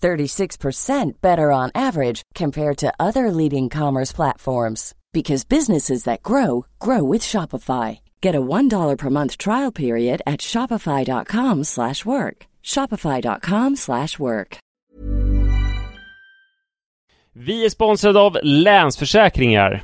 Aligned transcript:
36% 0.00 1.20
better 1.20 1.52
on 1.52 1.70
average 1.74 2.22
compared 2.34 2.78
to 2.78 2.92
other 2.98 3.30
leading 3.30 3.68
commerce 3.68 4.12
platforms 4.12 4.94
because 5.12 5.48
businesses 5.48 6.04
that 6.04 6.22
grow 6.22 6.64
grow 6.78 7.02
with 7.12 7.22
Shopify. 7.22 7.98
Get 8.22 8.34
a 8.34 8.40
$1 8.40 8.98
per 8.98 9.10
month 9.10 9.36
trial 9.36 9.72
period 9.72 10.22
at 10.26 10.40
shopify.com/work. 10.40 12.46
shopify.com/work. 12.64 14.58
Vi 17.32 17.64
är 17.64 17.70
sponsrade 17.70 18.20
av 18.20 18.38
Länsförsäkringar. 18.42 19.82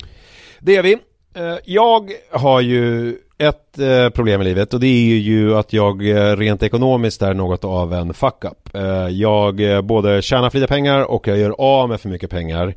Det 0.60 0.76
är 0.76 0.82
vi. 0.82 0.92
Eh, 1.34 1.56
Jag 1.64 2.12
har 2.30 2.60
ju 2.60 3.18
ett 3.38 3.78
eh, 3.78 4.08
problem 4.08 4.40
i 4.40 4.44
livet 4.44 4.74
och 4.74 4.80
det 4.80 4.86
är 4.86 5.18
ju 5.18 5.56
att 5.56 5.72
jag 5.72 6.08
eh, 6.08 6.36
rent 6.36 6.62
ekonomiskt 6.62 7.22
är 7.22 7.34
något 7.34 7.64
av 7.64 7.94
en 7.94 8.14
fuck-up. 8.14 8.74
Eh, 8.74 9.08
Jag 9.08 9.60
eh, 9.72 9.80
både 9.82 10.22
tjänar 10.22 10.50
för 10.50 10.58
lite 10.58 10.68
pengar 10.72 11.02
och 11.10 11.28
jag 11.28 11.38
gör 11.38 11.54
av 11.58 11.88
med 11.88 12.00
för 12.00 12.08
mycket 12.08 12.30
pengar. 12.30 12.74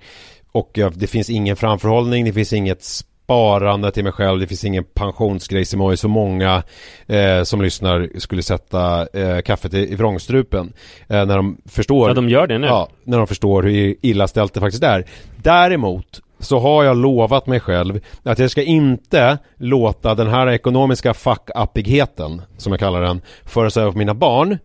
Och 0.51 0.69
jag- 0.73 0.93
det 0.99 1.07
finns 1.07 1.29
ingen 1.29 1.55
framförhållning, 1.55 2.25
det 2.25 2.33
finns 2.33 2.53
inget 2.53 2.83
sparande 2.83 3.91
till 3.91 4.03
mig 4.03 4.13
själv, 4.13 4.39
det 4.39 4.47
finns 4.47 4.63
ingen 4.63 4.83
pensionsgrej 4.83 5.65
som 5.65 5.79
har 5.81 5.95
så 5.95 6.07
många 6.07 6.63
eh, 7.07 7.43
som 7.43 7.61
lyssnar 7.61 8.09
skulle 8.19 8.43
sätta 8.43 9.07
eh, 9.13 9.41
kaffet 9.41 9.73
i, 9.73 9.91
i 9.91 9.95
vrångstrupen. 9.95 10.73
Eh, 11.07 11.25
när 11.25 11.35
de 11.35 11.57
förstår 11.65 12.09
Ja, 12.09 12.13
de 12.13 12.29
gör 12.29 12.47
det 12.47 12.57
nu. 12.57 12.67
Ja, 12.67 12.89
när 13.03 13.17
de 13.17 13.27
förstår 13.27 13.63
hur 13.63 13.95
illa 14.01 14.27
ställt 14.27 14.53
det 14.53 14.59
faktiskt 14.59 14.83
är. 14.83 15.05
Däremot 15.35 16.21
så 16.39 16.59
har 16.59 16.83
jag 16.83 16.97
lovat 16.97 17.47
mig 17.47 17.59
själv 17.59 17.99
att 18.23 18.39
jag 18.39 18.51
ska 18.51 18.63
inte 18.63 19.37
låta 19.57 20.15
den 20.15 20.27
här 20.27 20.49
ekonomiska 20.49 21.13
fuck-uppigheten, 21.13 22.41
som 22.57 22.73
jag 22.73 22.79
kallar 22.79 23.01
den, 23.01 23.21
föras 23.45 23.77
över 23.77 23.91
på 23.91 23.97
mina 23.97 24.13
barn. 24.13 24.57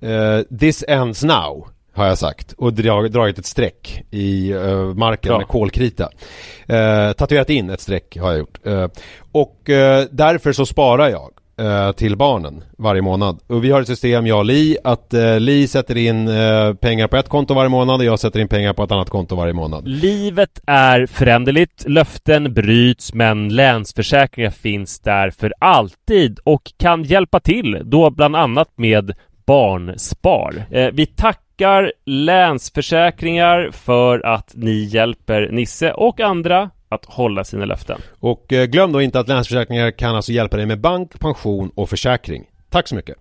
Eh, 0.00 0.58
this 0.58 0.84
ends 0.88 1.22
now, 1.22 1.68
har 1.94 2.06
jag 2.06 2.18
sagt. 2.18 2.52
Och 2.52 2.72
drag, 2.72 3.12
dragit 3.12 3.38
ett 3.38 3.46
streck 3.46 4.02
i 4.10 4.50
eh, 4.50 4.84
marken 4.84 5.28
Bra. 5.28 5.38
med 5.38 5.48
kolkrita. 5.48 6.08
Eh, 6.66 7.12
tatuerat 7.12 7.50
in 7.50 7.70
ett 7.70 7.80
streck 7.80 8.16
har 8.16 8.30
jag 8.30 8.38
gjort. 8.38 8.58
Och 9.32 9.60
därför 10.10 10.52
så 10.52 10.66
sparar 10.66 11.08
jag 11.08 11.30
eh, 11.60 11.92
till 11.92 12.16
barnen 12.16 12.64
varje 12.78 13.02
månad. 13.02 13.38
Och 13.46 13.64
vi 13.64 13.70
har 13.70 13.80
ett 13.80 13.86
system, 13.86 14.26
jag 14.26 14.38
och 14.38 14.44
Li, 14.44 14.76
att 14.84 15.14
eh, 15.14 15.40
Li 15.40 15.68
sätter 15.68 15.96
in 15.96 16.28
eh, 16.28 16.74
pengar 16.74 17.08
på 17.08 17.16
ett 17.16 17.28
konto 17.28 17.54
varje 17.54 17.68
månad 17.68 18.00
och 18.00 18.06
jag 18.06 18.18
sätter 18.18 18.40
in 18.40 18.48
pengar 18.48 18.72
på 18.72 18.82
ett 18.82 18.92
annat 18.92 19.10
konto 19.10 19.36
varje 19.36 19.52
månad. 19.52 19.88
Livet 19.88 20.60
är 20.66 21.06
föränderligt, 21.06 21.84
löften 21.88 22.54
bryts, 22.54 23.14
men 23.14 23.48
Länsförsäkringar 23.48 24.50
finns 24.50 25.00
där 25.00 25.30
för 25.30 25.54
alltid 25.58 26.38
och 26.44 26.72
kan 26.76 27.02
hjälpa 27.02 27.40
till, 27.40 27.82
då 27.84 28.10
bland 28.10 28.36
annat 28.36 28.68
med 28.76 29.12
Barnspar. 29.46 30.64
Eh, 30.70 30.88
vi 30.92 31.06
tackar 31.06 31.92
Länsförsäkringar 32.06 33.70
för 33.72 34.26
att 34.26 34.52
ni 34.54 34.84
hjälper 34.84 35.48
Nisse 35.52 35.92
och 35.92 36.20
andra 36.20 36.70
att 36.90 37.04
hålla 37.04 37.44
sina 37.44 37.64
löften. 37.64 38.00
Och 38.20 38.52
eh, 38.52 38.66
glöm 38.66 38.92
då 38.92 39.02
inte 39.02 39.20
att 39.20 39.28
Länsförsäkringar 39.28 39.90
kan 39.90 40.16
alltså 40.16 40.32
hjälpa 40.32 40.56
dig 40.56 40.66
med 40.66 40.80
bank, 40.80 41.20
pension 41.20 41.70
och 41.74 41.88
försäkring. 41.88 42.44
Tack 42.70 42.88
så 42.88 42.94
mycket! 42.94 43.16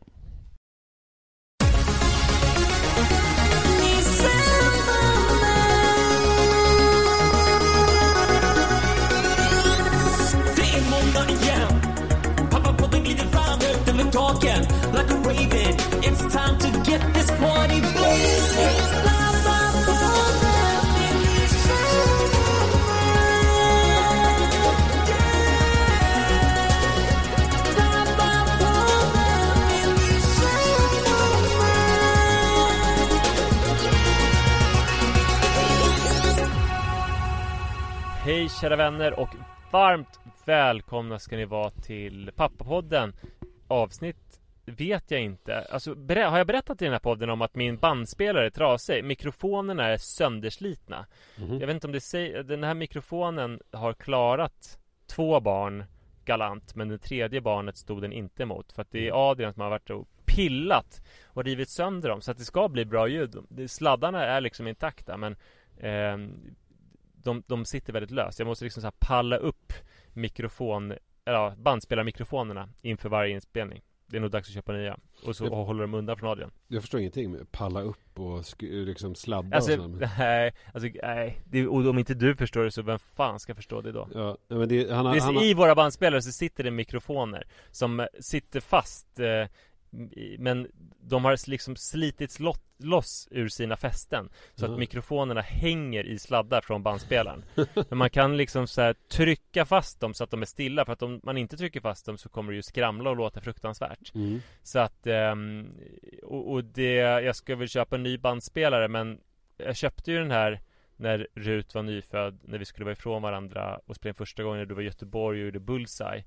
Hej 38.49 38.57
kära 38.61 38.75
vänner 38.75 39.19
och 39.19 39.29
varmt 39.71 40.19
välkomna 40.45 41.19
ska 41.19 41.35
ni 41.35 41.45
vara 41.45 41.69
till 41.69 42.31
Pappapodden. 42.35 43.13
Avsnitt 43.67 44.41
vet 44.65 45.11
jag 45.11 45.21
inte. 45.21 45.61
Alltså 45.61 45.95
har 46.09 46.37
jag 46.37 46.47
berättat 46.47 46.81
i 46.81 46.85
den 46.85 46.91
här 46.91 46.99
podden 46.99 47.29
om 47.29 47.41
att 47.41 47.55
min 47.55 47.77
bandspelare 47.77 48.45
är 48.45 48.49
trasig? 48.49 49.03
Mikrofonerna 49.03 49.87
är 49.87 49.97
sönderslitna. 49.97 51.05
Jag 51.59 51.67
vet 51.67 51.73
inte 51.73 51.87
om 51.87 51.93
det 51.93 52.01
säger 52.01 52.43
Den 52.43 52.63
här 52.63 52.73
mikrofonen 52.73 53.59
har 53.71 53.93
klarat 53.93 54.79
två 55.07 55.39
barn 55.39 55.83
galant 56.25 56.75
Men 56.75 56.89
det 56.89 56.97
tredje 56.97 57.41
barnet 57.41 57.77
stod 57.77 58.01
den 58.01 58.13
inte 58.13 58.43
emot 58.43 58.71
För 58.71 58.81
att 58.81 58.91
det 58.91 59.07
är 59.07 59.31
Adrian 59.31 59.53
som 59.53 59.61
har 59.61 59.69
varit 59.69 59.89
och 59.89 60.07
pillat 60.25 61.01
och 61.25 61.43
rivit 61.43 61.69
sönder 61.69 62.09
dem. 62.09 62.21
Så 62.21 62.31
att 62.31 62.37
det 62.37 62.45
ska 62.45 62.69
bli 62.69 62.85
bra 62.85 63.07
ljud. 63.07 63.35
Sladdarna 63.67 64.25
är 64.25 64.41
liksom 64.41 64.67
intakta 64.67 65.17
men 65.17 65.35
ehm, 65.79 66.55
de, 67.29 67.43
de 67.47 67.65
sitter 67.65 67.93
väldigt 67.93 68.11
löst. 68.11 68.39
Jag 68.39 68.45
måste 68.45 68.65
liksom 68.65 68.81
så 68.83 68.91
palla 68.99 69.37
upp 69.37 69.73
mikrofon, 70.13 70.91
eller 71.25 71.37
ja, 71.37 71.53
bandspelarmikrofonerna 71.57 72.69
inför 72.81 73.09
varje 73.09 73.33
inspelning. 73.33 73.81
Det 74.07 74.17
är 74.17 74.21
nog 74.21 74.31
dags 74.31 74.47
att 74.49 74.53
köpa 74.53 74.71
nya. 74.73 74.97
Och 75.25 75.35
så 75.35 75.45
Ja. 75.45 75.49
och 75.49 75.65
håller 75.65 75.81
de 75.81 75.93
undan 75.93 76.17
från 76.17 76.29
Adrian. 76.29 76.51
Jag 76.67 76.81
förstår 76.81 76.99
ingenting 76.99 77.31
med 77.31 77.51
palla 77.51 77.81
upp 77.81 78.19
och 78.19 78.39
sk- 78.41 78.85
liksom 78.85 79.15
sladda 79.15 79.55
Alltså, 79.55 79.71
och 79.77 79.83
sådär. 79.83 80.09
nej, 80.19 80.53
alltså, 80.73 80.89
nej. 81.03 81.41
Det, 81.45 81.67
och 81.67 81.85
om 81.87 81.97
inte 81.99 82.13
du 82.13 82.35
förstår 82.35 82.63
det 82.63 82.71
så 82.71 82.81
vem 82.81 82.99
fan 82.99 83.39
ska 83.39 83.55
förstå 83.55 83.81
det 83.81 83.91
då? 83.91 84.07
Ja, 84.13 84.37
men 84.47 84.69
det, 84.69 84.91
han, 84.91 85.05
har- 85.05 85.13
Det 85.15 85.21
han, 85.21 85.35
är, 85.35 85.39
har- 85.39 85.45
I 85.45 85.53
våra 85.53 85.75
bandspelare 85.75 86.21
så 86.21 86.31
sitter 86.31 86.63
det 86.63 86.71
mikrofoner 86.71 87.47
som 87.71 88.07
sitter 88.19 88.59
fast 88.59 89.19
eh, 89.19 89.45
Men 90.37 90.67
de 91.01 91.25
har 91.25 91.49
liksom 91.49 91.75
slitits 91.75 92.39
lo- 92.39 92.53
loss 92.77 93.27
ur 93.31 93.47
sina 93.47 93.77
fästen. 93.77 94.29
Så 94.55 94.65
Ja. 94.65 94.71
att 94.71 94.79
mikrofonerna 94.79 95.41
hänger 95.41 96.03
i 96.03 96.19
sladdar 96.19 96.61
från 96.61 96.83
bandspelaren. 96.83 97.43
Men 97.89 97.97
man 97.97 98.09
kan 98.09 98.37
liksom 98.37 98.67
så 98.67 98.93
trycka 99.07 99.65
fast 99.65 99.99
dem 99.99 100.13
så 100.13 100.23
att 100.23 100.31
de 100.31 100.41
är 100.41 100.45
stilla. 100.45 100.85
För 100.85 100.93
att 100.93 101.01
om 101.01 101.19
man 101.23 101.37
inte 101.37 101.57
trycker 101.57 101.81
fast 101.81 102.05
dem 102.05 102.17
så 102.17 102.29
kommer 102.29 102.51
det 102.51 102.55
ju 102.55 102.61
skramla 102.61 103.09
och 103.09 103.15
låta 103.17 103.41
fruktansvärt. 103.41 104.15
Mm. 104.15 104.41
Så 104.63 104.79
att 104.79 105.07
ehm, 105.07 105.71
och, 106.23 106.51
och 106.51 106.63
det, 106.63 106.93
jag 106.95 107.35
ska 107.35 107.55
väl 107.55 107.69
köpa 107.69 107.95
en 107.95 108.03
ny 108.03 108.17
bandspelare. 108.17 108.87
Men 108.87 109.19
Jag 109.57 109.75
köpte 109.75 110.11
ju 110.11 110.17
den 110.19 110.31
här 110.31 110.61
när 110.95 111.27
Rut 111.35 111.75
var 111.75 111.83
nyfödd, 111.83 112.39
när 112.43 112.57
vi 112.57 112.65
skulle 112.65 112.85
vara 112.85 112.93
ifrån 112.93 113.21
varandra 113.21 113.79
och 113.85 113.95
spela 113.95 114.09
in 114.09 114.15
första 114.15 114.43
gången 114.43 114.57
när 114.59 114.65
du 114.65 114.75
var 114.75 114.81
i 114.81 114.85
Göteborg 114.85 115.39
och 115.39 115.45
gjorde 115.45 115.59
Bullseye. 115.59 116.23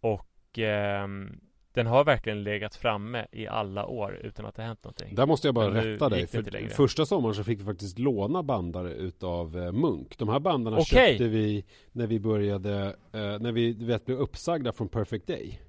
Och 0.00 0.58
ehm, 0.58 1.40
den 1.74 1.86
har 1.86 2.04
verkligen 2.04 2.42
legat 2.42 2.76
framme 2.76 3.26
i 3.32 3.46
alla 3.46 3.86
år 3.86 4.20
utan 4.22 4.46
att 4.46 4.54
det 4.54 4.62
hänt 4.62 4.84
någonting 4.84 5.14
Där 5.14 5.26
måste 5.26 5.48
jag 5.48 5.54
bara 5.54 5.84
rätta 5.84 6.08
dig. 6.08 6.26
För 6.26 6.68
första 6.68 7.06
sommaren 7.06 7.34
så 7.34 7.44
fick 7.44 7.60
vi 7.60 7.64
faktiskt 7.64 7.98
låna 7.98 8.42
bandare 8.42 8.92
utav 8.92 9.58
eh, 9.58 9.72
Munk. 9.72 10.18
De 10.18 10.28
här 10.28 10.40
bandarna 10.40 10.76
Okej. 10.76 11.08
köpte 11.08 11.24
vi 11.24 11.64
när 11.92 12.06
vi 12.06 12.20
började, 12.20 12.96
eh, 13.12 13.38
när 13.40 13.52
vi 13.52 13.72
vet, 13.72 14.06
blev 14.06 14.18
uppsagda 14.18 14.72
från 14.72 14.88
Perfect 14.88 15.26
Day. 15.26 15.60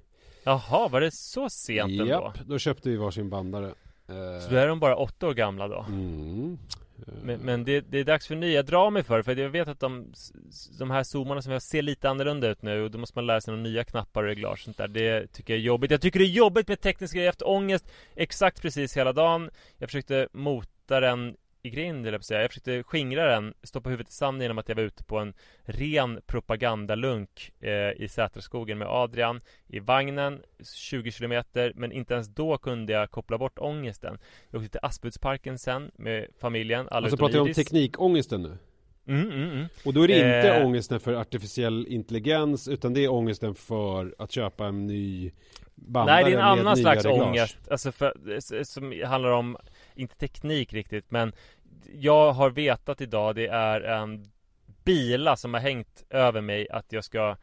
Jaha, 0.44 0.88
var 0.88 1.00
det 1.00 1.10
så 1.12 1.48
sent 1.50 1.90
ändå? 1.90 2.06
Japp, 2.06 2.38
då 2.46 2.58
köpte 2.58 2.90
vi 2.90 2.96
varsin 2.96 3.30
bandare. 3.30 3.74
Eh, 4.08 4.40
Så 4.40 4.50
då 4.50 4.56
är 4.56 4.68
de 4.68 4.80
bara 4.80 4.96
åtta 4.96 5.28
år 5.28 5.34
gamla 5.34 5.68
då. 5.68 5.84
Mm. 5.88 6.58
Men, 7.22 7.40
men 7.40 7.64
det, 7.64 7.80
det 7.80 7.98
är 7.98 8.04
dags 8.04 8.26
för 8.26 8.34
nya, 8.34 8.90
mig 8.90 9.02
för 9.02 9.22
för 9.22 9.36
jag 9.36 9.50
vet 9.50 9.68
att 9.68 9.80
de 9.80 10.12
De 10.78 10.90
här 10.90 11.02
zoomarna 11.02 11.42
som 11.42 11.52
jag 11.52 11.62
ser 11.62 11.82
lite 11.82 12.10
annorlunda 12.10 12.48
ut 12.48 12.62
nu 12.62 12.82
och 12.82 12.90
då 12.90 12.98
måste 12.98 13.18
man 13.18 13.26
lära 13.26 13.40
sig 13.40 13.52
några 13.54 13.62
nya 13.62 13.84
knappar 13.84 14.22
och 14.22 14.28
reglage 14.28 14.52
och 14.52 14.58
sånt 14.58 14.76
där. 14.76 14.88
Det 14.88 15.26
tycker 15.32 15.52
jag 15.52 15.60
är 15.60 15.64
jobbigt. 15.64 15.90
Jag 15.90 16.00
tycker 16.00 16.18
det 16.18 16.24
är 16.24 16.30
jobbigt 16.30 16.68
med 16.68 16.80
tekniska 16.80 17.14
grejer, 17.16 17.26
jag 17.26 17.28
har 17.28 17.32
haft 17.32 17.42
ångest 17.42 17.84
Exakt 18.14 18.62
precis 18.62 18.96
hela 18.96 19.12
dagen. 19.12 19.50
Jag 19.78 19.88
försökte 19.88 20.28
mota 20.32 21.00
den 21.00 21.36
i 21.66 21.70
grind 21.70 22.06
att 22.06 22.24
säga. 22.24 22.40
Jag 22.40 22.50
försökte 22.50 22.82
skingra 22.82 23.26
den, 23.26 23.54
stoppa 23.62 23.90
huvudet 23.90 24.10
i 24.10 24.14
sanden 24.14 24.42
genom 24.42 24.58
att 24.58 24.68
jag 24.68 24.76
var 24.76 24.82
ute 24.82 25.04
på 25.04 25.18
en 25.18 25.34
ren 25.64 26.20
propagandalunk 26.26 27.52
eh, 27.60 28.02
i 28.02 28.08
Sätraskogen 28.10 28.78
med 28.78 28.88
Adrian 28.88 29.40
i 29.68 29.80
vagnen 29.80 30.42
20 30.74 31.10
kilometer 31.12 31.72
men 31.76 31.92
inte 31.92 32.14
ens 32.14 32.28
då 32.28 32.58
kunde 32.58 32.92
jag 32.92 33.10
koppla 33.10 33.38
bort 33.38 33.58
ångesten. 33.58 34.18
Jag 34.50 34.58
åkte 34.58 34.70
till 34.70 34.80
Aspudsparken 34.82 35.58
sen 35.58 35.90
med 35.94 36.26
familjen, 36.38 36.88
alla 36.90 37.04
Alltså 37.04 37.16
pratar 37.16 37.34
vi 37.34 37.40
om 37.40 37.52
teknikångesten 37.52 38.42
nu? 38.42 38.58
Mm, 39.08 39.30
mm, 39.30 39.50
mm. 39.50 39.66
Och 39.84 39.94
då 39.94 40.02
är 40.02 40.08
det 40.08 40.14
inte 40.14 40.56
Eh. 40.56 40.66
ångesten 40.66 41.00
för 41.00 41.14
artificiell 41.14 41.86
intelligens 41.86 42.68
utan 42.68 42.94
det 42.94 43.04
är 43.04 43.12
ångesten 43.12 43.54
för 43.54 44.14
att 44.18 44.32
köpa 44.32 44.66
en 44.66 44.86
ny 44.86 45.32
bandare 45.74 46.14
Nej 46.16 46.24
det 46.24 46.30
är 46.30 46.40
en 46.40 46.58
annan 46.58 46.76
slags 46.76 47.04
reglage. 47.04 47.28
ångest 47.28 47.58
Alltså 47.70 47.92
för, 47.92 48.64
som 48.64 49.02
handlar 49.04 49.30
om 49.30 49.56
Inte 49.94 50.16
teknik 50.16 50.72
riktigt 50.72 51.10
men 51.10 51.32
Jag 51.92 52.32
har 52.32 52.50
vetat 52.50 53.00
idag 53.00 53.34
det 53.34 53.46
är 53.46 53.80
en 53.80 54.24
Bila 54.84 55.36
som 55.36 55.54
har 55.54 55.60
hängt 55.60 56.04
över 56.10 56.40
mig 56.40 56.68
att 56.70 56.92
jag 56.92 57.04
ska 57.04 57.36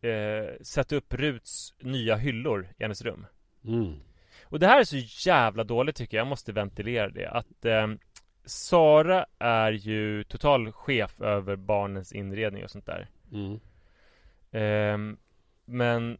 eh, 0.00 0.62
Sätta 0.62 0.96
upp 0.96 1.14
Ruts 1.14 1.74
nya 1.78 2.16
hyllor 2.16 2.68
i 2.78 2.82
hennes 2.82 3.02
rum 3.02 3.26
Mm. 3.64 4.00
Och 4.44 4.58
det 4.58 4.66
här 4.66 4.80
är 4.80 4.84
så 4.84 5.28
jävla 5.30 5.64
dåligt 5.64 5.96
tycker 5.96 6.16
jag, 6.16 6.24
jag 6.24 6.28
måste 6.28 6.52
ventilera 6.52 7.08
det 7.08 7.26
att 7.26 7.64
eh, 7.64 7.86
Sara 8.44 9.26
är 9.38 9.72
ju 9.72 10.24
total 10.24 10.72
chef 10.72 11.20
över 11.20 11.56
barnens 11.56 12.12
inredning 12.12 12.64
och 12.64 12.70
sånt 12.70 12.86
där 12.86 13.08
Mm. 13.32 13.60
Ehm, 14.50 15.18
men 15.64 16.18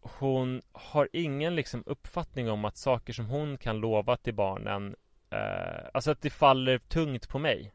hon 0.00 0.62
har 0.72 1.08
ingen 1.12 1.54
liksom 1.54 1.82
uppfattning 1.86 2.50
om 2.50 2.64
att 2.64 2.76
saker 2.76 3.12
som 3.12 3.26
hon 3.26 3.58
kan 3.58 3.80
lova 3.80 4.16
till 4.16 4.34
barnen 4.34 4.96
eh, 5.30 5.88
Alltså 5.94 6.10
att 6.10 6.22
det 6.22 6.30
faller 6.30 6.78
tungt 6.78 7.28
på 7.28 7.38
mig 7.38 7.72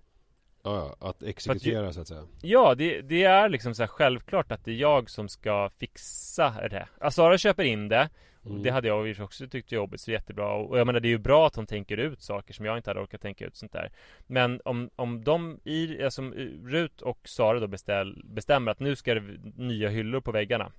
Ja, 0.63 0.95
ja, 0.99 1.09
att 1.09 1.23
exekutera 1.23 1.93
så 1.93 2.01
att 2.01 2.07
säga. 2.07 2.27
Ja, 2.41 2.75
det, 2.75 3.01
det 3.01 3.23
är 3.23 3.49
liksom 3.49 3.75
så 3.75 3.83
här 3.83 3.87
självklart 3.87 4.51
att 4.51 4.65
det 4.65 4.71
är 4.71 4.75
jag 4.75 5.09
som 5.09 5.29
ska 5.29 5.69
fixa 5.69 6.53
det 6.69 6.87
Alltså 6.99 7.21
Sara 7.21 7.37
köper 7.37 7.63
in 7.63 7.89
det 7.89 8.09
Mm. 8.45 8.63
Det 8.63 8.69
hade 8.69 8.87
jag 8.87 9.19
också 9.19 9.47
tyckt 9.47 9.71
var 9.71 9.75
jobbigt 9.75 10.01
så 10.01 10.11
jättebra 10.11 10.53
och 10.53 10.79
jag 10.79 10.87
menar 10.87 10.99
det 10.99 11.07
är 11.07 11.09
ju 11.09 11.17
bra 11.17 11.47
att 11.47 11.55
hon 11.55 11.65
tänker 11.65 11.97
ut 11.97 12.21
saker 12.21 12.53
som 12.53 12.65
jag 12.65 12.77
inte 12.77 12.89
hade 12.89 12.99
orkat 12.99 13.21
tänka 13.21 13.45
ut 13.45 13.55
sånt 13.55 13.71
där 13.71 13.91
Men 14.27 14.61
om, 14.65 14.89
om 14.95 15.23
de 15.23 15.59
i, 15.63 16.03
alltså 16.03 16.21
Rut 16.63 17.01
och 17.01 17.19
Sara 17.23 17.59
då 17.59 17.67
beställ, 17.67 18.21
bestämmer 18.25 18.71
att 18.71 18.79
nu 18.79 18.95
ska 18.95 19.13
det 19.13 19.23
nya 19.55 19.89
hyllor 19.89 20.21
på 20.21 20.31
väggarna 20.31 20.71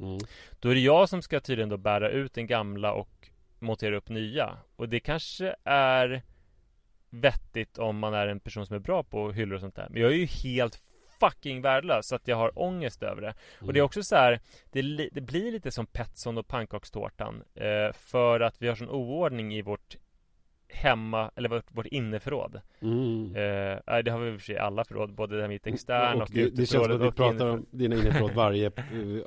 Mm. 0.00 0.18
Då 0.60 0.68
är 0.68 0.74
det 0.74 0.80
jag 0.80 1.08
som 1.08 1.22
ska 1.22 1.40
tydligen 1.40 1.68
då 1.68 1.76
bära 1.76 2.10
ut 2.10 2.34
den 2.34 2.46
gamla 2.46 2.92
och 2.92 3.29
montera 3.60 3.96
upp 3.96 4.08
nya. 4.08 4.58
Och 4.76 4.88
det 4.88 5.00
kanske 5.00 5.56
är 5.64 6.22
vettigt 7.10 7.78
om 7.78 7.98
man 7.98 8.14
är 8.14 8.26
en 8.26 8.40
person 8.40 8.66
som 8.66 8.76
är 8.76 8.80
bra 8.80 9.02
på 9.02 9.32
hyllor 9.32 9.54
och 9.54 9.60
sånt 9.60 9.76
där. 9.76 9.86
Men 9.90 10.02
jag 10.02 10.10
är 10.10 10.16
ju 10.16 10.26
helt 10.26 10.82
fucking 11.20 11.62
värdelös 11.62 12.08
så 12.08 12.14
att 12.14 12.28
jag 12.28 12.36
har 12.36 12.58
ångest 12.58 13.02
över 13.02 13.22
det. 13.22 13.34
Och 13.60 13.72
det 13.72 13.78
är 13.78 13.82
också 13.82 14.02
så 14.02 14.16
här 14.16 14.40
det, 14.70 14.82
det 15.12 15.20
blir 15.20 15.52
lite 15.52 15.70
som 15.70 15.86
Petson 15.86 16.38
och 16.38 16.48
pannkakstårtan 16.48 17.42
eh, 17.54 17.92
För 17.92 18.40
att 18.40 18.62
vi 18.62 18.68
har 18.68 18.74
sån 18.74 18.90
oordning 18.90 19.54
i 19.54 19.62
vårt 19.62 19.96
hemma, 20.72 21.30
eller 21.36 21.48
vårt, 21.48 21.64
vårt 21.68 21.86
inneförråd 21.86 22.60
Mm. 22.82 23.24
eh, 23.26 24.02
Det 24.02 24.10
har 24.10 24.18
vi 24.18 24.28
i 24.30 24.36
och 24.36 24.40
för 24.40 24.44
sig 24.44 24.58
alla 24.58 24.84
förråd, 24.84 25.14
både 25.14 25.36
det 25.36 25.42
här 25.42 25.48
mitt 25.48 25.66
extern 25.66 26.16
och, 26.16 26.22
och 26.22 26.28
det, 26.32 26.50
det 26.50 26.66
känns 26.66 26.70
som 26.84 26.94
att 26.96 27.00
och 27.00 27.16
pratar 27.16 27.30
inneförråd. 27.30 27.54
om 27.54 27.66
dina 27.70 27.96
innerförråd 27.96 28.30
varje 28.34 28.66
eh, 28.66 28.72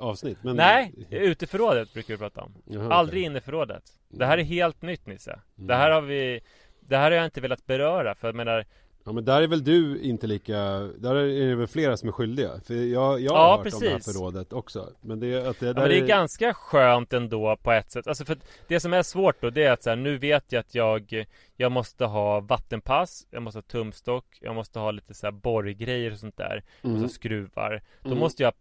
avsnitt. 0.00 0.38
Men... 0.42 0.56
Nej, 0.56 0.92
uteförrådet 1.10 1.92
brukar 1.92 2.14
vi 2.14 2.18
prata 2.18 2.40
om 2.42 2.54
Jaha, 2.64 2.92
Aldrig 2.94 3.20
okej. 3.20 3.26
inneförrådet 3.26 3.82
Det 4.08 4.26
här 4.26 4.38
är 4.38 4.42
helt 4.42 4.82
nytt 4.82 5.06
Nisse 5.06 5.30
Mm. 5.30 5.66
Det 5.66 5.74
här 5.74 5.90
har 5.90 6.00
vi 6.02 6.40
Det 6.80 6.96
här 6.96 7.10
har 7.10 7.16
jag 7.16 7.24
inte 7.24 7.40
velat 7.40 7.66
beröra 7.66 8.14
för 8.14 8.28
jag 8.28 8.34
menar 8.34 8.64
Ja 9.06 9.12
men 9.12 9.24
där 9.24 9.42
är 9.42 9.46
väl 9.46 9.64
du 9.64 10.00
inte 10.00 10.26
lika, 10.26 10.54
där 10.98 11.14
är 11.14 11.48
det 11.48 11.54
väl 11.54 11.66
flera 11.66 11.96
som 11.96 12.08
är 12.08 12.12
skyldiga? 12.12 12.50
För 12.66 12.74
jag, 12.74 13.20
jag 13.20 13.32
har 13.32 13.38
Ja, 13.38 13.56
hört 13.64 13.74
om 13.74 13.80
det 13.80 13.88
här 13.88 13.94
precis. 13.96 14.12
förrådet 14.18 14.52
också 14.52 14.90
Men 15.00 15.20
det, 15.20 15.46
att 15.48 15.60
det, 15.60 15.66
ja, 15.66 15.72
där 15.72 15.80
men 15.80 15.90
det 15.90 15.98
är 15.98 16.06
ganska 16.06 16.54
skönt 16.54 17.12
ändå 17.12 17.56
på 17.62 17.72
ett 17.72 17.92
sätt 17.92 18.06
Alltså 18.06 18.24
för 18.24 18.36
det 18.68 18.80
som 18.80 18.92
är 18.92 19.02
svårt 19.02 19.40
då 19.40 19.50
det 19.50 19.64
är 19.64 19.72
att 19.72 19.82
så 19.82 19.90
här, 19.90 19.96
nu 19.96 20.18
vet 20.18 20.52
jag 20.52 20.60
att 20.60 20.74
jag 20.74 21.26
Jag 21.56 21.72
måste 21.72 22.04
ha 22.04 22.40
vattenpass 22.40 23.26
Jag 23.30 23.42
måste 23.42 23.58
ha 23.58 23.62
tumstock 23.62 24.38
Jag 24.40 24.54
måste 24.54 24.78
ha 24.78 24.90
lite 24.90 25.14
så 25.14 25.26
här 25.26 25.32
borrgrejer 25.32 26.12
och 26.12 26.18
sånt 26.18 26.36
där 26.36 26.62
Jag 26.82 26.88
måste 26.88 26.88
Mm. 26.88 27.02
ha 27.02 27.08
skruvar 27.08 27.82
Då 28.02 28.08
Mm. 28.08 28.18
måste 28.18 28.42
jag 28.42 28.52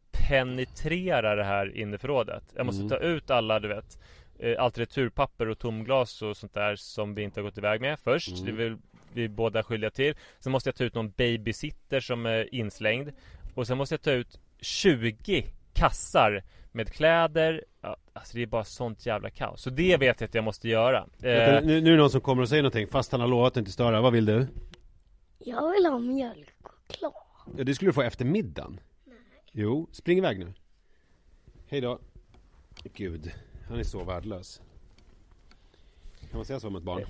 penetrera 0.48 1.36
det 1.36 1.44
här 1.44 1.78
inneförrådet 1.78 2.44
Jag 2.56 2.66
måste 2.66 2.82
Mm. 2.84 2.90
ta 2.90 2.98
ut 2.98 3.30
alla 3.32 3.60
du 3.60 3.68
vet 3.68 4.00
eh, 4.40 4.56
Allt 4.64 4.78
returpapper 4.78 5.50
och 5.50 5.60
tomglas 5.60 6.22
och 6.22 6.38
sånt 6.38 6.54
där 6.54 6.76
som 6.76 7.16
vi 7.16 7.22
inte 7.22 7.40
har 7.40 7.44
gått 7.44 7.58
iväg 7.58 7.82
med 7.82 8.00
först 8.00 8.30
Mm. 8.42 8.46
Det 8.46 8.52
är 8.64 8.70
väl 8.70 8.78
vi 9.16 9.30
båda 9.30 9.64
skyldiga 9.64 9.90
till. 9.92 10.16
Sen 10.40 10.52
måste 10.52 10.68
jag 10.68 10.76
ta 10.76 10.84
ut 10.84 10.96
någon 10.96 11.10
babysitter 11.12 12.00
som 12.00 12.26
är 12.26 12.56
inslängd. 12.56 13.12
Och 13.56 13.68
sen 13.68 13.78
måste 13.78 13.94
jag 13.96 14.02
ta 14.02 14.12
ut 14.12 14.40
20 14.60 15.46
kassar 15.74 16.44
med 16.72 16.90
kläder. 16.94 17.64
Ja, 17.82 17.98
Alltså 18.14 18.38
det 18.38 18.42
är 18.44 18.48
bara 18.48 18.64
sånt 18.64 19.06
jävla 19.06 19.30
kaos. 19.30 19.62
Så 19.62 19.70
det 19.70 19.98
vet 19.98 20.22
jag 20.22 20.28
att 20.28 20.36
jag 20.36 20.44
måste 20.44 20.70
göra. 20.70 21.08
Vänta, 21.18 21.58
eh, 21.58 21.66
nu, 21.66 21.82
nu 21.82 21.88
är 21.88 21.92
det 21.92 21.98
någon 22.02 22.10
som 22.10 22.22
kommer 22.22 22.42
och 22.42 22.50
säger 22.50 22.64
någonting. 22.64 22.88
Fast 22.88 23.12
han 23.12 23.22
har 23.22 23.28
lovat 23.28 23.54
att 23.54 23.58
inte 23.58 23.72
störa, 23.72 24.02
vad 24.02 24.14
vill 24.14 24.26
du? 24.26 24.48
Jag 25.40 25.72
vill 25.72 25.86
ha 25.86 26.00
mjölkchoklad. 26.00 27.14
Ja, 27.58 27.64
det 27.64 27.76
skulle 27.76 27.90
du 27.90 27.94
få 27.94 28.02
efter 28.02 28.26
middagen. 28.26 28.80
Jo, 29.52 29.90
spring 29.92 30.18
iväg 30.18 30.40
nu. 30.40 30.54
Hej 31.68 31.82
då. 31.82 32.00
Gud, 32.84 33.32
han 33.70 33.80
är 33.80 33.84
så 33.84 34.04
värdelös. 34.04 34.62
Kan 36.20 36.38
man 36.38 36.46
säga 36.46 36.60
så 36.60 36.68
om 36.68 36.76
ett 36.76 36.84
barn? 36.84 37.06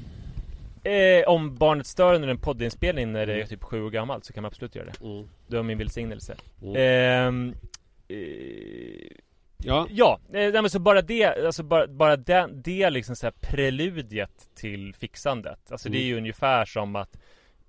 Eh, 0.84 1.28
Om 1.28 1.56
barnet 1.56 1.88
stör 1.88 2.14
under 2.16 2.28
en 2.28 2.38
poddinspelning 2.38 3.12
när 3.12 3.26
det 3.26 3.42
är 3.42 3.46
typ 3.46 3.64
sju 3.64 3.84
år 3.84 3.90
gammalt 3.90 4.26
så 4.26 4.34
kan 4.34 4.42
man 4.42 4.48
absolut 4.48 4.76
göra 4.76 4.86
det 4.86 5.06
Mm. 5.06 5.28
Det 5.48 5.56
var 5.56 5.64
min 5.64 5.78
välsignelse 5.78 6.36
Mm. 6.62 6.76
Ehm, 6.78 7.54
eh, 8.08 9.18
Ja, 9.66 9.88
Ja, 9.90 10.20
eh, 10.28 10.34
nej 10.34 10.52
men 10.52 10.70
så 10.70 10.80
bara 10.80 11.02
det, 11.02 11.26
alltså 11.46 11.64
bara, 11.64 11.88
bara 11.88 12.16
det, 12.18 12.50
det 12.54 12.90
liksom 12.90 13.16
så 13.16 13.26
här 13.26 13.34
preludiet 13.42 14.50
till 14.56 14.94
fixandet 14.96 15.72
Alltså 15.72 15.90
det 15.90 15.98
är 15.98 16.00
Mm. 16.00 16.10
ju 16.10 16.18
ungefär 16.18 16.66
som 16.66 16.96
att 16.96 17.18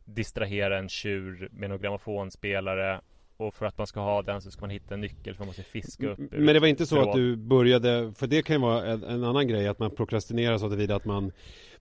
distrahera 0.04 0.78
en 0.78 0.88
tjur 0.88 1.48
med 1.52 1.70
någon 1.70 1.80
grammofonspelare 1.80 3.00
Och 3.36 3.54
för 3.54 3.66
att 3.66 3.78
man 3.78 3.86
ska 3.86 4.00
ha 4.00 4.22
den 4.22 4.40
så 4.40 4.50
ska 4.50 4.60
man 4.60 4.70
hitta 4.70 4.94
en 4.94 5.00
nyckel 5.00 5.34
för 5.34 5.40
man 5.40 5.46
måste 5.46 5.62
fiska 5.62 6.08
upp 6.08 6.18
ur 6.18 6.38
men 6.38 6.54
det 6.54 6.60
var 6.60 6.66
inte 6.68 6.86
så 6.86 7.08
att 7.10 7.16
du 7.16 7.36
började, 7.36 8.12
för 8.16 8.26
det 8.26 8.42
kan 8.42 8.56
ju 8.56 8.62
vara 8.62 8.86
en, 8.86 9.04
en 9.04 9.24
annan 9.24 9.48
grej 9.48 9.68
att 9.68 9.78
man 9.78 9.90
prokrastinerar 9.90 10.58
så 10.58 10.68
tillvida 10.68 10.96
att 10.96 11.04
man 11.04 11.32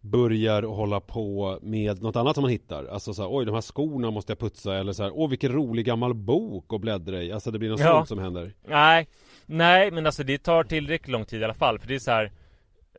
börjar 0.04 0.64
hålla 0.64 1.00
på 1.00 1.60
med 1.62 2.02
något 2.02 2.16
annat 2.16 2.36
som 2.36 2.42
man 2.42 2.52
hittar. 2.52 2.86
Alltså 2.86 3.14
så 3.14 3.22
här, 3.22 3.30
oj 3.38 3.46
de 3.46 3.54
här 3.54 3.62
skorna 3.62 4.12
måste 4.12 4.32
jag 4.32 4.40
putsa. 4.40 4.76
Eller 4.78 4.94
så 4.94 5.04
här, 5.04 5.12
åh 5.16 5.30
vilken 5.30 5.52
rolig 5.52 5.86
gammal 5.86 6.14
bok 6.14 6.74
att 6.74 6.82
bläddra 6.82 7.24
i. 7.24 7.32
Alltså 7.32 7.52
det 7.52 7.60
blir 7.60 7.70
något 7.70 7.80
Ja. 7.80 7.86
sånt 7.92 8.08
som 8.08 8.20
händer. 8.20 8.54
Nej, 8.68 9.08
nej 9.46 9.92
men 9.92 10.06
alltså 10.06 10.24
det 10.24 10.38
tar 10.38 10.64
tillräckligt 10.64 11.12
lång 11.12 11.26
tid 11.26 11.42
i 11.42 11.44
alla 11.44 11.54
fall. 11.54 11.80
För 11.80 11.88
det 11.88 11.96
är 11.96 12.00
så 12.00 12.12
här 12.12 12.32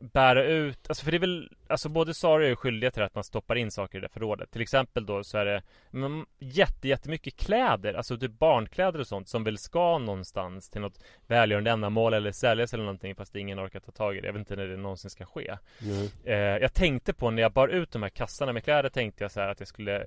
Bära 0.01 0.43
ut, 0.43 0.89
alltså 0.89 1.03
för 1.03 1.11
det 1.11 1.17
är 1.17 1.19
väl 1.19 1.49
Alltså 1.67 1.89
både 1.89 2.13
Sara 2.13 2.35
och 2.35 2.43
jag 2.43 2.51
är 2.51 2.55
skyldiga 2.55 2.91
till 2.91 3.03
att 3.03 3.15
man 3.15 3.23
stoppar 3.23 3.55
in 3.55 3.71
saker 3.71 3.97
i 3.97 4.01
det 4.01 4.09
förrådet. 4.09 4.51
Till 4.51 4.61
exempel 4.61 5.05
då 5.05 5.23
så 5.23 5.37
är 5.37 5.45
det 5.45 5.63
mm, 5.93 6.25
jätte, 6.39 6.87
jättemycket 6.87 7.35
kläder 7.35 7.93
Alltså 7.93 8.17
typ 8.17 8.31
barnkläder 8.31 8.99
och 8.99 9.07
sånt 9.07 9.27
som 9.27 9.43
väl 9.43 9.57
ska 9.57 9.97
någonstans 9.97 10.69
till 10.69 10.81
något 10.81 10.99
välgörande 11.27 11.71
ändamål 11.71 12.13
eller 12.13 12.31
säljas 12.31 12.73
eller 12.73 12.83
någonting 12.83 13.15
fast 13.15 13.35
ingen 13.35 13.59
orkar 13.59 13.79
ta 13.79 13.91
tag 13.91 14.17
i 14.17 14.21
det. 14.21 14.27
Jag 14.27 14.33
vet 14.33 14.39
inte 14.39 14.55
när 14.55 14.67
det 14.67 14.77
någonsin 14.77 15.09
ska 15.09 15.25
ske. 15.25 15.57
Nej. 15.79 16.11
eh, 16.23 16.35
Jag 16.35 16.73
tänkte 16.73 17.13
på 17.13 17.31
när 17.31 17.41
jag 17.41 17.51
bar 17.51 17.67
ut 17.67 17.91
de 17.91 18.03
här 18.03 18.09
kassarna 18.09 18.53
med 18.53 18.63
kläder 18.63 18.89
tänkte 18.89 19.23
jag 19.23 19.31
så 19.31 19.39
här 19.39 19.47
att 19.47 19.59
jag 19.59 19.67
skulle 19.67 20.05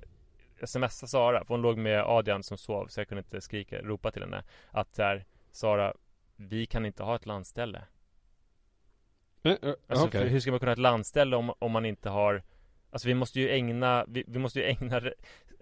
Smsa 0.63 1.07
Sara, 1.07 1.45
för 1.45 1.53
hon 1.53 1.61
låg 1.61 1.77
med 1.77 2.03
Adrian 2.03 2.43
som 2.43 2.57
sov 2.57 2.87
så 2.87 2.99
jag 2.99 3.07
kunde 3.07 3.19
inte 3.19 3.41
skrika, 3.41 3.81
ropa 3.81 4.11
till 4.11 4.21
henne 4.21 4.43
Att 4.71 4.95
så 4.95 5.03
här, 5.03 5.25
Sara, 5.51 5.93
vi 6.35 6.65
kan 6.65 6.85
inte 6.85 7.03
ha 7.03 7.15
ett 7.15 7.25
landställe 7.25 7.81
Eh, 9.43 9.51
eh, 9.51 9.73
Alltså 9.87 10.07
för 10.07 10.25
hur 10.25 10.39
ska 10.39 10.51
man 10.51 10.59
kunna 10.59 10.69
ha 10.69 10.73
ett 10.73 10.79
landställe 10.79 11.35
om, 11.35 11.53
om 11.59 11.71
man 11.71 11.85
inte 11.85 12.09
har 12.09 12.43
Alltså 12.91 13.07
vi 13.07 13.13
måste 13.13 13.39
ju 13.39 13.49
ägna, 13.49 14.05
vi, 14.07 14.23
vi 14.27 14.39
måste 14.39 14.59
ju 14.59 14.65
ägna 14.65 15.01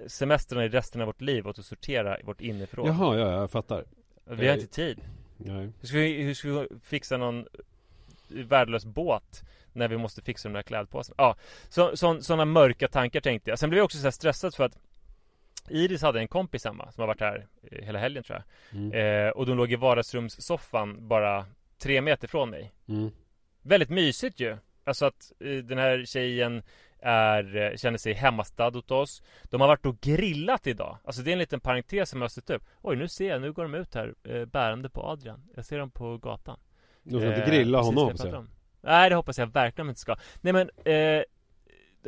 semestrarna 0.07 0.65
i 0.65 0.69
resten 0.69 1.01
av 1.01 1.07
vårt 1.07 1.21
liv 1.21 1.47
åt 1.47 1.59
att 1.59 1.65
sortera 1.65 2.17
vårt 2.23 2.41
innerförråd 2.41 2.87
Jaha, 2.87 3.17
ja, 3.17 3.31
jag 3.31 3.51
fattar 3.51 3.85
Vi 4.25 4.47
har 4.47 4.55
inte 4.55 4.67
tid 4.67 5.01
Nej. 5.37 5.71
Hur 5.79 5.87
ska 5.87 5.97
vi, 5.97 6.23
hur 6.23 6.33
ska 6.33 6.47
vi 6.47 6.67
fixa 6.83 7.17
någon 7.17 7.45
värdelös 8.27 8.85
båt 8.85 9.43
när 9.73 9.87
vi 9.87 9.97
måste 9.97 10.21
fixa 10.21 10.49
de 10.49 10.53
där 10.53 10.61
klädpåsarna? 10.61 11.15
Ja, 11.17 11.35
så, 11.69 11.97
så, 11.97 12.21
sådana 12.21 12.45
mörka 12.45 12.87
tankar 12.87 13.21
tänkte 13.21 13.49
jag. 13.49 13.59
Sen 13.59 13.69
blev 13.69 13.77
jag 13.77 13.85
också 13.85 13.97
så 13.97 14.11
stressad 14.11 14.55
för 14.55 14.63
att 14.63 14.77
Iris 15.69 16.01
hade 16.01 16.19
en 16.19 16.27
kompis 16.27 16.65
hemma 16.65 16.91
som 16.91 17.01
har 17.01 17.07
varit 17.07 17.19
här 17.19 17.47
eh, 17.71 17.85
hela 17.85 17.99
helgen 17.99 18.23
tror 18.23 18.43
jag. 18.43 18.79
Mm. 18.79 19.27
Eh, 19.27 19.29
och 19.29 19.45
de 19.45 19.57
låg 19.57 19.71
i 19.71 19.75
vardagsrumssoffan 19.75 21.07
bara 21.07 21.45
tre 21.77 22.01
meter 22.01 22.27
från 22.27 22.49
mig. 22.49 22.73
Mm. 22.87 23.11
Väldigt 23.67 23.89
mysigt 23.89 24.39
ju. 24.39 24.57
Alltså 24.83 25.05
att 25.05 25.31
eh, 25.39 25.55
den 25.57 25.77
här 25.77 26.05
tjejen 26.05 26.63
är, 26.99 27.55
eh, 27.55 27.75
känner 27.77 27.97
sig 27.97 28.13
hemmastad 28.13 28.67
åt 28.67 28.91
oss 28.91 29.23
De 29.43 29.61
har 29.61 29.67
varit 29.67 29.85
och 29.85 30.01
grillat 30.01 30.67
idag 30.67 30.97
Alltså 31.03 31.21
det 31.21 31.31
är 31.31 31.33
en 31.33 31.39
liten 31.39 31.59
parentes 31.59 32.09
som 32.09 32.19
jag 32.19 32.23
har 32.23 32.29
stött 32.29 32.49
upp 32.49 32.63
Oj 32.81 32.95
nu 32.95 33.07
ser 33.07 33.29
jag, 33.29 33.41
nu 33.41 33.51
går 33.51 33.63
de 33.63 33.73
ut 33.73 33.95
här 33.95 34.13
eh, 34.23 34.45
bärande 34.45 34.89
på 34.89 35.01
Adrian 35.01 35.43
Jag 35.55 35.65
ser 35.65 35.79
dem 35.79 35.91
på 35.91 36.17
gatan 36.17 36.59
Du 37.03 37.19
ska 37.19 37.27
inte 37.27 37.41
Eh, 37.41 37.49
grilla 37.49 37.77
precis 37.77 37.95
det 37.95 38.01
honom 38.01 38.15
jag 38.19 38.31
så. 38.31 38.37
om. 38.37 38.49
Nej 38.81 39.09
det 39.09 39.15
hoppas 39.15 39.37
jag 39.37 39.47
verkligen 39.47 39.89
inte 39.89 40.01
ska 40.01 40.15
Nej 40.41 40.53
men 40.53 40.69
eh, 40.93 41.23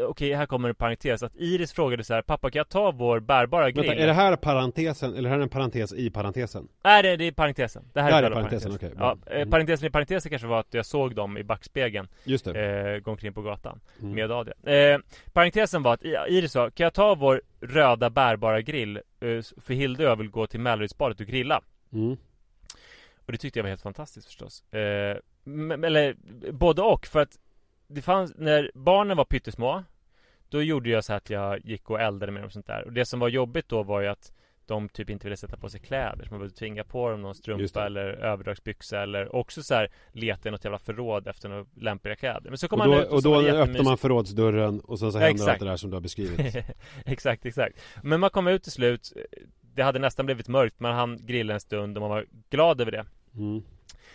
Okej 0.07 0.33
här 0.33 0.45
kommer 0.45 0.69
en 0.69 0.75
parentes 0.75 1.23
att 1.23 1.35
Iris 1.35 1.73
frågade 1.73 2.03
så 2.03 2.13
här 2.13 2.21
Pappa 2.21 2.51
kan 2.51 2.59
jag 2.59 2.69
ta 2.69 2.91
vår 2.91 3.19
bärbara 3.19 3.71
grill? 3.71 3.87
Vänta, 3.87 4.01
är 4.03 4.07
det 4.07 4.13
här 4.13 4.35
parentesen, 4.35 5.09
eller 5.09 5.19
är 5.19 5.23
det 5.23 5.29
här 5.29 5.39
en 5.39 5.49
parentes 5.49 5.93
i 5.93 6.09
parentesen? 6.09 6.67
Nej 6.83 7.03
det, 7.03 7.15
det 7.17 7.25
är 7.27 7.31
parentesen 7.31 7.83
Det 7.93 8.01
här 8.01 8.11
Där 8.11 8.17
är, 8.17 8.21
är 8.23 8.23
själva 8.23 8.41
parentesen, 8.41 8.71
okej, 8.75 8.91
Ja, 8.99 9.17
eh, 9.25 9.35
Mm. 9.35 9.49
parentesen 9.49 9.87
i 9.87 9.89
parentesen 9.91 10.29
kanske 10.29 10.47
var 10.47 10.59
att 10.59 10.73
jag 10.73 10.85
såg 10.85 11.15
dem 11.15 11.37
i 11.37 11.43
backspegeln 11.43 12.07
Just 12.23 12.45
det. 12.45 12.93
eh, 12.95 12.99
Gå 12.99 13.11
omkring 13.11 13.33
på 13.33 13.41
gatan 13.41 13.79
Mm. 13.99 14.15
med 14.15 14.31
Adrian 14.31 14.57
eh, 14.63 14.99
Parentesen 15.33 15.83
var 15.83 15.93
att 15.93 16.03
Iris 16.03 16.51
sa 16.51 16.69
Kan 16.71 16.83
jag 16.83 16.93
ta 16.93 17.15
vår 17.15 17.41
röda 17.61 18.09
bärbara 18.09 18.61
grill? 18.61 18.95
Eh, 18.97 19.01
för 19.61 19.73
Hilde 19.73 20.03
och 20.05 20.09
jag 20.11 20.15
vill 20.15 20.29
gå 20.29 20.47
till 20.47 20.59
Mälarydsbadet 20.59 21.19
och 21.19 21.25
grilla 21.25 21.61
Mm. 21.93 22.17
Och 23.25 23.31
det 23.31 23.37
tyckte 23.37 23.59
jag 23.59 23.63
var 23.63 23.69
helt 23.69 23.81
fantastiskt 23.81 24.27
förstås 24.27 24.63
eh, 24.73 25.17
Eller 25.85 26.15
både 26.51 26.81
och 26.81 27.05
för 27.07 27.19
att 27.19 27.37
Det 27.91 28.01
fanns, 28.01 28.33
när 28.37 28.71
barnen 28.73 29.17
var 29.17 29.25
pyttesmå 29.25 29.83
Då 30.49 30.61
gjorde 30.61 30.89
jag 30.89 31.03
så 31.03 31.13
att 31.13 31.29
jag 31.29 31.65
gick 31.65 31.89
och 31.89 32.01
eldade 32.01 32.31
med 32.31 32.41
dem 32.41 32.45
och 32.45 32.51
sånt 32.53 32.67
där 32.67 32.83
Och 32.85 32.93
det 32.93 33.05
som 33.05 33.19
var 33.19 33.27
jobbigt 33.29 33.69
då 33.69 33.83
var 33.83 34.01
ju 34.01 34.07
att 34.07 34.31
De 34.65 34.89
typ 34.89 35.09
inte 35.09 35.27
ville 35.27 35.37
sätta 35.37 35.57
på 35.57 35.69
sig 35.69 35.79
kläder 35.79 36.25
Så 36.25 36.29
man 36.31 36.39
behövde 36.39 36.55
tvinga 36.57 36.83
på 36.83 37.09
dem 37.09 37.21
någon 37.21 37.35
strumpa 37.35 37.85
eller 37.85 38.01
överdragsbyxa 38.07 39.01
Eller 39.01 39.35
också 39.35 39.63
så 39.63 39.73
här 39.73 39.89
Leta 40.11 40.49
i 40.49 40.51
något 40.51 40.63
jävla 40.63 40.79
förråd 40.79 41.27
efter 41.27 41.49
några 41.49 41.65
lämpliga 41.75 42.15
kläder 42.15 42.49
Men 42.49 42.57
så 42.57 42.67
kom 42.67 42.81
Och 42.81 42.87
man 42.87 42.99
ut 42.99 43.07
och 43.07 43.21
så 43.23 43.29
då 43.41 43.41
öppnar 43.47 43.83
man 43.83 43.97
förrådsdörren 43.97 44.79
och 44.79 44.99
sen 44.99 45.11
så 45.11 45.17
Ja, 45.17 45.21
händer 45.21 45.43
allt 45.43 45.49
exakt. 45.49 45.59
det 45.59 45.65
där 45.65 45.77
som 45.77 45.89
du 45.89 45.95
har 45.95 46.01
beskrivit. 46.01 46.55
exakt, 47.05 47.45
exakt 47.45 47.79
Men 48.03 48.19
man 48.19 48.29
kom 48.29 48.47
ut 48.47 48.63
till 48.63 48.71
slut 48.71 49.13
Det 49.75 49.81
hade 49.83 49.99
nästan 49.99 50.25
blivit 50.25 50.47
mörkt 50.47 50.79
Man 50.79 50.95
hann 50.95 51.25
grilla 51.25 51.53
en 51.53 51.59
stund 51.59 51.97
och 51.97 52.01
man 52.01 52.09
var 52.09 52.25
glad 52.49 52.81
över 52.81 52.91
det 52.91 53.05
Mm. 53.35 53.63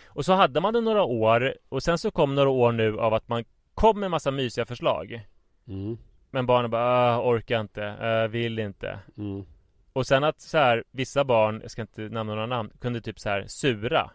Och 0.05 0.25
så 0.25 0.33
hade 0.33 0.61
man 0.61 0.73
det 0.73 0.81
några 0.81 1.03
år 1.03 1.55
Och 1.69 1.83
sen 1.83 1.97
så 1.97 2.11
kom 2.11 2.35
några 2.35 2.49
år 2.49 2.71
nu 2.71 2.99
av 2.99 3.13
att 3.13 3.27
man 3.27 3.43
kom 3.75 3.99
med 3.99 4.11
massa 4.11 4.31
mysiga 4.31 4.65
förslag 4.65 5.25
Mm. 5.67 5.97
Men 6.31 6.45
barnen 6.45 6.71
bara 6.71 7.15
ah, 7.15 7.21
orkar 7.31 7.61
inte, 7.61 7.83
äh, 7.85 8.27
vill 8.27 8.59
inte 8.59 8.99
Mm. 9.17 9.45
Och 9.93 10.07
sen 10.07 10.23
att 10.23 10.41
så 10.41 10.57
här, 10.57 10.83
vissa 10.91 11.23
barn, 11.23 11.59
jag 11.61 11.71
ska 11.71 11.81
inte 11.81 12.01
nämna 12.01 12.23
några 12.23 12.45
namn, 12.45 12.71
kunde 12.79 13.01
typ 13.01 13.19
så 13.19 13.29
här 13.29 13.47
sura 13.47 14.11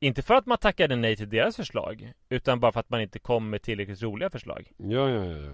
Inte 0.00 0.22
för 0.22 0.34
att 0.34 0.46
man 0.46 0.58
tackade 0.58 0.96
nej 0.96 1.16
till 1.16 1.28
deras 1.28 1.56
förslag 1.56 2.12
Utan 2.28 2.60
bara 2.60 2.72
för 2.72 2.80
att 2.80 2.90
man 2.90 3.00
inte 3.00 3.18
kom 3.18 3.50
med 3.50 3.62
tillräckligt 3.62 4.02
roliga 4.02 4.30
förslag 4.30 4.72
Ja, 4.76 5.10
ja, 5.10 5.24
ja, 5.24 5.52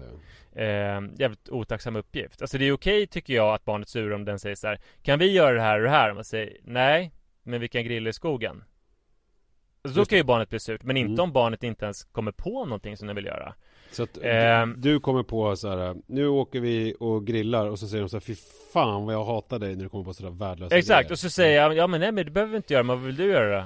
ja. 0.53 0.61
eh, 0.61 1.01
Jävligt 1.17 1.49
otacksam 1.49 1.95
uppgift 1.95 2.41
Alltså 2.41 2.57
det 2.57 2.65
är 2.65 2.71
okej 2.71 3.07
tycker 3.07 3.33
jag 3.33 3.53
att 3.53 3.65
barnet 3.65 3.89
surar 3.89 4.15
om 4.15 4.25
den 4.25 4.39
säger 4.39 4.55
så 4.55 4.67
här 4.67 4.79
Kan 5.01 5.19
vi 5.19 5.31
göra 5.31 5.53
det 5.53 5.61
här 5.61 5.77
och 5.77 5.83
det 5.83 5.89
här? 5.89 6.09
Och 6.09 6.15
man 6.15 6.25
säger 6.25 6.57
nej 6.63 7.11
Men 7.43 7.61
vi 7.61 7.67
kan 7.67 7.83
grilla 7.83 8.09
i 8.09 8.13
skogen 8.13 8.63
Så 9.87 9.89
då 9.99 10.05
kan 10.05 10.17
ju 10.17 10.23
barnet 10.23 10.49
bli 10.49 10.59
surt 10.59 10.83
Men 10.83 10.97
inte 10.97 11.11
Mm. 11.11 11.23
om 11.23 11.31
barnet 11.31 11.63
inte 11.63 11.85
ens 11.85 12.03
kommer 12.03 12.31
på 12.31 12.65
någonting 12.65 12.97
som 12.97 13.07
den 13.07 13.15
vill 13.15 13.25
göra 13.25 13.53
Så 13.91 14.03
att 14.03 14.17
Ehm. 14.21 14.75
du 14.77 14.99
kommer 14.99 15.23
på 15.23 15.55
så 15.55 15.69
här, 15.69 15.95
nu 16.07 16.27
åker 16.27 16.59
vi 16.59 16.95
och 16.99 17.27
grillar 17.27 17.67
och 17.67 17.79
så 17.79 17.87
säger 17.87 18.01
de 18.03 18.09
så 18.09 18.15
här, 18.15 18.21
fy 18.21 18.35
fan 18.73 19.05
vad 19.05 19.13
jag 19.15 19.25
hatar 19.25 19.59
dig 19.59 19.75
när 19.75 19.83
du 19.83 19.89
kommer 19.89 20.03
på 20.03 20.13
sådär 20.13 20.29
värdelösa 20.31 20.77
Exakt, 20.77 20.99
grejer. 21.01 21.11
och 21.11 21.19
så 21.19 21.29
säger 21.29 21.61
jag 21.61 21.75
Ja 21.75 21.87
men 21.87 21.99
nej 21.99 22.11
men 22.11 22.25
det 22.25 22.31
behöver 22.31 22.51
vi 22.51 22.57
inte 22.57 22.73
göra, 22.73 22.83
men 22.83 22.95
vad 22.97 23.05
vill 23.05 23.15
du 23.15 23.25
göra? 23.31 23.65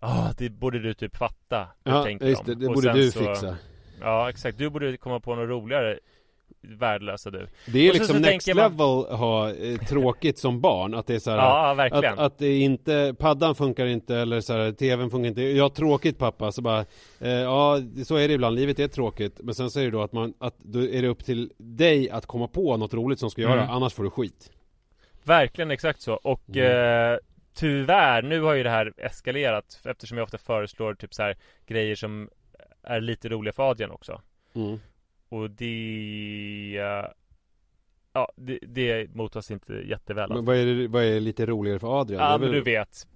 Ja, 0.00 0.32
det 0.38 0.48
borde 0.50 0.78
du 0.78 0.94
typ 0.94 1.16
fatta 1.16 1.66
Ja, 1.84 2.08
just 2.10 2.44
de. 2.44 2.54
det, 2.54 2.60
det 2.60 2.66
borde 2.74 2.92
du 2.92 3.10
så- 3.10 3.18
fixa. 3.18 3.56
Ja, 4.00 4.30
exakt, 4.30 4.58
du 4.58 4.70
borde 4.70 4.96
komma 4.96 5.20
på 5.20 5.34
något 5.34 5.48
roligare 5.48 5.98
Värdelösa 6.62 7.30
du. 7.30 7.46
Det 7.66 7.78
är 7.78 7.88
så- 7.88 7.94
liksom 7.98 8.14
så 8.16 8.20
next 8.20 8.46
tänker 8.46 8.54
man- 8.62 8.70
level 8.72 9.16
ha 9.18 9.50
eh, 9.54 9.78
tråkigt 9.78 10.38
som 10.38 10.60
barn, 10.60 10.94
att 10.94 11.06
det 11.06 11.14
är 11.14 11.18
så 11.18 11.30
här, 11.30 11.38
Ja, 11.42 11.70
att, 11.70 11.76
verkligen. 11.78 12.18
att 12.18 12.38
det 12.38 12.46
är 12.46 12.60
inte, 12.60 13.14
paddan 13.18 13.54
funkar 13.54 13.86
inte 13.86 14.16
eller 14.16 14.40
så 14.40 14.52
här, 14.52 14.72
tvn 14.72 15.10
funkar 15.10 15.28
inte, 15.28 15.42
jag 15.42 15.64
har 15.64 15.68
tråkigt 15.70 16.18
pappa, 16.18 16.52
så 16.52 16.62
bara 16.62 16.84
eh, 17.20 17.30
Ja, 17.30 17.78
så 18.04 18.16
är 18.16 18.28
det 18.28 18.34
ibland, 18.34 18.56
livet 18.56 18.78
är 18.78 18.88
tråkigt 18.88 19.40
Men 19.42 19.54
sen 19.54 19.70
säger 19.70 19.86
du 19.86 19.90
då 19.96 20.02
att 20.02 20.12
man, 20.12 20.34
att 20.38 20.58
då 20.58 20.78
är 20.82 21.02
det 21.02 21.08
upp 21.08 21.24
till 21.24 21.52
dig 21.58 22.10
att 22.10 22.26
komma 22.26 22.48
på 22.48 22.76
något 22.76 22.94
roligt 22.94 23.18
som 23.18 23.30
ska 23.30 23.42
göra, 23.42 23.52
Mm. 23.62 23.70
annars 23.70 23.94
får 23.94 24.02
du 24.04 24.10
skit. 24.10 24.50
Verkligen 25.24 25.70
exakt 25.70 26.00
så. 26.00 26.14
Och 26.14 26.42
Mm. 26.48 27.12
eh, 27.12 27.18
Tyvärr, 27.54 28.22
nu 28.22 28.40
har 28.40 28.54
ju 28.54 28.62
det 28.62 28.70
här 28.70 28.92
eskalerat 28.96 29.80
Eftersom 29.84 30.18
jag 30.18 30.24
ofta 30.24 30.38
föreslår 30.38 30.94
typ 30.94 31.14
så 31.14 31.22
här 31.22 31.36
grejer 31.66 31.94
som 31.94 32.28
är 32.82 33.00
lite 33.00 33.28
roliga 33.28 33.52
för 33.52 33.70
Adrian 33.70 33.90
också. 33.90 34.20
Mm. 34.54 34.80
Och 35.30 35.50
det 35.50 36.80
Ja, 38.12 38.32
det, 38.36 38.58
det 38.62 39.14
mottas 39.14 39.50
inte 39.50 39.72
jätteväl 39.72 40.28
Men 40.28 40.38
alltså. 40.38 40.46
vad 40.46 40.56
är, 40.56 40.66
det, 40.66 40.88
vad 40.88 41.04
är 41.04 41.20
lite 41.20 41.46
roligare 41.46 41.78
för 41.78 42.00
Adrian? 42.00 42.22
Ja 42.22 42.38
men 42.38 42.50
du 42.52 42.60
vet, 42.60 43.06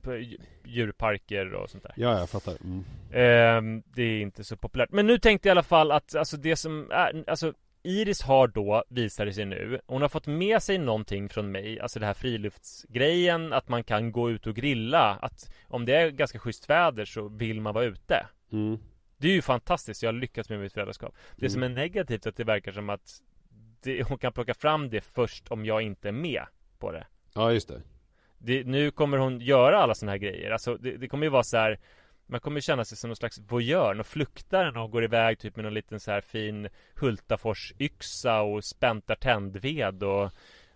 djurparker 0.65 1.55
och 1.55 1.71
sånt 1.71 1.83
där 1.83 1.93
Ja, 1.97 2.19
jag 2.19 2.31
fattar 2.31 2.57
mm. 2.65 2.85
Ehm, 3.13 3.83
Det 3.95 4.03
är 4.03 4.21
inte 4.21 4.45
så 4.45 4.57
populärt 4.57 4.93
Men 4.93 5.07
nu 5.07 5.19
tänkte 5.19 5.49
jag 5.49 5.51
i 5.51 5.57
alla 5.57 5.63
fall 5.63 5.93
att 5.93 6.15
alltså 6.15 6.37
det 6.37 6.57
som 6.57 6.91
är, 6.91 7.25
alltså 7.27 7.53
Iris 7.83 8.23
har 8.23 8.49
då, 8.49 8.85
visar 8.89 9.27
det 9.27 9.33
sig 9.33 9.45
nu 9.45 9.81
Hon 9.87 10.03
har 10.03 10.09
fått 10.09 10.27
med 10.27 10.63
sig 10.63 10.79
någonting 10.79 11.29
från 11.29 11.53
mig 11.53 11.81
Alltså 11.81 12.01
det 12.01 12.07
här 12.07 12.15
friluftsgrejen 12.15 13.53
Att 13.53 13.69
man 13.69 13.85
kan 13.85 14.13
gå 14.13 14.31
ut 14.31 14.47
och 14.47 14.57
grilla 14.57 15.19
Att 15.23 15.55
om 15.69 15.85
det 15.85 15.95
är 15.97 16.11
ganska 16.11 16.39
schysst 16.39 16.71
väder 16.71 17.05
så 17.05 17.29
vill 17.29 17.61
man 17.61 17.75
vara 17.75 17.85
ute 17.85 18.27
Mm. 18.53 18.79
Det 19.25 19.31
är 19.31 19.35
ju 19.35 19.43
fantastiskt, 19.43 20.03
jag 20.03 20.09
har 20.13 20.21
lyckats 20.21 20.49
med 20.49 20.61
mitt 20.61 20.73
föräldraskap. 20.73 21.15
Det 21.37 21.47
Mm. 21.47 21.51
som 21.51 21.63
är 21.63 21.69
negativt 21.69 22.27
är 22.27 22.31
att 22.31 22.37
det 22.37 22.45
verkar 22.45 22.73
som 22.73 22.91
att 22.91 23.23
det, 23.83 24.03
Hon 24.03 24.19
kan 24.19 24.33
plocka 24.33 24.55
fram 24.55 24.91
det 24.91 25.01
först 25.01 25.49
om 25.49 25.65
jag 25.65 25.83
inte 25.83 26.09
är 26.09 26.13
med 26.13 26.45
på 26.79 26.93
det. 26.93 27.07
Ja, 27.35 27.53
just 27.53 27.69
det. 27.69 27.83
Det, 28.39 28.65
nu 28.65 28.91
kommer 28.91 29.19
hon 29.19 29.41
göra 29.41 29.79
alla 29.79 29.95
såna 29.95 30.13
här 30.13 30.19
grejer. 30.19 30.51
Alltså 30.51 30.77
det, 30.77 30.97
det 30.97 31.09
kommer 31.09 31.27
ju 31.27 31.31
vara 31.31 31.43
så 31.43 31.57
här 31.57 31.79
Man 32.27 32.41
kommer 32.41 32.57
ju 32.57 32.63
känna 32.63 32.85
sig 32.85 32.99
som 32.99 33.09
någon 33.09 33.17
slags 33.17 33.39
voyeur 33.39 34.01
Och 34.01 34.07
fluktar 34.07 34.65
när 34.65 34.81
hon 34.81 34.91
går 34.91 35.05
iväg 35.05 35.39
typ 35.39 35.57
med 35.57 35.65
någon 35.65 35.75
liten 35.75 36.01
så 36.01 36.11
här 36.11 36.21
fin 36.21 36.69
Hultafors-yxa 36.95 38.41
och 38.41 38.65
späntar 38.65 39.15
tändved 39.15 40.03
och 40.03 40.31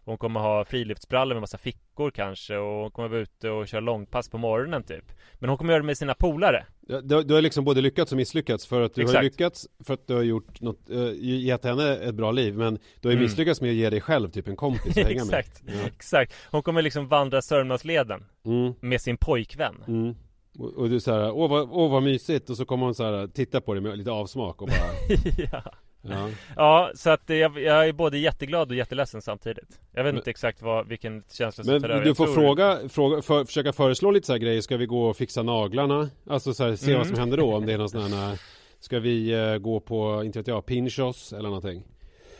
Hon 0.09 0.19
kommer 0.19 0.41
ha 0.41 0.65
friluftsbrallor 0.65 1.35
med 1.35 1.41
massa 1.41 1.59
fickor 1.59 2.11
kanske 2.11 2.57
Och 2.57 2.81
hon 2.83 2.91
kommer 2.91 3.09
vara 3.09 3.21
ute 3.21 3.50
och 3.50 3.69
köra 3.69 3.81
långpass 3.81 4.29
på 4.31 4.38
morgonen 4.38 4.83
typ 4.83 5.05
Men 5.35 5.49
hon 5.49 5.59
kommer 5.59 5.73
göra 5.73 5.83
det 5.83 5.87
med 5.87 5.99
sina 5.99 6.15
polare 6.15 6.67
Ja, 6.88 7.00
du, 7.00 7.23
du 7.23 7.35
har 7.35 7.43
liksom 7.43 7.65
både 7.65 7.81
lyckats 7.81 8.12
och 8.12 8.17
misslyckats 8.17 8.67
för 8.67 8.83
att 8.83 8.95
du 8.95 9.00
har 9.03 9.09
Exakt. 9.09 9.25
lyckats 9.25 9.67
för 9.85 9.95
att 9.95 10.07
du 10.07 10.15
har 10.15 10.23
gjort 10.23 10.61
något, 10.61 10.91
uh, 10.91 11.12
gett 11.23 11.65
henne 11.65 11.97
ett 11.97 12.15
bra 12.15 12.31
liv 12.31 12.55
men 12.57 12.75
du 13.00 13.09
har 13.09 13.12
ju 13.12 13.17
Mm. 13.17 13.23
misslyckats 13.23 13.61
med 13.61 13.71
att 13.71 13.77
ge 13.77 13.91
dig 13.91 14.00
själv 14.00 14.31
typ 14.31 14.49
en 14.49 14.57
kompis 14.57 14.99
att 14.99 15.05
hänga 15.07 15.25
med 15.25 15.35
Exakt, 15.38 15.62
Ja. 15.67 15.73
exakt 15.87 16.33
Hon 16.50 16.62
kommer 16.62 16.83
liksom 16.83 17.09
vandra 17.09 17.43
Sörmlandsleden 17.43 18.25
Mm, 18.45 18.75
Med 18.81 19.00
sin 19.00 19.17
pojkvän 19.17 19.85
mm. 19.88 20.15
Och, 20.59 20.75
och 20.75 20.88
du 20.91 21.00
såhär, 21.00 21.31
åh 21.31 21.50
vad, 21.50 21.69
åh 21.71 21.91
vad 21.91 22.03
mysigt 22.03 22.50
och 22.50 22.57
så 22.57 22.65
kommer 22.65 22.85
hon 22.85 22.95
så 22.95 23.05
här 23.05 23.27
titta 23.27 23.61
på 23.61 23.75
dig 23.75 23.83
med 23.83 23.99
lite 23.99 24.11
avsmak 24.11 24.62
och 24.62 24.69
bara 24.69 25.19
ja. 25.53 25.62
Ja, 26.02 26.28
ja, 26.57 26.90
så 26.95 27.11
att 27.11 27.23
jag, 27.26 27.59
jag 27.61 27.88
är 27.88 27.93
både 27.93 28.19
jätteglad 28.19 28.71
och 28.71 28.76
jätteledsen 28.76 29.23
samtidigt 29.23 29.81
Jag 29.93 30.05
vet 30.05 30.14
Men- 30.14 30.19
inte 30.21 30.31
exakt 30.31 30.62
vad, 30.62 30.88
vilken 30.88 31.23
känsla 31.33 31.64
som 31.64 31.73
Men 31.73 31.83
tar 31.83 31.88
över 31.88 32.02
du 32.02 32.09
Jag 32.09 32.17
får 32.17 32.25
tror- 32.25 32.35
fråga, 32.35 32.78
fråga 32.88 33.23
för, 33.23 33.45
försöka 33.45 33.73
föreslå 33.73 34.11
lite 34.11 34.26
så 34.26 34.33
här 34.33 34.38
grejer, 34.40 34.61
ska 34.61 34.76
vi 34.76 34.87
gå 34.87 35.05
och 35.07 35.17
fixa 35.17 35.43
naglarna? 35.43 36.11
Alltså 36.31 36.55
så 36.55 36.64
här, 36.64 36.76
se 36.76 36.87
Mm. 36.87 36.99
vad 36.99 37.07
som 37.07 37.19
händer 37.19 37.37
då 37.37 37.55
om 37.57 37.67
det 37.67 37.73
är 37.73 37.78
någon 37.78 37.88
sån 37.88 38.12
här 38.12 38.38
Ska 38.81 38.99
vi 38.99 39.33
eh, 39.33 39.57
gå 39.59 39.81
på, 39.81 40.23
inte 40.25 40.38
vet 40.38 40.47
jag, 40.49 40.67
pinchos 40.67 41.33
eller 41.33 41.49
någonting? 41.49 41.83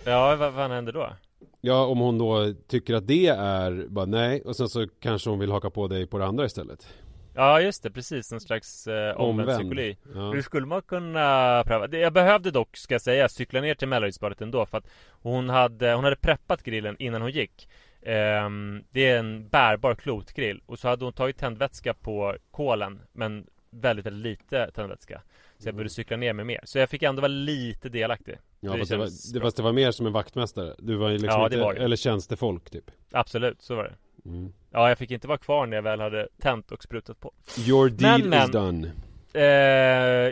Ja, 0.05 0.37
vad, 0.37 0.53
vad 0.53 0.71
händer 0.71 0.93
då? 0.93 1.13
Ja, 1.61 1.87
om 1.87 1.99
hon 1.99 2.19
då 2.19 2.55
tycker 2.69 2.95
att 2.95 3.07
det 3.07 3.27
är 3.27 3.87
bara 3.89 4.07
nej 4.07 4.43
och 4.45 4.57
sen 4.57 4.69
så 4.69 4.87
kanske 5.01 5.31
hon 5.31 5.39
vill 5.39 5.51
haka 5.51 5.71
på 5.71 5.89
dig 5.89 6.07
på 6.07 6.19
det 6.19 6.27
andra 6.27 6.45
istället. 6.45 6.87
Ja 7.39 7.61
just 7.61 7.83
det, 7.83 7.91
precis, 7.91 8.33
en 8.33 8.41
slags 8.41 8.87
eh, 8.87 9.17
omvänd 9.21 9.41
Omvänd. 9.41 9.59
psykologi 9.59 9.97
Ja. 10.15 10.31
Hur 10.33 10.43
skulle 10.43 10.67
man 10.67 10.83
kunna 10.83 11.63
pröva? 11.67 11.87
Det- 11.87 11.99
Jag 11.99 12.13
behövde 12.13 12.51
dock, 12.51 12.77
ska 12.77 12.95
jag 12.95 13.03
säga, 13.03 13.29
cykla 13.29 13.61
ner 13.61 13.75
till 13.75 13.89
Mälarydsbadet 13.89 14.41
ändå 14.41 14.67
för 14.67 14.79
att 14.79 14.87
hon 15.11 15.49
hade, 15.49 15.93
hon 15.95 16.05
hade 16.05 16.17
preppat 16.17 16.63
grillen 16.63 16.97
innan 16.99 17.23
hon 17.23 17.31
gick 17.31 17.69
Ehm, 18.03 18.85
Det 18.91 19.07
är 19.09 19.19
en 19.19 19.49
bärbar 19.49 19.95
klotgrill 19.95 20.61
och 20.67 20.79
så 20.79 20.89
hade 20.89 21.05
hon 21.05 21.13
tagit 21.13 21.37
tändvätska 21.39 21.95
på 21.95 22.37
kolen 22.51 23.01
men 23.13 23.47
väldigt, 23.71 24.07
väldigt 24.07 24.23
lite 24.41 24.71
tändvätska 24.75 25.23
Så 25.59 25.69
jag 25.69 25.75
behövde 25.75 25.91
cykla 25.91 26.17
ner 26.17 26.33
med 26.33 26.47
mer 26.47 26.61
Så 26.65 26.79
jag 26.79 26.89
fick 26.91 27.03
ändå 27.03 27.21
vara 27.23 27.29
lite 27.29 27.89
delaktig 27.89 28.39
Ja, 28.61 28.73
Det 28.73 28.79
fast 28.79 28.91
det, 28.91 28.97
var, 28.97 29.09
det, 29.35 29.41
fast 29.41 29.57
det 29.57 29.63
var 29.63 29.73
mer 29.73 29.91
som 29.91 30.07
en 30.07 30.13
vaktmästare. 30.13 30.75
Du 30.79 30.95
var 30.97 31.09
ju 31.09 31.19
liksom 31.19 31.41
Ja, 31.41 31.49
det 31.49 31.55
inte, 31.55 31.65
var 31.65 31.75
det. 31.75 31.81
eller 31.81 31.97
tjänstefolk 31.97 32.71
typ. 32.71 32.91
Absolut, 33.13 33.63
så 33.63 33.75
var 33.75 33.85
det 33.85 33.95
Mm. 34.25 34.53
Ja, 34.71 34.89
jag 34.89 34.99
fick 34.99 35.11
inte 35.11 35.29
vara 35.29 35.39
kvar 35.39 35.67
när 35.67 35.77
jag 35.77 35.83
väl 35.83 36.01
hade 36.01 36.29
tänt 36.39 36.73
och 36.73 36.83
sprutat 36.83 37.21
på 37.21 37.33
Your 37.67 37.89
deal 37.89 38.21
Men, 38.21 38.31
men. 38.31 38.45
is 38.45 38.51
done. 38.51 38.93
Eh, 39.33 39.43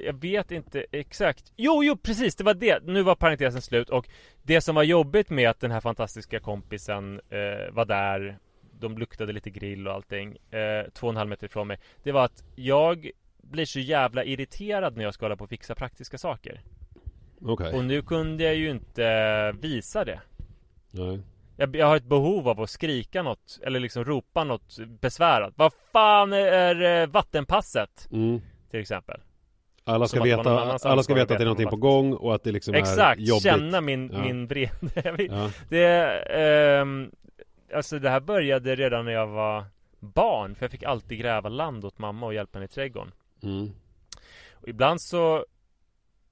jag 0.06 0.20
vet 0.20 0.50
inte 0.50 0.86
exakt 0.92 1.52
Jo, 1.56 1.84
jo 1.84 1.96
precis, 1.96 2.36
det 2.36 2.44
var 2.44 2.54
det 2.54 2.82
Nu 2.84 3.02
var 3.02 3.14
parentesen 3.14 3.62
slut 3.62 3.90
och 3.90 4.08
Det 4.42 4.60
som 4.60 4.74
var 4.74 4.82
jobbigt 4.82 5.30
med 5.30 5.50
att 5.50 5.60
den 5.60 5.70
här 5.70 5.80
fantastiska 5.80 6.40
kompisen 6.40 7.20
eh, 7.30 7.72
Var 7.72 7.84
där 7.84 8.38
De 8.80 8.98
luktade 8.98 9.32
lite 9.32 9.50
grill 9.50 9.88
och 9.88 9.94
allting 9.94 10.36
eh, 10.50 10.90
Två 10.94 11.06
och 11.06 11.12
en 11.12 11.16
halv 11.16 11.30
meter 11.30 11.46
ifrån 11.46 11.66
mig 11.66 11.78
Det 12.02 12.12
var 12.12 12.24
att 12.24 12.44
jag 12.54 13.10
Blir 13.42 13.64
så 13.64 13.80
jävla 13.80 14.24
irriterad 14.24 14.96
när 14.96 15.04
jag 15.04 15.14
ska 15.14 15.24
hålla 15.24 15.36
på 15.36 15.44
och 15.44 15.50
fixa 15.50 15.74
praktiska 15.74 16.18
saker 16.18 16.60
Okej. 17.40 17.74
Och 17.74 17.84
nu 17.84 18.02
kunde 18.02 18.44
jag 18.44 18.54
ju 18.54 18.70
inte 18.70 19.52
visa 19.60 20.04
det 20.04 20.20
Nej. 20.90 21.20
Jag, 21.56 21.76
jag 21.76 21.86
har 21.86 21.96
ett 21.96 22.04
behov 22.04 22.48
av 22.48 22.60
att 22.60 22.70
skrika 22.70 23.22
något 23.22 23.58
Eller 23.62 23.80
liksom 23.80 24.04
ropa 24.04 24.44
något 24.44 24.78
besvärat 25.00 25.52
Vad 25.56 25.72
fan 25.92 26.32
är 26.32 27.02
eh, 27.02 27.06
vattenpasset? 27.06 28.08
Mm. 28.12 28.40
Till 28.70 28.80
exempel 28.80 29.20
Alla 29.84 30.08
ska 30.08 30.22
veta, 30.22 30.78
alla 30.82 31.02
ska 31.02 31.14
veta 31.14 31.34
att 31.34 31.38
det 31.38 31.44
är 31.44 31.46
någonting 31.46 31.68
på 31.68 31.76
gång 31.76 32.12
och 32.14 32.34
att 32.34 32.42
det 32.44 32.52
liksom 32.52 32.74
Exakt, 32.74 33.20
är 33.20 33.24
jobbigt. 33.24 33.42
känna 33.42 33.80
min, 33.80 34.10
Ja. 34.12 34.22
min 34.22 34.46
vrede 34.46 35.16
Ja. 35.30 35.50
Det, 35.68 35.86
ehm, 36.20 37.10
alltså 37.74 37.98
det 37.98 38.10
här 38.10 38.20
började 38.20 38.76
redan 38.76 39.04
när 39.04 39.12
jag 39.12 39.26
var 39.26 39.64
barn 40.00 40.54
För 40.54 40.64
jag 40.64 40.70
fick 40.70 40.82
alltid 40.82 41.18
gräva 41.18 41.48
land 41.48 41.84
åt 41.84 41.98
mamma 41.98 42.26
och 42.26 42.34
hjälpa 42.34 42.58
henne 42.58 42.64
i 42.64 42.68
trädgården 42.68 43.12
Mm. 43.42 43.70
Och 44.52 44.68
ibland 44.68 45.00
så 45.00 45.44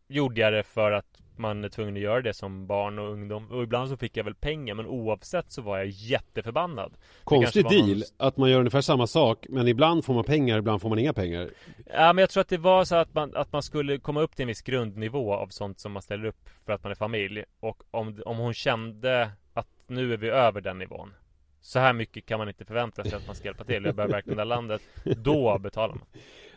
Gjorde 0.09 0.41
jag 0.41 0.53
det 0.53 0.63
för 0.63 0.93
att 0.93 1.14
man 1.39 1.65
är 1.65 1.69
tvungen 1.69 1.97
att 1.97 2.03
göra 2.03 2.23
det 2.23 2.35
som 2.35 2.67
barn 2.67 2.99
och 2.99 3.11
ungdom 3.13 3.51
Och 3.51 3.63
ibland 3.63 3.89
så 3.89 3.97
fick 3.97 4.17
jag 4.17 4.25
väl 4.25 4.35
pengar 4.35 4.75
Men 4.75 4.87
oavsett 4.87 5.51
så 5.53 5.63
var 5.63 5.79
jag 5.79 5.87
jätteförbannad 5.87 6.97
Konstig 7.25 7.69
deal, 7.69 7.89
någon- 7.89 8.03
att 8.17 8.37
man 8.37 8.51
gör 8.51 8.59
ungefär 8.59 8.81
samma 8.81 9.07
sak 9.07 9.47
men 9.49 9.69
ibland 9.69 10.05
får 10.05 10.15
man 10.15 10.25
pengar, 10.25 10.59
ibland 10.59 10.83
får 10.83 10.89
man 10.89 10.99
inga 10.99 11.13
pengar. 11.13 11.51
Ja 11.87 12.13
men 12.13 12.23
jag 12.23 12.31
tror 12.31 12.41
att 12.41 12.49
det 12.49 12.59
var 12.59 12.85
så 12.85 12.95
att 12.97 13.15
man, 13.15 13.37
att 13.37 13.53
man 13.53 13.63
skulle 13.63 13.99
komma 13.99 14.21
upp 14.21 14.37
till 14.37 14.43
en 14.43 14.49
viss 14.49 14.63
grundnivå 14.63 15.35
av 15.35 15.49
sånt 15.49 15.81
som 15.81 15.93
man 15.93 16.03
ställer 16.03 16.25
upp 16.25 16.49
för 16.67 16.73
att 16.73 16.83
man 16.83 16.91
är 16.93 16.97
familj 16.97 17.45
Och 17.61 17.83
om, 17.91 18.23
om 18.27 18.37
hon 18.39 18.55
kände 18.55 19.31
att 19.55 19.69
nu 19.87 20.13
är 20.13 20.17
vi 20.17 20.29
över 20.29 20.61
den 20.61 20.79
nivån 20.79 21.15
Så 21.61 21.79
här 21.79 21.93
mycket 21.93 22.27
kan 22.27 22.39
man 22.39 22.49
inte 22.49 22.65
förvänta 22.65 23.05
sig 23.05 23.15
att 23.15 23.27
man 23.27 23.37
ska 23.37 23.49
hjälpa 23.49 23.65
till 23.65 23.85
Jag 23.85 23.95
behöver 23.95 24.15
verkligen 24.15 24.37
det 24.37 24.41
här 24.43 24.47
landet 24.49 24.83
Då 25.17 25.59
betalar 25.59 25.95
man 25.95 26.05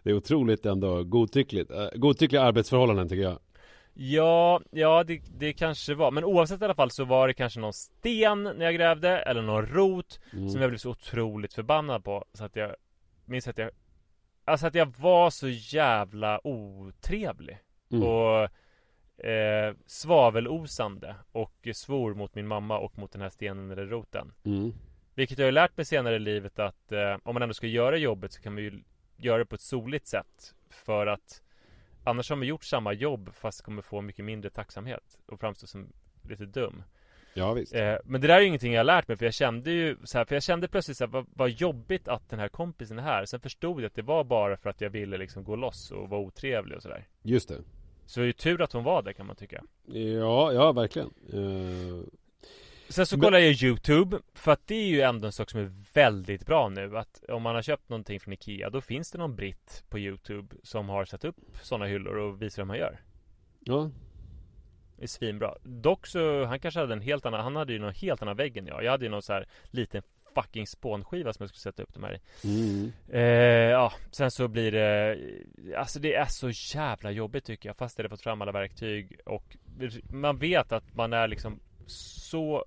Det 0.04 0.10
är 0.10 0.14
otroligt 0.14 0.66
ändå 0.66 1.04
godtyckligt. 1.04 1.72
Eh, 1.72 1.88
Godtyckliga 1.96 2.42
arbetsförhållanden 2.42 3.10
tycker 3.10 3.24
jag. 3.24 3.40
Ja, 4.00 4.62
ja 4.72 5.04
det, 5.04 5.22
det 5.38 5.54
kanske 5.54 5.96
var 5.96 6.12
Men 6.12 6.24
oavsett 6.24 6.62
i 6.62 6.66
alla 6.66 6.76
fall 6.76 6.92
så 6.92 7.06
var 7.06 7.28
det 7.28 7.34
kanske 7.34 7.60
någon 7.60 7.74
sten 7.74 8.44
när 8.44 8.66
jag 8.66 8.76
grävde 8.76 9.10
Eller 9.20 9.42
någon 9.42 9.66
rot 9.66 10.20
Mm. 10.34 10.50
Som 10.50 10.62
jag 10.62 10.70
blev 10.70 10.78
så 10.78 10.90
otroligt 10.90 11.54
förbannad 11.54 12.04
på 12.04 12.26
Så 12.34 12.44
att 12.44 12.56
jag 12.56 12.76
minns 13.26 13.48
att 13.48 13.58
jag 13.58 13.72
Alltså 14.46 14.68
att 14.68 14.76
jag 14.76 14.94
var 14.98 15.30
så 15.30 15.48
jävla 15.50 16.48
otrevlig 16.48 17.58
Mm. 17.92 18.04
Och 18.04 18.44
eh, 19.26 19.74
svavelosande 19.86 21.16
Och 21.32 21.68
svor 21.74 22.14
mot 22.14 22.36
min 22.36 22.48
mamma 22.48 22.80
och 22.80 22.98
mot 22.98 23.12
den 23.12 23.22
här 23.22 23.30
stenen 23.30 23.72
eller 23.72 23.86
roten 23.86 24.34
Mm. 24.46 24.74
Vilket 25.16 25.38
jag 25.38 25.48
har 25.48 25.52
lärt 25.52 25.78
mig 25.78 25.86
senare 25.86 26.16
i 26.16 26.20
livet 26.20 26.60
att 26.60 26.92
eh, 26.92 27.18
Om 27.24 27.34
man 27.34 27.42
ändå 27.42 27.54
ska 27.54 27.68
göra 27.68 27.98
jobbet 27.98 28.32
så 28.32 28.42
kan 28.42 28.54
man 28.54 28.64
ju 28.64 28.84
Göra 29.20 29.38
det 29.38 29.46
på 29.46 29.56
ett 29.56 29.62
soligt 29.62 30.08
sätt 30.08 30.56
För 30.70 31.08
att 31.08 31.42
Annars 32.08 32.30
har 32.30 32.36
man 32.36 32.48
gjort 32.48 32.64
samma 32.64 32.94
jobb 32.94 33.30
fast 33.34 33.62
kommer 33.62 33.82
få 33.82 34.02
mycket 34.02 34.26
mindre 34.26 34.50
tacksamhet 34.50 35.20
Och 35.26 35.40
framstå 35.40 35.68
som 35.68 35.94
lite 36.30 36.46
dum 36.46 36.84
Ja 37.34 37.54
visst. 37.54 37.76
Eh, 37.76 37.96
men 38.06 38.22
det 38.22 38.28
där 38.28 38.36
är 38.36 38.40
ju 38.40 38.48
ingenting 38.48 38.74
jag 38.74 38.80
har 38.80 38.86
lärt 38.86 39.08
mig 39.08 39.18
för 39.18 39.26
jag 39.26 39.34
kände 39.34 39.72
ju 39.72 39.98
så 40.04 40.18
här, 40.18 40.26
För 40.26 40.36
jag 40.36 40.44
kände 40.44 40.68
plötsligt 40.68 40.98
så 40.98 41.04
här, 41.04 41.12
vad, 41.12 41.26
vad 41.34 41.50
jobbigt 41.50 42.08
att 42.08 42.30
den 42.30 42.40
här 42.40 42.48
kompisen 42.48 43.00
är 43.00 43.04
här 43.04 43.26
Sen 43.26 43.40
förstod 43.40 43.82
jag 43.82 43.86
att 43.88 43.96
det 43.96 44.02
var 44.02 44.24
bara 44.24 44.58
för 44.58 44.70
att 44.70 44.82
jag 44.82 44.90
ville 44.90 45.18
liksom 45.18 45.44
gå 45.44 45.56
loss 45.56 45.92
och 45.92 46.10
vara 46.10 46.22
otrevlig 46.22 46.76
och 46.76 46.82
sådär 46.82 47.08
Just 47.22 47.50
det. 47.50 47.58
Så 48.06 48.20
det 48.20 48.24
är 48.24 48.28
ju 48.28 48.34
tur 48.34 48.62
att 48.62 48.74
hon 48.74 48.84
var 48.84 49.02
där 49.02 49.14
kan 49.14 49.26
man 49.26 49.36
tycka 49.36 49.64
Ja, 49.86 50.54
ja 50.54 50.72
verkligen. 50.72 51.14
Eh, 51.34 52.04
Sen 52.90 53.06
så 53.06 53.20
kollar 53.20 53.40
jag 53.40 53.54
Youtube 53.64 54.20
För 54.34 54.52
att 54.52 54.68
det 54.68 54.76
är 54.76 54.88
ju 54.88 55.02
ändå 55.02 55.26
en 55.26 55.32
sak 55.32 55.50
som 55.50 55.60
är 55.60 55.72
väldigt 55.94 56.46
bra 56.46 56.70
nu 56.70 56.98
Att 56.98 57.24
om 57.30 57.42
man 57.44 57.56
har 57.56 57.62
köpt 57.62 57.90
någonting 57.90 58.20
från 58.20 58.34
Ikea 58.34 58.70
Då 58.70 58.82
finns 58.82 59.12
det 59.12 59.18
någon 59.18 59.36
britt 59.36 59.84
på 59.90 60.00
Youtube 60.00 60.56
Som 60.64 60.90
har 60.90 61.06
satt 61.06 61.26
upp 61.26 61.36
sådana 61.62 61.86
hyllor 61.86 62.16
och 62.18 62.42
visar 62.42 62.62
hur 62.62 62.68
man 62.68 62.78
gör 62.78 63.00
ja. 63.60 63.90
Det 64.98 65.04
är 65.04 65.08
svinbra 65.08 65.56
Dock 65.64 66.08
så, 66.08 66.46
han 66.46 66.60
kanske 66.60 66.80
hade 66.80 66.94
en 66.94 67.02
helt 67.02 67.26
annan 67.26 67.42
Han 67.44 67.56
hade 67.56 67.74
ju 67.74 67.80
någon 67.80 67.94
helt 67.94 68.22
annan 68.22 68.36
vägg 68.38 68.58
än 68.58 68.68
jag 68.68 68.84
Jag 68.84 68.92
hade 68.92 69.06
ju 69.06 69.12
någon 69.12 69.22
så 69.22 69.34
här 69.34 69.48
liten 69.72 70.02
fucking 70.36 70.68
spånskiva 70.68 71.34
som 71.34 71.44
jag 71.44 71.50
skulle 71.50 71.60
sätta 71.62 71.84
upp 71.84 71.94
de 71.94 72.04
här 72.04 72.14
i 72.16 72.20
Mm. 72.48 72.92
eh, 73.10 73.22
Ja, 73.72 73.94
sen 74.12 74.32
så 74.32 74.48
blir 74.48 74.72
det 74.72 75.18
Alltså 75.78 76.00
det 76.00 76.14
är 76.16 76.26
så 76.26 76.50
jävla 76.78 77.12
jobbigt 77.12 77.46
tycker 77.46 77.70
jag 77.70 77.78
Fast 77.78 77.98
jag 77.98 78.04
hade 78.04 78.10
fått 78.10 78.22
fram 78.22 78.42
alla 78.42 78.52
verktyg 78.52 79.20
Och 79.26 79.58
man 80.12 80.38
vet 80.38 80.72
att 80.72 80.96
man 80.96 81.14
är 81.14 81.28
liksom 81.28 81.60
Så 81.88 82.66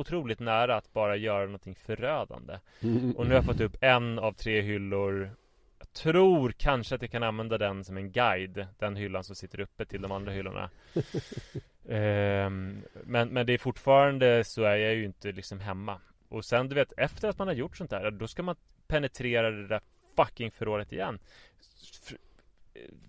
otroligt 0.00 0.40
nära 0.40 0.76
att 0.76 0.92
bara 0.92 1.16
göra 1.16 1.44
någonting 1.44 1.74
förödande. 1.74 2.54
Och 3.16 3.24
nu 3.24 3.30
har 3.30 3.34
jag 3.34 3.44
fått 3.44 3.60
upp 3.60 3.76
en 3.80 4.18
av 4.18 4.32
tre 4.32 4.60
hyllor. 4.60 5.30
Jag 5.78 5.92
tror 5.92 6.52
kanske 6.52 6.94
att 6.94 7.02
jag 7.02 7.10
kan 7.10 7.22
använda 7.22 7.58
den 7.58 7.84
som 7.84 7.96
en 7.96 8.12
guide 8.12 8.66
Den 8.78 8.96
hyllan 8.96 9.24
som 9.24 9.36
sitter 9.36 9.60
uppe 9.60 9.84
till 9.84 10.02
de 10.02 10.12
andra 10.12 10.32
hyllorna. 10.32 10.70
Ehm, 11.88 12.82
men, 13.04 13.28
men 13.28 13.46
det 13.46 13.52
är 13.52 13.58
fortfarande 13.58 14.44
så 14.44 14.62
är 14.62 14.76
jag 14.76 14.94
ju 14.94 15.04
inte 15.04 15.32
liksom 15.32 15.60
hemma. 15.60 16.00
Och 16.28 16.44
sen 16.44 16.68
du 16.68 16.74
vet 16.74 16.92
efter 16.96 17.28
att 17.28 17.38
man 17.38 17.48
har 17.48 17.54
gjort 17.54 17.76
sånt 17.76 17.90
där 17.90 18.10
Då 18.10 18.26
ska 18.26 18.42
man 18.42 18.56
penetrera 18.86 19.50
det 19.50 19.66
där 19.66 19.80
fucking 20.16 20.50
förrådet 20.50 20.92
igen 20.92 21.18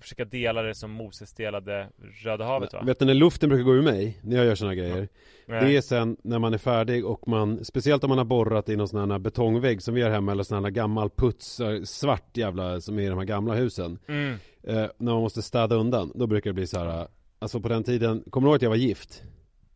Försöka 0.01 0.25
dela 0.25 0.61
det 0.61 0.75
som 0.75 0.91
Moses 0.91 1.33
delade 1.33 1.89
Röda 2.23 2.45
havet 2.45 2.73
va? 2.73 2.83
Vet 2.85 2.99
du 2.99 3.05
när 3.05 3.13
luften 3.13 3.49
brukar 3.49 3.63
gå 3.63 3.75
ur 3.75 3.81
mig 3.81 4.19
när 4.23 4.37
jag 4.37 4.45
gör 4.45 4.55
såna 4.55 4.75
grejer? 4.75 5.07
Nej. 5.45 5.65
Det 5.65 5.77
är 5.77 5.81
sen 5.81 6.17
när 6.23 6.39
man 6.39 6.53
är 6.53 6.57
färdig 6.57 7.05
och 7.05 7.27
man, 7.27 7.65
speciellt 7.65 8.03
om 8.03 8.09
man 8.09 8.17
har 8.17 8.25
borrat 8.25 8.69
i 8.69 8.75
någon 8.75 8.87
sån 8.87 9.11
här 9.11 9.19
betongvägg 9.19 9.81
som 9.81 9.93
vi 9.93 10.01
har 10.01 10.09
hemma 10.09 10.31
eller 10.31 10.43
sån 10.43 10.63
här 10.63 10.71
gammal 10.71 11.09
puts, 11.09 11.59
eh, 11.59 11.83
svart 11.83 12.37
jävla 12.37 12.81
som 12.81 12.99
är 12.99 13.03
i 13.03 13.07
de 13.07 13.17
här 13.17 13.25
gamla 13.25 13.53
husen. 13.53 13.99
mm. 14.07 14.37
Eh, 14.63 14.87
när 14.97 15.11
man 15.11 15.21
måste 15.21 15.41
städa 15.41 15.75
undan, 15.75 16.11
då 16.15 16.27
brukar 16.27 16.49
det 16.49 16.53
bli 16.53 16.67
så 16.67 16.79
här. 16.79 17.07
Alltså 17.39 17.59
på 17.59 17.67
den 17.67 17.83
tiden, 17.83 18.23
kommer 18.29 18.47
du 18.47 18.49
ihåg 18.49 18.55
att 18.55 18.61
jag 18.61 18.69
var 18.69 18.77
gift? 18.77 19.23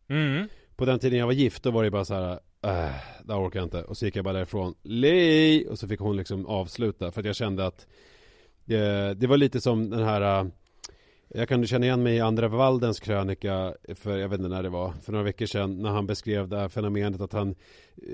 Mm. 0.08 0.48
På 0.76 0.84
den 0.84 0.98
tiden 0.98 1.18
jag 1.18 1.26
var 1.26 1.32
gift, 1.32 1.62
då 1.62 1.70
var 1.70 1.84
det 1.84 1.90
bara 1.90 2.04
så 2.04 2.14
här. 2.14 2.32
Äh, 2.32 2.94
det 3.24 3.32
här 3.32 3.46
orkar 3.46 3.60
jag 3.60 3.66
inte. 3.66 3.82
Och 3.82 3.96
så 3.96 4.04
gick 4.04 4.16
jag 4.16 4.24
bara 4.24 4.34
därifrån. 4.34 4.74
Lej! 4.82 5.68
Och 5.68 5.78
så 5.78 5.88
fick 5.88 6.00
hon 6.00 6.16
liksom 6.16 6.46
avsluta. 6.46 7.10
För 7.10 7.20
att 7.20 7.26
jag 7.26 7.36
kände 7.36 7.66
att 7.66 7.80
eh, 7.80 7.86
det 9.14 9.26
var 9.26 9.36
lite 9.36 9.60
som 9.60 9.90
den 9.90 10.02
här 10.02 10.40
eh, 10.40 10.46
jag 11.28 11.48
kan 11.48 11.66
känna 11.66 11.86
igen 11.86 12.02
mig 12.02 12.16
i 12.16 12.20
Andra 12.20 12.48
Waldens 12.48 13.00
krönika 13.00 13.74
för 13.94 14.18
jag 14.18 14.28
vet 14.28 14.38
inte 14.38 14.48
när 14.50 14.62
det 14.62 14.68
var, 14.68 14.92
för 15.02 15.12
några 15.12 15.24
veckor 15.24 15.46
sedan 15.46 15.82
när 15.82 15.90
han 15.90 16.06
beskrev 16.06 16.48
det 16.48 16.58
här 16.58 16.68
fenomenet 16.68 17.20
att 17.20 17.32
han 17.32 17.48
eh, 17.48 17.54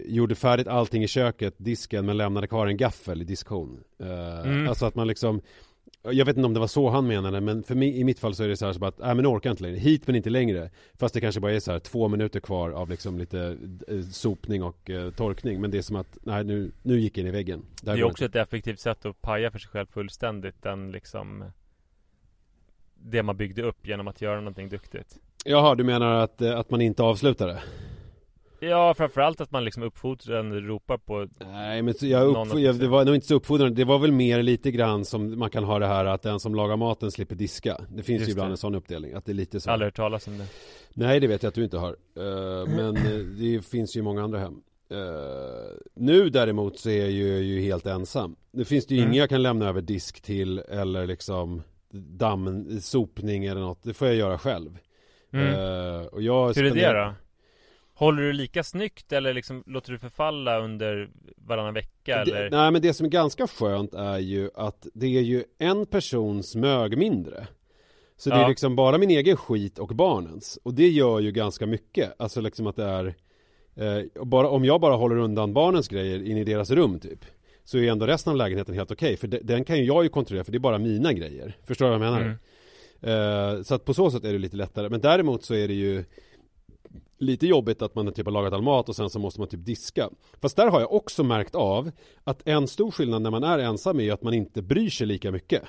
gjorde 0.06 0.34
färdigt 0.34 0.66
allting 0.66 1.02
i 1.02 1.08
köket, 1.08 1.54
disken, 1.56 2.06
men 2.06 2.16
lämnade 2.16 2.46
kvar 2.46 2.66
en 2.66 2.76
gaffel 2.76 3.22
i 3.22 3.24
diskhon. 3.24 3.80
Eh, 4.00 4.32
Mm. 4.42 4.68
Alltså 4.68 4.86
att 4.86 4.94
man 4.94 5.06
liksom 5.06 5.40
jag 6.02 6.24
vet 6.24 6.36
inte 6.36 6.46
om 6.46 6.54
det 6.54 6.60
var 6.60 6.66
så 6.66 6.88
han 6.88 7.06
menade, 7.06 7.40
men 7.40 7.62
för 7.62 7.74
mig, 7.74 8.00
i 8.00 8.04
mitt 8.04 8.18
fall 8.18 8.34
så 8.34 8.44
är 8.44 8.48
det 8.48 8.56
så 8.56 8.66
här 8.66 8.72
så 8.72 8.84
att, 8.84 8.98
nej 8.98 9.14
men 9.14 9.26
orkar 9.26 9.50
inte 9.50 9.62
längre, 9.62 9.76
hit 9.76 10.06
men 10.06 10.16
inte 10.16 10.30
längre. 10.30 10.70
Fast 10.94 11.14
det 11.14 11.20
kanske 11.20 11.40
bara 11.40 11.52
är 11.52 11.60
så 11.60 11.72
här 11.72 11.78
två 11.78 12.08
minuter 12.08 12.40
kvar 12.40 12.70
av 12.70 12.90
liksom 12.90 13.18
lite 13.18 13.58
eh, 13.88 14.00
sopning 14.00 14.62
och 14.62 14.90
eh, 14.90 15.10
torkning. 15.10 15.60
Men 15.60 15.70
det 15.70 15.78
är 15.78 15.82
som 15.82 15.96
att, 15.96 16.18
nej 16.22 16.44
nu, 16.44 16.72
nu 16.82 17.00
gick 17.00 17.18
jag 17.18 17.22
in 17.22 17.28
i 17.28 17.30
väggen. 17.30 17.64
Det 17.82 17.90
här 17.90 17.96
Det 17.96 18.02
är 18.02 18.06
också 18.06 18.24
ett 18.24 18.36
effektivt 18.36 18.80
sätt 18.80 19.06
att 19.06 19.22
paja 19.22 19.50
för 19.50 19.58
sig 19.58 19.70
själv 19.70 19.86
fullständigt 19.86 20.62
Den 20.62 20.92
liksom 20.92 21.44
Det 22.94 23.22
man 23.22 23.36
byggde 23.36 23.62
upp 23.62 23.86
genom 23.86 24.08
att 24.08 24.20
göra 24.20 24.36
någonting 24.36 24.68
duktigt 24.68 25.18
Jaha, 25.44 25.74
du 25.74 25.84
menar 25.84 26.14
att, 26.14 26.42
eh, 26.42 26.58
att 26.58 26.70
man 26.70 26.80
inte 26.80 27.02
avslutar 27.02 27.48
det? 27.48 27.62
Ja, 28.64 28.94
framförallt 28.94 29.40
att 29.40 29.50
man 29.50 29.64
liksom 29.64 29.82
uppfostran 29.82 30.60
ropar 30.66 30.98
på 30.98 31.28
Nej 31.38 31.82
men 31.82 31.94
jag 32.00 32.26
upp, 32.26 32.58
jag, 32.60 32.74
det 32.78 32.88
var 32.88 33.04
nog 33.04 33.14
inte 33.14 33.26
så 33.26 33.34
uppfordrande, 33.34 33.74
det 33.74 33.84
var 33.84 33.98
väl 33.98 34.12
mer 34.12 34.42
lite 34.42 34.70
grann 34.70 35.04
som 35.04 35.38
man 35.38 35.50
kan 35.50 35.64
ha 35.64 35.78
det 35.78 35.86
här 35.86 36.04
att 36.04 36.22
den 36.22 36.40
som 36.40 36.54
lagar 36.54 36.76
maten 36.76 37.10
slipper 37.10 37.34
diska. 37.34 37.76
Det 37.88 38.02
finns 38.02 38.18
Just 38.20 38.28
ju 38.28 38.32
ibland 38.32 38.48
det. 38.50 38.52
en 38.52 38.56
sån 38.56 38.74
uppdelning, 38.74 39.12
att 39.14 39.24
det 39.24 39.32
är 39.32 39.34
lite 39.34 39.60
så. 39.60 39.70
Aldrig 39.70 39.86
hört 39.86 39.96
talas 39.96 40.26
om 40.26 40.38
det. 40.38 40.46
Nej 40.94 41.20
det 41.20 41.26
vet 41.26 41.42
jag 41.42 41.48
att 41.48 41.54
du 41.54 41.64
inte 41.64 41.78
har. 41.78 41.96
Eh, 42.16 42.68
Men 42.68 42.96
eh, 42.96 43.18
det 43.18 43.66
finns 43.66 43.96
ju 43.96 44.02
många 44.02 44.22
andra 44.22 44.38
hem. 44.38 44.62
Eh, 44.90 44.98
Nu 45.94 46.30
däremot 46.30 46.78
så 46.78 46.90
är 46.90 47.00
jag 47.00 47.10
ju, 47.10 47.60
helt 47.60 47.86
ensam. 47.86 48.36
Nu 48.52 48.64
finns 48.64 48.86
det 48.86 48.94
ju 48.94 49.00
Mm. 49.00 49.10
ingen 49.10 49.20
jag 49.20 49.28
kan 49.28 49.42
lämna 49.42 49.68
över 49.68 49.80
disk 49.80 50.20
till 50.22 50.58
eller 50.58 51.06
liksom 51.06 51.62
damm, 51.92 52.80
sopning 52.80 53.44
eller 53.44 53.60
något. 53.60 53.82
Det 53.82 53.94
får 53.94 54.06
jag 54.08 54.16
göra 54.16 54.38
själv. 54.38 54.78
Mm. 55.32 56.06
Och 56.06 56.22
jag 56.22 56.54
Hur 56.54 56.64
är 56.64 56.74
det 56.74 56.92
då? 57.04 57.14
Håller 58.02 58.22
du 58.22 58.32
lika 58.32 58.62
snyggt 58.62 59.12
eller 59.12 59.34
liksom 59.34 59.62
låter 59.66 59.92
du 59.92 59.98
förfalla 59.98 60.58
under 60.60 61.10
varannan 61.36 61.74
vecka 61.74 62.16
eller? 62.22 62.50
Det, 62.50 62.56
nej 62.56 62.70
men 62.70 62.82
det 62.82 62.94
som 62.94 63.06
är 63.06 63.10
ganska 63.10 63.46
skönt 63.46 63.94
är 63.94 64.18
ju 64.18 64.50
att 64.54 64.86
det 64.94 65.06
är 65.06 65.20
ju 65.22 65.44
en 65.58 65.86
persons 65.86 66.56
mög 66.56 66.98
mindre 66.98 67.46
Så 68.16 68.30
det 68.30 68.36
är 68.36 68.40
Ja. 68.40 68.48
liksom 68.48 68.76
bara 68.76 68.98
min 68.98 69.10
egen 69.10 69.36
skit 69.36 69.78
och 69.78 69.88
barnens 69.88 70.58
Och 70.62 70.74
det 70.74 70.88
gör 70.88 71.20
ju 71.20 71.32
ganska 71.32 71.66
mycket 71.66 72.12
Alltså 72.18 72.40
liksom 72.40 72.66
att 72.66 72.76
det 72.76 72.84
är 72.84 73.14
eh, 73.74 74.24
bara, 74.24 74.48
Om 74.48 74.64
jag 74.64 74.80
bara 74.80 74.94
håller 74.94 75.16
undan 75.16 75.52
barnens 75.52 75.88
grejer 75.88 76.26
in 76.26 76.36
i 76.36 76.44
deras 76.44 76.70
rum 76.70 77.00
typ 77.00 77.24
Så 77.64 77.78
är 77.78 77.90
ändå 77.90 78.06
resten 78.06 78.30
av 78.30 78.36
lägenheten 78.36 78.74
helt 78.74 78.90
okej 78.90 79.16
För 79.16 79.28
de, 79.28 79.38
den 79.38 79.64
kan 79.64 79.78
ju 79.78 79.84
jag 79.84 80.02
ju 80.02 80.08
kontrollera 80.08 80.44
för 80.44 80.52
det 80.52 80.58
är 80.58 80.60
bara 80.60 80.78
mina 80.78 81.12
grejer 81.12 81.56
Förstår 81.64 81.84
du 81.90 81.98
vad 81.98 82.06
jag 82.06 82.12
menar? 82.12 82.20
Mm. 82.20 83.56
Eh, 83.56 83.62
så 83.62 83.74
att 83.74 83.84
på 83.84 83.94
så 83.94 84.10
sätt 84.10 84.24
är 84.24 84.32
det 84.32 84.38
lite 84.38 84.56
lättare 84.56 84.88
Men 84.88 85.00
däremot 85.00 85.44
så 85.44 85.54
är 85.54 85.68
det 85.68 85.74
ju 85.74 86.04
Lite 87.18 87.46
jobbigt 87.46 87.82
att 87.82 87.94
man 87.94 88.12
typ 88.12 88.26
har 88.26 88.32
lagat 88.32 88.52
all 88.52 88.62
mat 88.62 88.88
och 88.88 88.96
sen 88.96 89.10
så 89.10 89.18
måste 89.18 89.40
man 89.40 89.48
typ 89.48 89.64
diska. 89.64 90.10
Fast 90.40 90.56
där 90.56 90.66
har 90.66 90.80
jag 90.80 90.92
också 90.92 91.24
märkt 91.24 91.54
av 91.54 91.90
Att 92.24 92.48
en 92.48 92.68
stor 92.68 92.90
skillnad 92.90 93.22
när 93.22 93.30
man 93.30 93.44
är 93.44 93.58
ensam 93.58 94.00
är 94.00 94.04
ju 94.04 94.10
att 94.10 94.22
man 94.22 94.34
inte 94.34 94.62
bryr 94.62 94.90
sig 94.90 95.06
lika 95.06 95.30
mycket. 95.30 95.62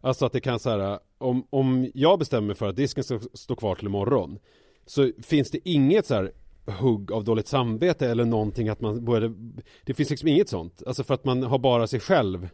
Alltså 0.00 0.26
att 0.26 0.32
det 0.32 0.40
kan 0.40 0.58
så 0.58 0.70
här, 0.70 0.98
om, 1.18 1.46
om 1.50 1.90
jag 1.94 2.18
bestämmer 2.18 2.46
mig 2.46 2.56
för 2.56 2.68
att 2.68 2.76
disken 2.76 3.04
ska 3.04 3.20
stå 3.34 3.56
kvar 3.56 3.74
till 3.74 3.86
imorgon 3.86 4.38
Så 4.86 5.10
finns 5.22 5.50
det 5.50 5.68
inget 5.68 6.06
så 6.06 6.14
här 6.14 6.32
hugg 6.66 7.12
av 7.12 7.24
dåligt 7.24 7.48
samvete 7.48 8.08
eller 8.08 8.24
någonting 8.24 8.68
att 8.68 8.80
man 8.80 9.04
började 9.04 9.34
Det 9.84 9.94
finns 9.94 10.10
liksom 10.10 10.28
inget 10.28 10.48
sånt. 10.48 10.82
Alltså 10.86 11.04
för 11.04 11.14
att 11.14 11.24
man 11.24 11.42
har 11.42 11.58
bara 11.58 11.86
sig 11.86 12.00
själv 12.00 12.48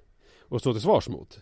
att 0.48 0.60
stå 0.60 0.72
till 0.72 0.82
svars 0.82 1.08
mot. 1.08 1.40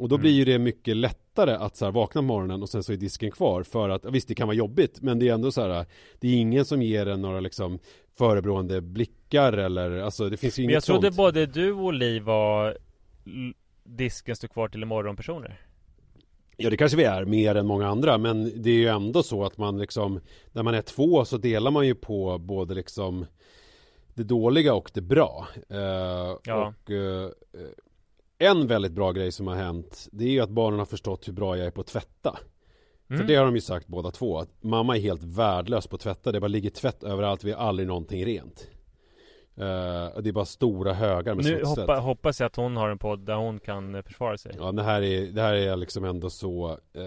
Och 0.00 0.08
då 0.08 0.18
blir 0.18 0.30
ju 0.30 0.44
det 0.44 0.58
mycket 0.58 0.96
lättare 0.96 1.50
att 1.54 1.76
så 1.76 1.84
här 1.84 1.92
vakna 1.92 2.20
på 2.20 2.24
morgonen 2.24 2.62
och 2.62 2.68
sen 2.68 2.82
så 2.82 2.92
är 2.92 2.96
disken 2.96 3.30
kvar 3.30 3.62
för 3.62 3.88
att 3.88 4.04
Visst 4.04 4.28
det 4.28 4.34
kan 4.34 4.48
vara 4.48 4.56
jobbigt 4.56 5.02
men 5.02 5.18
det 5.18 5.28
är 5.28 5.34
ändå 5.34 5.52
så 5.52 5.60
här 5.62 5.86
Det 6.20 6.28
är 6.28 6.34
ingen 6.36 6.64
som 6.64 6.82
ger 6.82 7.06
en 7.06 7.22
några 7.22 7.40
liksom 7.40 7.78
förebrående 8.18 8.80
blickar 8.80 9.52
eller 9.52 9.90
alltså 10.00 10.28
det 10.28 10.36
finns 10.36 10.58
ju 10.58 10.62
Men 10.62 10.64
inget 10.70 10.74
jag 10.74 10.82
trodde 10.84 11.06
sånt. 11.06 11.16
både 11.16 11.46
du 11.46 11.72
och 11.72 11.92
Li 11.92 12.18
var 12.18 12.78
Disken 13.84 14.36
står 14.36 14.48
kvar 14.48 14.68
till 14.68 14.82
imorgon 14.82 15.16
personer 15.16 15.60
Ja 16.56 16.70
det 16.70 16.76
kanske 16.76 16.96
vi 16.96 17.04
är 17.04 17.24
mer 17.24 17.54
än 17.54 17.66
många 17.66 17.86
andra 17.88 18.18
men 18.18 18.62
det 18.62 18.70
är 18.70 18.74
ju 18.74 18.86
ändå 18.88 19.22
så 19.22 19.44
att 19.44 19.58
man 19.58 19.78
liksom 19.78 20.20
När 20.52 20.62
man 20.62 20.74
är 20.74 20.82
två 20.82 21.24
så 21.24 21.36
delar 21.36 21.70
man 21.70 21.86
ju 21.86 21.94
på 21.94 22.38
både 22.38 22.74
liksom 22.74 23.26
Det 24.14 24.22
dåliga 24.24 24.74
och 24.74 24.90
det 24.94 25.00
bra. 25.00 25.46
Eh, 25.68 25.78
Ja. 26.44 26.74
Och 26.84 26.90
eh, 26.90 27.30
En 28.42 28.66
väldigt 28.66 28.92
bra 28.92 29.12
grej 29.12 29.32
som 29.32 29.46
har 29.46 29.54
hänt 29.54 30.08
Det 30.12 30.24
är 30.24 30.28
ju 30.28 30.40
att 30.40 30.50
barnen 30.50 30.78
har 30.78 30.86
förstått 30.86 31.28
hur 31.28 31.32
bra 31.32 31.56
jag 31.56 31.66
är 31.66 31.70
på 31.70 31.80
att 31.80 31.86
tvätta. 31.86 32.38
För 33.08 33.14
Mm. 33.14 33.26
det 33.26 33.34
har 33.34 33.44
de 33.44 33.54
ju 33.54 33.60
sagt 33.60 33.86
båda 33.86 34.10
två 34.10 34.38
att 34.38 34.62
Mamma 34.62 34.96
är 34.96 35.00
helt 35.00 35.22
värdelös 35.22 35.86
på 35.86 35.96
att 35.96 36.02
tvätta. 36.02 36.32
Det 36.32 36.40
bara 36.40 36.48
ligger 36.48 36.70
tvätt 36.70 37.02
överallt 37.02 37.44
Vi 37.44 37.52
har 37.52 37.58
aldrig 37.68 37.88
någonting 37.88 38.24
rent. 38.24 38.68
Och 40.14 40.22
Det 40.22 40.30
är 40.30 40.32
bara 40.32 40.44
stora 40.44 40.92
högar 40.92 41.34
med 41.34 41.44
Nu 41.44 41.64
hoppa, 41.64 41.96
hoppas 41.96 42.40
jag 42.40 42.46
att 42.46 42.56
hon 42.56 42.76
har 42.76 42.88
en 42.88 42.98
podd 42.98 43.18
där 43.26 43.34
hon 43.34 43.60
kan 43.60 43.94
eh, 43.94 44.02
försvara 44.02 44.38
sig. 44.38 44.52
Ja, 44.58 44.72
det 44.72 44.82
här 44.82 45.02
är, 45.02 45.26
det 45.32 45.42
här 45.42 45.54
är 45.54 45.76
liksom 45.76 46.04
ändå 46.04 46.30
så 46.30 46.70
eh, 46.70 47.00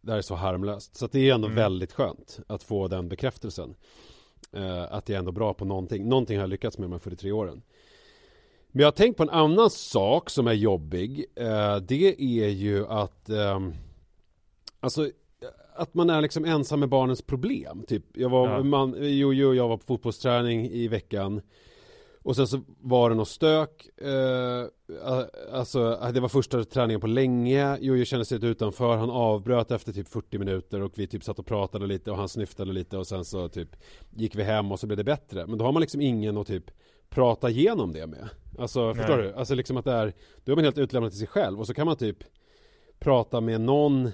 Det 0.00 0.10
här 0.10 0.18
är 0.18 0.22
så 0.22 0.34
harmlöst. 0.34 0.96
Så 0.96 1.06
det 1.06 1.30
är 1.30 1.34
ändå 1.34 1.46
Mm. 1.46 1.56
väldigt 1.56 1.92
skönt 1.92 2.40
Att 2.46 2.62
få 2.62 2.88
den 2.88 3.08
bekräftelsen. 3.08 3.74
Eh, 4.52 4.82
Att 4.94 5.08
jag 5.08 5.14
är 5.14 5.18
ändå 5.18 5.32
bra 5.32 5.54
på 5.54 5.64
någonting. 5.64 6.08
Någonting 6.08 6.36
har 6.36 6.42
jag 6.42 6.50
lyckats 6.50 6.78
med 6.78 6.84
de 6.88 6.92
här 6.92 6.98
43 6.98 7.32
åren 7.32 7.62
Men 8.72 8.80
jag 8.80 8.86
har 8.86 8.92
tänkt 8.92 9.16
på 9.16 9.22
en 9.22 9.30
annan 9.30 9.70
sak 9.70 10.30
som 10.30 10.46
är 10.46 10.52
jobbig. 10.52 11.24
Eh, 11.36 11.76
Det 11.76 12.20
är 12.22 12.48
ju 12.48 12.86
att 12.86 13.28
ehm, 13.28 13.72
Alltså 14.80 15.10
att 15.76 15.94
man 15.94 16.10
är 16.10 16.20
liksom 16.20 16.44
ensam 16.44 16.80
med 16.80 16.88
barnens 16.88 17.22
problem. 17.22 17.84
Typ, 17.88 18.04
jag 18.16 18.28
var, 18.30 18.48
Ja. 18.48 18.62
man, 18.62 18.94
jo, 18.98 19.32
jo, 19.32 19.54
jag 19.54 19.68
var 19.68 19.76
på 19.76 19.84
fotbollsträning 19.86 20.66
i 20.70 20.88
veckan. 20.88 21.40
Och 22.22 22.36
sen 22.36 22.46
så 22.46 22.60
var 22.80 23.10
det 23.10 23.16
något 23.16 23.28
stök. 23.28 23.88
Eh, 24.00 24.64
Alltså 25.52 26.10
det 26.14 26.20
var 26.20 26.28
första 26.28 26.64
träningen 26.64 27.00
på 27.00 27.06
länge. 27.06 27.78
Jojo 27.80 28.04
kände 28.04 28.24
sig 28.24 28.36
lite 28.38 28.46
utanför. 28.46 28.96
Han 28.96 29.10
avbröt 29.10 29.70
efter 29.70 29.92
typ 29.92 30.08
40 30.08 30.38
minuter 30.38 30.80
och 30.82 30.92
vi 30.98 31.06
typ 31.06 31.24
satt 31.24 31.38
och 31.38 31.46
pratade 31.46 31.86
lite 31.86 32.10
och 32.10 32.16
han 32.16 32.28
snyftade 32.28 32.72
lite 32.72 32.98
och 32.98 33.06
sen 33.06 33.24
så 33.24 33.48
typ 33.48 33.68
Gick 34.10 34.36
vi 34.36 34.42
hem 34.42 34.72
och 34.72 34.80
så 34.80 34.86
blev 34.86 34.96
det 34.96 35.04
bättre. 35.04 35.46
Men 35.46 35.58
då 35.58 35.64
har 35.64 35.72
man 35.72 35.80
liksom 35.80 36.00
ingen 36.00 36.36
att 36.36 36.46
typ 36.46 36.64
Prata 37.08 37.50
igenom 37.50 37.92
det 37.92 38.06
med 38.06 38.28
Alltså 38.60 38.94
förstår 38.94 39.16
Nej. 39.16 39.26
du? 39.26 39.34
Alltså 39.34 39.54
liksom 39.54 39.76
att 39.76 39.84
det 39.84 39.92
är 39.92 40.12
Då 40.44 40.52
är 40.52 40.56
man 40.56 40.64
helt 40.64 40.78
utlämnad 40.78 41.10
till 41.10 41.18
sig 41.18 41.28
själv 41.28 41.60
och 41.60 41.66
så 41.66 41.74
kan 41.74 41.86
man 41.86 41.96
typ 41.96 42.16
Prata 42.98 43.40
med 43.40 43.60
någon 43.60 44.10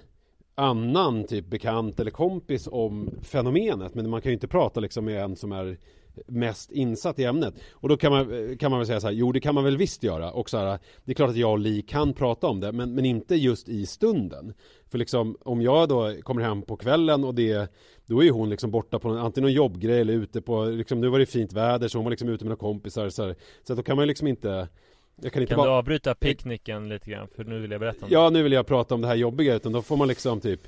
annan 0.55 1.25
typ 1.25 1.47
bekant 1.47 2.01
eller 2.01 2.11
kompis 2.11 2.69
om 2.73 3.11
fenomenet 3.23 3.95
men 3.95 4.11
man 4.11 4.23
kan 4.23 4.31
ju 4.31 4.35
inte 4.35 4.49
prata 4.49 4.81
liksom 4.81 5.05
med 5.05 5.23
en 5.23 5.37
som 5.37 5.53
är 5.53 5.79
mest 6.27 6.73
insatt 6.73 7.19
i 7.19 7.25
ämnet. 7.25 7.55
Och 7.73 7.89
då 7.89 7.97
kan 7.97 8.13
man, 8.13 8.57
kan 8.59 8.71
man 8.71 8.81
väl 8.81 8.87
säga 8.87 9.01
så 9.01 9.07
här, 9.07 9.15
jo 9.15 9.33
det 9.33 9.41
kan 9.41 9.55
man 9.55 9.65
väl 9.65 9.77
visst 9.77 10.03
göra. 10.03 10.33
Och 10.33 10.51
så 10.51 10.59
här, 10.59 10.79
det 11.05 11.13
är 11.13 11.15
klart 11.15 11.31
att 11.31 11.37
jag 11.37 11.53
och 11.53 11.59
Li 11.59 11.83
kan 11.83 12.13
prata 12.13 12.47
om 12.47 12.61
det 12.61 12.73
men, 12.73 12.95
men 12.95 13.05
inte 13.05 13.37
just 13.37 13.69
i 13.69 13.87
stunden. 13.87 14.55
För 14.91 14.99
liksom 14.99 15.37
om 15.41 15.63
jag 15.63 15.89
då 15.89 16.15
kommer 16.23 16.43
hem 16.43 16.63
på 16.63 16.77
kvällen 16.77 17.25
och 17.25 17.35
det 17.35 17.73
då 18.07 18.21
är 18.21 18.25
ju 18.25 18.31
hon 18.31 18.51
liksom 18.51 18.71
borta 18.71 18.99
på 18.99 19.09
någon, 19.09 19.19
antingen 19.19 19.43
någon 19.43 19.53
jobbgrej 19.53 20.01
eller 20.01 20.13
ute 20.13 20.41
på 20.41 20.65
liksom, 20.65 21.01
nu 21.01 21.09
var 21.09 21.19
det 21.19 21.27
fint 21.27 21.53
väder 21.53 21.89
så 21.89 21.99
hon 21.99 22.05
var 22.05 22.11
liksom 22.11 22.29
ute 22.29 22.45
med 22.45 22.49
några 22.49 22.61
kompisar 22.61 23.09
så, 23.09 23.25
här, 23.25 23.35
så 23.65 23.75
då 23.75 23.83
kan 23.83 23.97
man 23.97 24.03
ju 24.03 24.07
liksom 24.07 24.29
inte 24.29 24.69
jag 25.23 25.33
kan 25.33 25.43
inte 25.43 25.51
Kan 25.51 25.59
bara 25.59 25.69
du 25.69 25.75
avbryta 25.75 26.15
picknicken 26.15 26.89
lite 26.89 27.11
grann? 27.11 27.29
För 27.37 27.45
nu 27.45 27.59
vill 27.59 27.71
jag 27.71 27.81
berätta 27.81 28.07
om 28.07 28.13
Ja, 28.13 28.31
nu 28.31 28.43
vill 28.43 28.53
jag 28.53 28.67
prata 28.67 28.95
om 28.95 29.01
det 29.01 29.09
här 29.09 29.15
jobbiga 29.15 29.55
utan 29.55 29.73
då 29.73 29.83
får 29.83 29.97
man 29.97 30.09
liksom 30.09 30.41
typ 30.41 30.61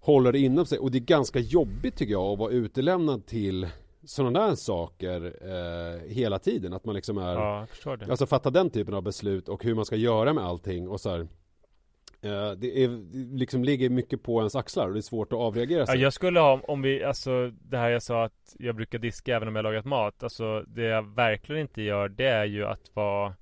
hålla 0.00 0.32
det 0.32 0.38
inom 0.38 0.66
sig. 0.66 0.78
Och 0.78 0.90
det 0.90 0.98
är 0.98 1.00
ganska 1.00 1.38
jobbigt 1.38 1.96
tycker 1.96 2.12
jag 2.12 2.32
att 2.32 2.38
vara 2.38 2.52
utelämnad 2.52 3.26
till 3.26 3.66
sådana 4.04 4.46
där 4.48 4.54
saker 4.54 5.34
eh, 5.42 6.00
hela 6.12 6.38
tiden. 6.38 6.72
Att 6.72 6.84
man 6.84 6.94
liksom 6.94 7.18
är 7.18 7.34
Ja, 7.34 7.66
det. 7.84 8.10
Alltså 8.10 8.26
fatta 8.26 8.50
den 8.50 8.70
typen 8.70 8.94
av 8.94 9.02
beslut 9.02 9.48
och 9.48 9.64
hur 9.64 9.74
man 9.74 9.84
ska 9.84 9.96
göra 9.96 10.32
med 10.32 10.44
allting 10.44 10.88
och 10.88 11.00
så 11.00 11.10
här, 11.10 11.20
eh, 11.20 12.50
det, 12.56 12.84
är, 12.84 12.88
det 12.88 13.36
liksom 13.38 13.64
ligger 13.64 13.90
mycket 13.90 14.22
på 14.22 14.38
ens 14.38 14.56
axlar 14.56 14.86
och 14.86 14.92
det 14.92 14.98
är 15.00 15.02
svårt 15.02 15.32
att 15.32 15.38
avreagera 15.38 15.80
Ja, 15.80 15.86
sig. 15.86 16.00
jag 16.00 16.12
skulle 16.12 16.40
ha, 16.40 16.60
om 16.68 16.82
vi, 16.82 17.04
alltså 17.04 17.50
det 17.50 17.78
här 17.78 17.90
jag 17.90 18.02
sa 18.02 18.24
att 18.24 18.56
jag 18.58 18.74
brukar 18.76 18.98
diska 18.98 19.36
även 19.36 19.48
om 19.48 19.56
jag 19.56 19.62
lagat 19.62 19.84
mat. 19.84 20.22
Alltså 20.22 20.64
det 20.66 20.82
jag 20.82 21.14
verkligen 21.14 21.60
inte 21.62 21.82
gör 21.82 22.08
det 22.08 22.28
är 22.28 22.44
ju 22.44 22.64
att 22.66 22.90
vara 22.94 23.34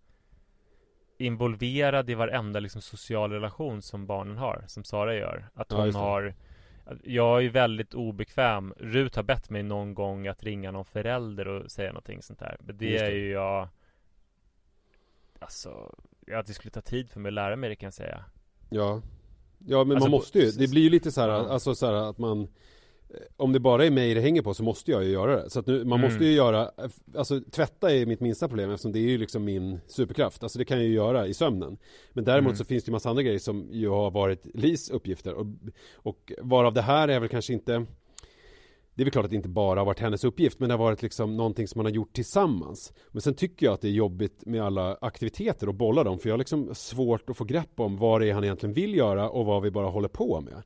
Involverad 1.18 2.11
i 2.11 2.14
varenda 2.14 2.61
liksom 2.61 2.83
social 2.83 3.31
relation 3.33 3.83
som 3.83 4.07
barnen 4.07 4.37
har, 4.37 4.64
som 4.66 4.85
Sara 4.85 5.14
gör. 5.14 5.49
Att 5.55 5.66
Ja, 5.70 5.77
hon 5.77 5.90
det. 5.90 5.99
har 5.99 6.35
Jag 7.05 7.44
är 7.44 7.50
väldigt 7.50 7.94
obekväm. 7.94 8.74
Rut 8.79 9.16
har 9.16 9.22
bett 9.22 9.50
mig 9.50 9.62
någon 9.62 9.94
gång 9.94 10.26
att 10.26 10.42
ringa 10.42 10.70
någon 10.70 10.85
förälder 10.85 11.48
och 11.48 11.70
säga 11.70 11.88
någonting 11.88 12.22
sånt 12.22 12.38
där 12.38 12.57
Men 12.61 12.76
det 12.76 12.88
det. 12.90 12.98
är 12.98 13.11
ju 13.11 13.31
jag 13.31 13.68
Alltså 15.38 15.94
Ja, 16.26 16.42
det 16.42 16.55
skulle 16.55 16.70
ta 16.70 16.81
tid 16.81 17.11
för 17.11 17.20
mig 17.20 17.31
att 17.31 17.35
lära 17.35 17.57
mig 17.57 17.70
det 17.70 17.76
kan 17.76 17.87
jag 17.87 17.94
säga. 17.94 18.24
Ja. 18.70 19.03
Ja 19.59 19.85
men 19.85 19.96
Alltså, 19.96 20.11
man 20.11 20.11
måste 20.11 20.38
ju, 20.38 20.50
det 20.50 20.68
blir 20.68 20.83
ju 20.83 20.90
lite 20.90 21.12
så 21.12 21.20
här, 21.20 21.29
alltså 21.29 21.74
så 21.74 21.87
här 21.87 21.94
att 21.94 22.18
man 22.18 22.48
Om 23.37 23.53
det 23.53 23.61
bara 23.61 23.87
är 23.87 23.90
mig 23.90 24.14
det 24.14 24.20
hänger 24.20 24.42
på 24.42 24.55
så 24.55 24.62
måste 24.62 24.90
jag 24.90 25.05
ju 25.05 25.11
göra 25.11 25.42
det. 25.42 25.51
Så 25.51 25.61
att 25.61 25.66
nu, 25.66 25.85
man 25.85 25.99
Mm. 25.99 26.11
måste 26.11 26.25
ju 26.25 26.33
göra, 26.33 26.70
alltså 27.16 27.40
tvätta 27.51 27.92
är 27.94 28.07
mitt 28.07 28.20
minsta 28.20 28.49
problem 28.49 28.70
eftersom 28.70 28.92
det 28.92 28.99
är 28.99 29.09
ju 29.11 29.18
liksom 29.18 29.44
min 29.44 29.81
superkraft. 29.87 30.42
Alltså 30.42 30.59
det 30.59 30.64
kan 30.64 30.79
jag 30.79 30.87
ju 30.87 30.94
göra 30.94 31.27
i 31.27 31.35
sömnen. 31.35 31.79
Men 32.12 32.25
däremot 32.25 32.51
Mm. 32.51 32.57
så 32.57 32.64
finns 32.64 32.85
det 32.85 32.88
ju 32.88 32.92
massa 32.92 33.11
andra 33.11 33.23
grejer 33.23 33.38
som 33.38 33.68
ju 33.73 33.88
har 33.88 34.11
varit 34.11 34.46
Lis 34.55 34.90
uppgifter. 34.90 35.35
Och, 35.35 35.46
och 35.94 36.33
varav 36.42 36.75
det 36.75 36.83
här 36.83 37.09
är 37.09 37.20
väl 37.20 37.29
kanske 37.29 37.53
inte 37.53 37.87
det 38.94 39.03
är 39.03 39.05
väl 39.05 39.12
klart 39.12 39.25
att 39.25 39.31
det 39.31 39.37
inte 39.37 39.49
bara 39.49 39.81
har 39.81 39.85
varit 39.87 39.99
hennes 40.01 40.25
uppgift 40.25 40.61
men 40.61 40.68
det 40.68 40.75
har 40.75 40.85
varit 40.85 41.03
liksom 41.03 41.37
någonting 41.37 41.68
som 41.68 41.79
man 41.79 41.87
har 41.87 41.92
gjort 41.92 42.12
tillsammans. 42.12 42.92
Men 43.11 43.23
sen 43.23 43.35
tycker 43.35 43.66
jag 43.66 43.73
att 43.73 43.81
det 43.81 43.88
är 43.88 43.92
jobbigt 43.92 44.46
med 44.46 44.62
alla 44.62 44.99
aktiviteter 45.01 45.68
och 45.68 45.75
bolla 45.75 46.05
dem 46.05 46.18
för 46.18 46.29
jag 46.29 46.35
har 46.35 46.38
liksom 46.38 46.75
svårt 46.75 47.31
att 47.31 47.37
få 47.37 47.44
grepp 47.44 47.81
om 47.81 47.96
vad 47.96 48.20
det 48.20 48.29
är 48.29 48.35
han 48.35 48.44
egentligen 48.44 48.73
vill 48.73 48.94
göra 48.94 49.31
och 49.31 49.46
vad 49.46 49.62
vi 49.62 49.70
bara 49.70 49.87
håller 49.87 50.09
på 50.09 50.40
med. 50.40 50.62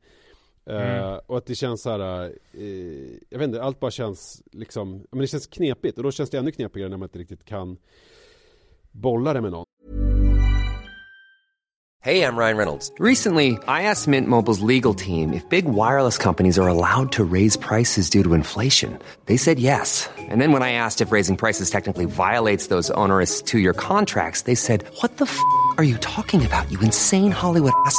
Eh, 0.70 0.77
Mm. 1.07 1.20
och 1.27 1.37
att 1.38 1.46
det 1.46 1.55
känns 1.55 1.83
så 1.83 1.90
här, 1.90 2.24
eh, 2.53 2.62
jag 3.31 3.38
vet 3.38 3.48
inte, 3.48 3.62
allt 3.62 3.81
bara 3.81 3.90
känns 3.90 4.42
liksom, 4.53 5.05
men 5.11 5.20
det 5.20 5.27
känns 5.27 5.46
knepigt 5.46 5.98
och 5.98 6.05
då 6.05 6.11
känns 6.11 6.31
det 6.31 6.38
ännu 6.38 6.50
knepigare 6.53 6.88
när 6.88 6.96
man 6.96 7.07
inte 7.07 7.18
riktigt 7.18 7.44
kan 7.44 7.77
bolla 8.92 9.33
det 9.33 9.40
med 9.40 9.53
någon. 9.53 9.64
Hey, 12.05 12.20
I'm 12.22 12.37
Ryan 12.37 12.59
Reynolds. 12.59 12.92
Recently, 12.98 13.53
I 13.66 13.83
asked 13.90 14.07
Mint 14.11 14.29
Mobile's 14.29 14.61
legal 14.61 14.92
team 14.94 15.33
if 15.33 15.48
big 15.48 15.64
wireless 15.64 16.18
companies 16.18 16.59
are 16.59 16.68
allowed 16.68 17.12
to 17.12 17.24
raise 17.24 17.57
prices 17.57 18.11
due 18.11 18.22
to 18.22 18.35
inflation. 18.35 18.98
They 19.24 19.38
said 19.38 19.59
yes. 19.59 20.11
And 20.31 20.38
then 20.38 20.53
when 20.53 20.62
I 20.62 20.72
asked 20.72 21.00
if 21.00 21.12
raising 21.12 21.37
prices 21.38 21.70
technically 21.70 22.05
violates 22.05 22.66
those 22.66 22.90
onerous 22.90 23.40
two 23.40 23.59
year 23.59 23.72
contracts, 23.72 24.42
they 24.42 24.55
said, 24.55 24.85
What 25.00 25.16
the 25.16 25.24
f 25.24 25.38
are 25.79 25.85
you 25.85 25.96
talking 25.96 26.44
about, 26.44 26.70
you 26.70 26.79
insane 26.81 27.31
Hollywood 27.31 27.72
ass? 27.87 27.98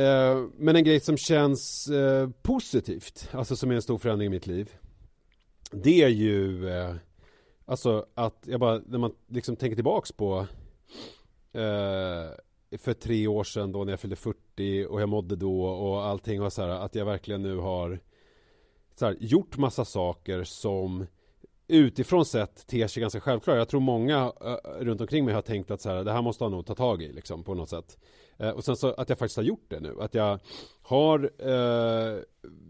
Eh, 0.00 0.44
men 0.56 0.76
en 0.76 0.84
grej 0.84 1.00
som 1.00 1.16
känns 1.16 1.88
eh, 1.88 2.28
positivt, 2.42 3.28
alltså 3.32 3.56
som 3.56 3.70
är 3.70 3.74
en 3.74 3.82
stor 3.82 3.98
förändring 3.98 4.26
i 4.26 4.30
mitt 4.30 4.46
liv. 4.46 4.70
Det 5.70 6.02
är 6.02 6.08
ju, 6.08 6.68
eh, 6.68 6.94
alltså 7.64 8.06
att 8.14 8.44
jag 8.46 8.60
bara, 8.60 8.80
när 8.86 8.98
man 8.98 9.12
liksom 9.28 9.56
tänker 9.56 9.74
tillbaks 9.74 10.12
på 10.12 10.46
eh, 11.52 12.30
för 12.78 12.92
tre 12.92 13.26
år 13.26 13.44
sedan 13.44 13.72
då 13.72 13.84
när 13.84 13.92
jag 13.92 14.00
fyllde 14.00 14.16
40 14.16 14.86
och 14.86 15.00
jag 15.00 15.08
mådde 15.08 15.36
då 15.36 15.64
och 15.64 16.04
allting 16.04 16.40
var 16.40 16.50
så 16.50 16.62
här 16.62 16.68
att 16.68 16.94
jag 16.94 17.04
verkligen 17.04 17.42
nu 17.42 17.56
har 17.56 18.00
så 18.98 19.06
här, 19.06 19.16
gjort 19.20 19.56
massa 19.56 19.84
saker 19.84 20.44
som 20.44 21.06
utifrån 21.68 22.24
sett 22.24 22.66
ter 22.66 22.86
sig 22.86 23.00
ganska 23.00 23.20
självklara. 23.20 23.58
Jag 23.58 23.68
tror 23.68 23.80
många 23.80 24.26
uh, 24.26 24.56
runt 24.80 25.00
omkring 25.00 25.24
mig 25.24 25.34
har 25.34 25.42
tänkt 25.42 25.70
att 25.70 25.80
så 25.80 25.88
här, 25.88 26.04
det 26.04 26.12
här 26.12 26.22
måste 26.22 26.44
jag 26.44 26.50
nog 26.50 26.66
ta 26.66 26.74
tag 26.74 27.02
i 27.02 27.12
liksom, 27.12 27.44
på 27.44 27.54
något 27.54 27.68
sätt. 27.68 27.98
Eh, 28.40 28.50
och 28.50 28.64
sen 28.64 28.76
så 28.76 28.92
att 28.92 29.08
jag 29.08 29.18
faktiskt 29.18 29.36
har 29.36 29.44
gjort 29.44 29.66
det 29.68 29.80
nu. 29.80 29.96
Att 30.00 30.14
jag 30.14 30.38
har 30.82 31.30
eh, 31.38 32.18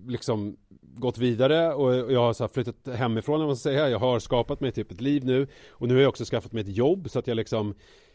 liksom 0.07 0.57
gått 0.83 1.19
vidare 1.19 1.75
och, 1.75 2.05
och 2.05 2.13
jag 2.13 2.21
har 2.21 2.33
så 2.33 2.45
här 2.45 2.49
flyttat 2.49 2.97
hemifrån, 2.97 3.47
man 3.47 3.57
säga. 3.57 3.89
Jag 3.89 3.99
har 3.99 4.19
skapat 4.19 4.61
mig 4.61 4.73
typ 4.73 4.93
ett 4.93 5.01
liv 5.01 5.25
nu. 5.25 5.47
Och 5.69 5.89
nu 5.89 5.95
har 5.95 6.01
jag 6.01 6.09
också 6.09 6.25
skaffat 6.25 6.53
mig 6.53 6.61
ett 6.61 6.77
jobb 6.77 7.11
så 7.11 7.19
att 7.19 7.27
jag 7.27 7.37
liksom 7.37 7.75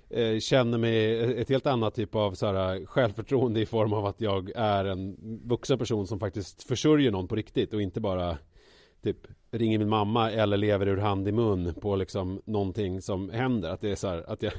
eh, 0.10 0.39
känner 0.39 0.78
mig 0.78 1.20
ett 1.41 1.50
helt 1.50 1.65
annat 1.65 1.96
typ 1.96 2.15
av 2.15 2.34
så 2.34 2.46
här, 2.46 2.76
eh, 2.76 2.86
självförtroende 2.86 3.62
i 3.62 3.65
form 3.65 3.94
av 3.94 4.06
att 4.06 4.22
jag 4.22 4.52
är 4.56 4.86
en 4.86 5.18
vuxen 5.44 5.78
person 5.78 6.08
som 6.08 6.20
faktiskt 6.20 6.63
försörjer 6.63 7.12
någon 7.12 7.28
på 7.28 7.36
riktigt 7.36 7.74
och 7.74 7.82
inte 7.82 8.00
bara 8.00 8.38
typ 9.04 9.18
ringer 9.52 9.80
min 9.80 9.89
mamma 9.89 10.32
eller 10.32 10.58
lever 10.58 10.88
ur 10.88 10.98
hand 10.98 11.28
i 11.28 11.32
mun 11.32 11.74
på 11.82 11.96
liksom 11.96 12.41
någonting 12.46 13.02
som 13.02 13.30
händer. 13.30 13.70
Att 13.70 13.82
det 13.82 13.91
är 13.91 13.96
så 13.96 14.08
här, 14.08 14.24
att 14.28 14.44
jag 14.44 14.54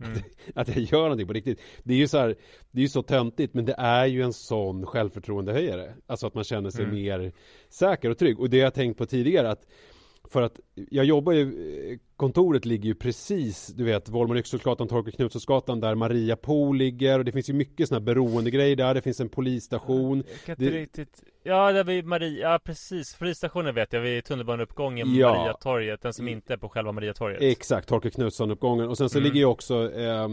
mm. 0.00 0.22
att, 0.54 0.68
jag 0.68 0.78
gör 0.78 1.02
någonting 1.02 1.26
på 1.26 1.32
riktigt. 1.32 1.60
Det 1.82 1.94
är 1.94 1.98
ju 1.98 2.08
så 2.08 2.18
här, 2.18 2.36
det 2.70 2.80
är 2.80 2.82
ju 2.82 2.88
så 2.88 3.02
töntigt 3.02 3.54
men 3.54 3.64
det 3.64 3.74
är 3.78 4.06
ju 4.06 4.22
en 4.22 4.32
sån 4.32 4.86
självförtroendehöjare. 4.86 5.94
Alltså 6.06 6.26
att 6.26 6.34
man 6.34 6.44
känner 6.44 6.70
sig 6.70 6.84
mm. 6.84 6.94
mer 6.94 7.32
säker 7.68 8.10
och 8.10 8.18
trygg. 8.18 8.40
Och 8.40 8.50
det 8.50 8.56
jag 8.56 8.74
tänkt 8.74 8.98
på 8.98 9.06
tidigare 9.06 9.50
att 9.50 9.66
för 10.30 10.42
att 10.42 10.60
jag 10.74 11.04
jobbar 11.04 11.32
ju, 11.32 11.98
kontoret 12.16 12.64
ligger 12.64 12.84
ju 12.84 12.94
precis, 12.94 13.66
du 13.66 13.84
vet, 13.84 14.08
Volmar 14.08 14.36
Yxhultsgatan, 14.36 14.88
Torkel 14.88 15.12
Knutsåsgatan 15.12 15.80
där 15.80 15.94
Maria 15.94 16.36
Pool 16.36 16.76
ligger. 16.76 17.18
Och 17.18 17.24
det 17.24 17.32
finns 17.32 17.50
ju 17.50 17.52
mycket 17.52 17.88
sådana 17.88 18.00
här 18.00 18.04
beroendegrejer 18.04 18.76
där, 18.76 18.94
det 18.94 19.02
finns 19.02 19.20
en 19.20 19.28
polisstation. 19.28 20.24
Jag 20.30 20.44
kan 20.44 20.52
inte 20.52 20.76
det... 20.76 20.82
riktigt, 20.82 21.22
ja 21.42 21.72
där 21.72 21.84
vid 21.84 22.06
Maria, 22.06 22.50
ja 22.50 22.58
precis, 22.64 23.14
polisstationen 23.14 23.74
vet 23.74 23.92
jag, 23.92 24.00
vid 24.00 24.24
tunnelbaneuppgången 24.24 25.14
ja. 25.14 25.34
Mariatorget, 25.34 26.02
den 26.02 26.12
som 26.12 26.28
inte 26.28 26.52
är 26.52 26.56
på 26.56 26.68
själva 26.68 26.92
Mariatorget. 26.92 27.42
Exakt, 27.42 27.88
Torkel 27.88 28.10
Knutsson-uppgången 28.10 28.88
och 28.88 28.98
sen 28.98 29.08
så 29.08 29.18
mm. 29.18 29.24
ligger 29.24 29.40
ju 29.40 29.46
också 29.46 29.92
eh, 29.92 30.28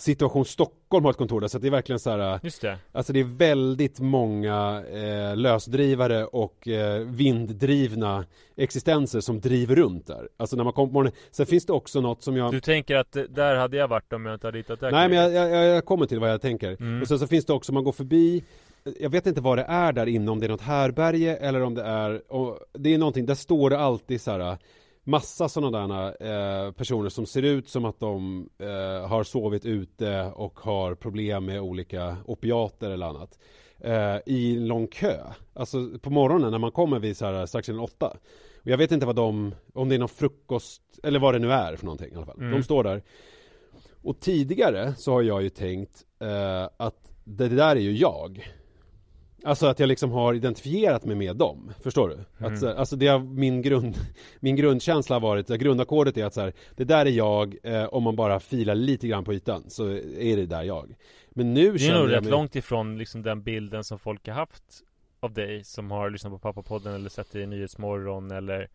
Situation 0.00 0.44
Stockholm 0.44 1.04
har 1.04 1.10
ett 1.10 1.16
kontor 1.16 1.40
där. 1.40 1.48
Så 1.48 1.58
det 1.58 1.66
är 1.66 1.70
verkligen 1.70 1.98
så 1.98 2.10
här 2.10 2.40
Just 2.42 2.62
det. 2.62 2.78
Alltså 2.92 3.12
det 3.12 3.20
är 3.20 3.24
väldigt 3.24 4.00
många 4.00 4.82
eh, 4.92 5.36
lösdrivare 5.36 6.24
och 6.24 6.68
eh, 6.68 7.00
vinddrivna 7.00 8.24
existenser 8.56 9.20
som 9.20 9.40
driver 9.40 9.69
runt 9.74 10.06
där 10.06 10.28
Alltså 10.36 10.56
när 10.56 10.64
man 10.64 10.72
kommer 10.72 10.88
på 10.88 10.92
morgonen 10.92 11.12
Sen 11.30 11.46
finns 11.46 11.66
det 11.66 11.72
också 11.72 12.00
något 12.00 12.22
som 12.22 12.36
jag 12.36 12.52
Du 12.52 12.60
tänker 12.60 12.96
att 12.96 13.16
eh, 13.16 13.22
där 13.22 13.56
hade 13.56 13.76
jag 13.76 13.88
varit 13.88 14.12
om 14.12 14.26
jag 14.26 14.34
inte 14.34 14.46
hade 14.46 14.58
hittat 14.58 14.80
där 14.80 14.90
Nej 14.90 15.08
men 15.08 15.18
jag, 15.18 15.32
jag, 15.32 15.66
jag 15.66 15.84
kommer 15.84 16.06
till 16.06 16.18
vad 16.18 16.30
jag 16.30 16.40
tänker 16.40 16.76
mm. 16.80 17.02
Och 17.02 17.08
sen 17.08 17.18
så 17.18 17.26
finns 17.26 17.44
det 17.44 17.52
också, 17.52 17.72
man 17.72 17.84
går 17.84 17.92
förbi 17.92 18.44
jag 19.00 19.10
vet 19.10 19.26
inte 19.26 19.40
vad 19.40 19.58
det 19.58 19.64
är 19.64 19.92
där 19.92 20.06
inne, 20.06 20.30
om 20.30 20.40
det 20.40 20.46
är 20.46 20.50
något 20.50 20.60
härberge 20.60 21.36
eller 21.36 21.62
om 21.62 21.74
det 21.74 21.82
är, 21.82 22.22
det 22.78 22.94
är 22.94 22.98
någonting, 22.98 23.26
där 23.26 23.34
står 23.34 23.70
det 23.70 23.78
alltid 23.78 24.20
så 24.20 24.30
här 24.30 24.58
massa 25.04 25.48
sådana 25.48 25.86
där 25.86 26.66
eh, 26.66 26.72
personer 26.72 27.08
som 27.08 27.26
ser 27.26 27.42
ut 27.42 27.68
som 27.68 27.84
att 27.84 28.00
de 28.00 28.48
eh, 28.58 29.08
har 29.08 29.24
sovit 29.24 29.66
ute 29.66 30.32
och 30.34 30.60
har 30.60 30.94
problem 30.94 31.44
med 31.44 31.60
olika 31.60 32.16
opiater 32.26 32.90
eller 32.90 33.06
annat. 33.06 33.38
Eh, 33.78 34.16
I 34.26 34.56
en 34.56 34.66
lång 34.66 34.86
kö. 34.86 35.16
Alltså 35.54 35.98
på 36.02 36.10
morgonen 36.10 36.50
när 36.50 36.58
man 36.58 36.72
kommer 36.72 36.98
vid 36.98 37.16
så 37.16 37.26
här 37.26 37.46
strax 37.46 37.68
innan 37.68 37.80
åtta. 37.80 38.16
Och 38.62 38.66
jag 38.66 38.78
vet 38.78 38.92
inte 38.92 39.06
vad 39.06 39.16
de, 39.16 39.54
om 39.74 39.88
det 39.88 39.94
är 39.94 39.98
någon 39.98 40.08
frukost 40.08 40.82
eller 41.02 41.18
vad 41.18 41.34
det 41.34 41.38
nu 41.38 41.52
är 41.52 41.76
för 41.76 41.84
någonting 41.84 42.12
i 42.12 42.16
alla 42.16 42.26
fall. 42.26 42.38
Mm. 42.38 42.52
De 42.52 42.62
står 42.62 42.84
där. 42.84 43.02
Och 44.02 44.20
tidigare 44.20 44.94
så 44.96 45.12
har 45.12 45.22
jag 45.22 45.42
ju 45.42 45.50
tänkt 45.50 46.04
eh, 46.20 46.68
att 46.76 47.12
det 47.24 47.48
där 47.48 47.76
är 47.76 47.80
ju 47.80 47.92
jag. 47.92 48.46
Alltså 49.44 49.66
att 49.66 49.78
jag 49.78 49.86
liksom 49.86 50.10
har 50.10 50.34
identifierat 50.34 51.04
mig 51.04 51.16
med 51.16 51.36
dem, 51.36 51.72
förstår 51.82 52.08
du? 52.08 52.14
Mm. 52.14 52.54
Att, 52.54 52.64
alltså 52.64 52.96
det 52.96 53.06
har 53.06 53.18
min 53.18 53.62
grund 53.62 53.96
Min 54.40 54.56
grundkänsla 54.56 55.16
har 55.16 55.20
varit, 55.20 55.48
grundackordet 55.48 56.16
är 56.16 56.24
att 56.24 56.34
så 56.34 56.40
här, 56.40 56.52
Det 56.76 56.84
där 56.84 57.06
är 57.06 57.10
jag, 57.10 57.56
eh, 57.62 57.84
om 57.84 58.02
man 58.02 58.16
bara 58.16 58.40
filar 58.40 58.74
lite 58.74 59.08
grann 59.08 59.24
på 59.24 59.34
ytan 59.34 59.64
så 59.68 59.88
är 59.88 60.36
det 60.36 60.46
där 60.46 60.62
jag 60.62 60.94
Men 61.30 61.54
nu 61.54 61.72
Det 61.72 61.86
är 61.86 61.98
nog 61.98 62.10
rätt 62.10 62.22
mig... 62.22 62.30
långt 62.30 62.56
ifrån 62.56 62.98
liksom 62.98 63.22
den 63.22 63.42
bilden 63.42 63.84
som 63.84 63.98
folk 63.98 64.28
har 64.28 64.34
haft 64.34 64.82
Av 65.20 65.32
dig 65.32 65.64
som 65.64 65.90
har 65.90 66.10
lyssnat 66.10 66.32
på 66.32 66.38
Pappapodden 66.38 66.94
eller 66.94 67.10
sett 67.10 67.32
dig 67.32 67.42
i 67.42 67.46
Nyhetsmorgon 67.46 68.30
eller 68.30 68.68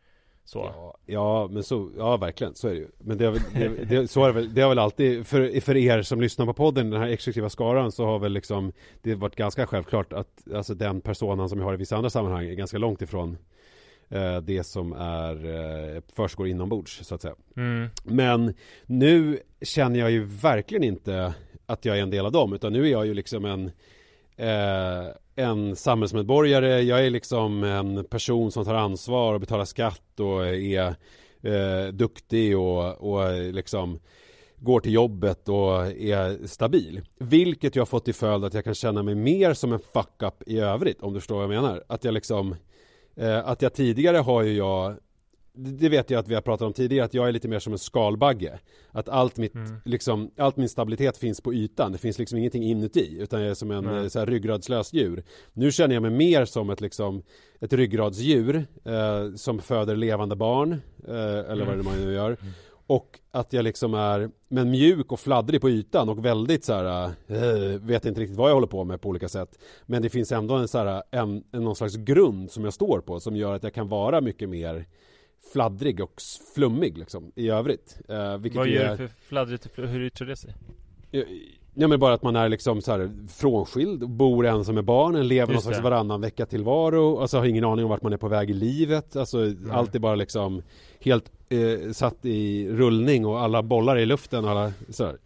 så. 0.46 0.60
Ja, 0.60 0.98
ja, 1.06 1.48
men 1.52 1.64
så, 1.64 1.92
ja 1.98 2.18
verkligen, 2.18 2.56
så 2.56 2.68
är 2.68 2.74
det 2.74 2.80
ju. 2.80 2.88
Men 2.98 3.18
det, 3.18 3.26
har 3.26 3.32
väl, 3.32 3.42
det, 3.54 3.86
det, 3.86 4.08
så 4.08 4.24
är 4.24 4.28
det, 4.28 4.34
väl, 4.34 4.54
det 4.54 4.62
har 4.62 4.70
väl 4.70 4.80
alltid, 4.80 5.28
för, 5.28 5.62
för 5.62 5.78
er 5.78 6.02
som 6.02 6.22
lyssnar 6.22 6.46
på 6.46 6.54
podden, 6.54 6.90
den 6.90 7.02
här 7.02 7.10
exklusiva 7.10 7.50
skaran, 7.50 7.92
så 7.92 8.06
har 8.06 8.20
väl 8.20 8.32
liksom 8.32 8.74
det 9.02 9.16
varit 9.16 9.36
ganska 9.36 9.68
självklart 9.68 10.14
att 10.14 10.52
alltså 10.54 10.74
den 10.74 11.02
personen 11.02 11.50
som 11.50 11.60
jag 11.60 11.66
har 11.66 11.74
i 11.74 11.78
vissa 11.78 11.96
andra 11.96 12.10
sammanhang 12.10 12.46
är 12.46 12.54
ganska 12.54 12.78
långt 12.78 13.02
ifrån 13.02 13.38
eh, 14.10 14.38
det 14.38 14.64
som 14.64 14.94
är 14.94 15.46
eh, 15.96 16.02
försiggår 16.16 16.48
inombords, 16.48 17.06
så 17.06 17.16
att 17.16 17.22
säga. 17.22 17.36
Mm. 17.58 17.90
Men 18.04 18.54
nu 18.86 19.40
känner 19.62 20.00
jag 20.00 20.12
ju 20.12 20.24
verkligen 20.24 20.84
inte 20.84 21.34
att 21.66 21.86
jag 21.86 21.98
är 21.98 22.02
en 22.02 22.10
del 22.10 22.26
av 22.26 22.32
dem, 22.32 22.54
utan 22.54 22.74
nu 22.74 22.86
är 22.86 22.92
jag 22.92 23.06
ju 23.06 23.14
liksom 23.14 23.46
en 23.46 23.72
eh, 24.38 25.06
en 25.36 25.76
samhällsmedborgare, 25.76 26.82
jag 26.82 27.06
är 27.06 27.10
liksom 27.10 27.64
en 27.64 28.06
person 28.06 28.52
som 28.52 28.66
tar 28.66 28.76
ansvar 28.76 29.34
och 29.34 29.40
betalar 29.40 29.66
skatt 29.66 30.20
och 30.20 30.48
är 30.48 30.96
eh, 31.42 31.88
duktig 31.94 32.58
och, 32.58 32.94
och 32.94 33.34
liksom 33.54 34.00
går 34.58 34.80
till 34.80 34.94
jobbet 34.94 35.50
och 35.50 35.86
är 35.88 36.48
stabil. 36.48 37.02
Vilket 37.20 37.76
jag 37.76 37.82
har 37.82 37.86
fått 37.86 38.06
till 38.06 38.14
följd 38.14 38.46
att 38.46 38.54
jag 38.54 38.64
kan 38.64 38.74
känna 38.74 39.04
mig 39.04 39.16
mer 39.16 39.54
som 39.54 39.74
en 39.74 39.80
fuck-up 39.80 40.44
i 40.46 40.60
övrigt, 40.60 41.02
om 41.02 41.14
du 41.14 41.20
förstår 41.20 41.36
vad 41.36 41.44
jag 41.44 41.64
menar. 41.64 41.84
Att 41.88 42.04
jag 42.04 42.14
liksom, 42.14 42.56
eh, 43.16 43.48
att 43.48 43.62
jag 43.62 43.74
tidigare 43.74 44.18
har 44.18 44.44
ju 44.44 44.54
jag 44.54 44.96
det 45.56 45.90
vet 45.90 46.10
jag 46.10 46.20
att 46.20 46.28
vi 46.28 46.34
har 46.34 46.42
pratat 46.42 46.66
om 46.66 46.74
tidigare, 46.74 47.06
att 47.06 47.14
jag 47.14 47.28
är 47.28 47.32
lite 47.32 47.48
mer 47.48 47.60
som 47.60 47.74
en 47.74 47.80
skalbagge. 47.80 48.60
Att 48.92 49.10
allt 49.10 49.38
mitt, 49.38 49.56
mm. 49.56 49.76
liksom, 49.86 50.32
allt 50.38 50.58
min 50.58 50.70
stabilitet 50.70 51.18
finns 51.18 51.42
på 51.42 51.54
ytan, 51.54 51.92
det 51.92 51.98
finns 51.98 52.20
liksom 52.20 52.38
ingenting 52.38 52.64
inuti, 52.64 53.18
utan 53.20 53.42
jag 53.42 53.50
är 53.50 53.54
som 53.54 53.72
en 53.72 53.88
mm. 53.88 54.10
så 54.10 54.20
här, 54.20 54.26
ryggradslös 54.26 54.94
djur. 54.94 55.24
Nu 55.54 55.72
känner 55.72 55.96
jag 55.96 56.02
mig 56.02 56.12
mer 56.12 56.46
som 56.46 56.70
ett, 56.70 56.82
liksom, 56.82 57.24
ett 57.60 57.74
ryggradsdjur 57.74 58.66
eh, 58.84 59.36
som 59.36 59.60
föder 59.60 59.96
levande 59.96 60.36
barn, 60.36 60.72
eh, 61.08 61.16
eller 61.16 61.62
mm. 61.62 61.68
vad 61.68 61.78
det 61.78 61.84
man 61.84 62.02
nu 62.06 62.14
gör. 62.14 62.38
Mm. 62.42 62.54
Och 62.88 63.20
att 63.32 63.54
jag 63.54 63.64
liksom 63.64 63.94
är, 63.94 64.30
men 64.48 64.72
mjuk 64.72 65.12
och 65.12 65.20
fladdrig 65.20 65.62
på 65.62 65.70
ytan 65.70 66.10
och 66.10 66.26
väldigt 66.26 66.66
så 66.66 66.74
här, 66.74 67.12
äh, 67.28 67.80
vet 67.80 68.06
inte 68.06 68.22
riktigt 68.22 68.38
vad 68.38 68.50
jag 68.50 68.54
håller 68.54 68.68
på 68.68 68.84
med 68.84 69.02
på 69.02 69.10
olika 69.10 69.30
sätt. 69.30 69.60
Men 69.86 70.02
det 70.02 70.10
finns 70.10 70.32
ändå 70.32 70.56
en 70.56 70.68
så 70.68 70.78
här, 70.78 71.04
en, 71.12 71.44
en, 71.52 71.64
någon 71.64 71.76
slags 71.76 71.96
grund 71.96 72.52
som 72.52 72.64
jag 72.64 72.74
står 72.74 73.00
på 73.00 73.20
som 73.20 73.36
gör 73.36 73.54
att 73.54 73.64
jag 73.64 73.74
kan 73.74 73.90
vara 73.90 74.22
mycket 74.22 74.50
mer 74.50 74.86
fladdrig 75.54 76.02
och 76.02 76.22
flummig 76.56 76.98
liksom 76.98 77.32
i 77.36 77.50
övrigt. 77.50 77.98
Eh, 78.10 78.38
Vad 78.38 78.68
gör 78.68 78.92
du 78.92 78.98
för 78.98 79.08
fladdrigt 79.08 79.66
och 79.66 79.88
hur 79.88 80.02
yttrar 80.02 80.28
det 80.28 80.36
sig? 80.36 80.56
Ja 81.78 81.88
men 81.88 82.00
bara 82.00 82.14
att 82.14 82.24
man 82.24 82.36
är 82.36 82.50
liksom 82.50 82.82
så 82.82 82.92
här 82.92 83.12
frånskild, 83.30 84.10
bor 84.10 84.46
ensam 84.46 84.76
med 84.76 84.86
barnen, 84.86 85.28
lever 85.28 85.54
någon 85.54 85.62
slags 85.62 85.82
varannan 85.82 86.22
vecka 86.22 86.46
tillvaro, 86.46 87.20
alltså 87.20 87.38
har 87.38 87.46
ingen 87.46 87.66
aning 87.66 87.86
om 87.86 87.90
vart 87.90 88.02
man 88.02 88.14
är 88.14 88.18
på 88.18 88.28
väg 88.28 88.50
i 88.50 88.54
livet, 88.54 89.16
alltså 89.16 89.38
mm. 89.38 89.72
allt 89.72 89.96
är 89.96 90.00
bara 90.00 90.16
liksom 90.16 90.62
helt 91.00 91.32
eh, 91.50 91.92
satt 91.92 92.26
i 92.26 92.70
rullning 92.70 93.26
och 93.26 93.40
alla 93.40 93.64
bollar 93.64 93.98
i 93.98 94.06
luften 94.06 94.46
och 94.46 94.52
alla 94.52 94.74
sådär. 94.90 95.18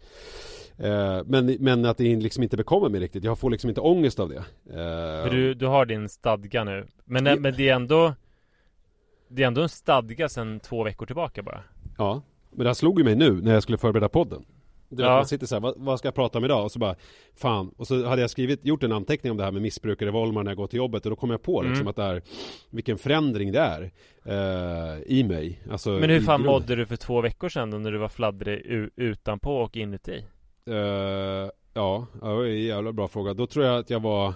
Eh, 0.78 1.22
men, 1.26 1.56
men 1.60 1.84
att 1.84 1.96
det 1.96 2.16
liksom 2.16 2.42
inte 2.42 2.56
bekommer 2.56 2.88
mig 2.88 3.00
riktigt, 3.00 3.24
jag 3.24 3.38
får 3.38 3.50
liksom 3.50 3.68
inte 3.68 3.80
ångest 3.80 4.20
av 4.20 4.28
det. 4.28 4.44
Eh, 4.70 5.30
du, 5.30 5.54
du 5.54 5.66
har 5.66 5.86
din 5.86 6.08
stadga 6.08 6.64
nu, 6.64 6.86
men, 7.04 7.24
men 7.24 7.54
det 7.56 7.68
är 7.68 7.74
ändå 7.74 8.14
det 9.30 9.42
är 9.42 9.46
ändå 9.46 9.62
en 9.62 9.68
stadga 9.68 10.28
sedan 10.28 10.60
två 10.60 10.84
veckor 10.84 11.06
tillbaka 11.06 11.42
bara 11.42 11.62
Ja 11.98 12.22
Men 12.50 12.58
det 12.58 12.68
här 12.68 12.74
slog 12.74 12.98
ju 12.98 13.04
mig 13.04 13.14
nu 13.14 13.32
när 13.42 13.52
jag 13.52 13.62
skulle 13.62 13.78
förbereda 13.78 14.08
podden 14.08 14.44
du 14.90 15.02
ja. 15.02 15.08
man 15.08 15.26
sitter 15.26 15.46
så 15.46 15.54
här, 15.54 15.60
vad, 15.60 15.74
vad, 15.76 15.98
ska 15.98 16.08
jag 16.08 16.14
prata 16.14 16.38
om 16.38 16.44
idag? 16.44 16.64
Och 16.64 16.72
så 16.72 16.78
bara, 16.78 16.94
fan. 17.36 17.74
Och 17.76 17.86
så 17.86 18.06
hade 18.06 18.20
jag 18.20 18.30
skrivit, 18.30 18.64
gjort 18.64 18.82
en 18.82 18.92
anteckning 18.92 19.30
om 19.30 19.36
det 19.36 19.44
här 19.44 19.52
med 19.52 19.62
missbrukare 19.62 20.10
Volmar 20.10 20.42
när 20.42 20.50
jag 20.50 20.56
går 20.56 20.66
till 20.66 20.76
jobbet 20.76 21.06
och 21.06 21.10
då 21.10 21.16
kom 21.16 21.30
jag 21.30 21.42
på 21.42 21.62
liksom 21.62 21.80
mm. 21.80 21.88
att 21.88 21.96
det 21.96 22.02
är, 22.02 22.22
vilken 22.70 22.98
förändring 22.98 23.52
det 23.52 23.58
är 23.58 23.90
eh, 24.24 25.02
i 25.06 25.24
mig. 25.24 25.62
Alltså, 25.70 25.90
Men 25.90 26.10
hur 26.10 26.20
fan 26.20 26.42
mådde 26.42 26.76
du 26.76 26.86
för 26.86 26.96
två 26.96 27.20
veckor 27.20 27.48
sedan 27.48 27.70
då 27.70 27.78
när 27.78 27.92
du 27.92 27.98
var 27.98 28.08
fladdrig 28.08 28.90
utanpå 28.96 29.56
och 29.56 29.76
inuti? 29.76 30.24
Uh, 30.68 30.76
ja, 31.74 32.06
det 32.12 32.20
var 32.20 32.44
en 32.44 32.62
jävla 32.62 32.92
bra 32.92 33.08
fråga. 33.08 33.34
Då 33.34 33.46
tror 33.46 33.64
jag 33.64 33.78
att 33.78 33.90
jag 33.90 34.00
var 34.00 34.34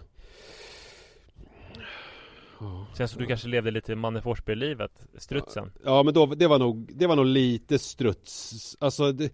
Känns 2.99 3.11
som 3.11 3.21
du 3.23 3.27
kanske 3.27 3.49
levde 3.49 3.71
lite 3.71 3.97
Manne 3.97 4.23
Forsberg-livet, 4.23 5.07
strutsen. 5.19 5.73
Ja 5.85 6.03
men 6.03 6.14
då, 6.14 6.27
det 6.27 6.47
var 6.47 6.59
nog, 6.59 6.90
det 6.95 7.07
var 7.07 7.17
nog 7.17 7.27
lite 7.27 7.79
struts. 7.79 8.77
Alltså, 8.81 9.12
det, 9.12 9.33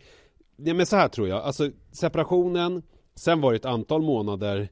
ja, 0.56 0.74
men 0.74 0.86
så 0.86 0.96
här 0.96 1.08
tror 1.08 1.28
jag. 1.28 1.42
Alltså 1.42 1.70
separationen 1.92 2.82
Sen 3.20 3.40
var 3.40 3.52
det 3.52 3.56
ett 3.56 3.64
antal 3.64 4.02
månader 4.02 4.68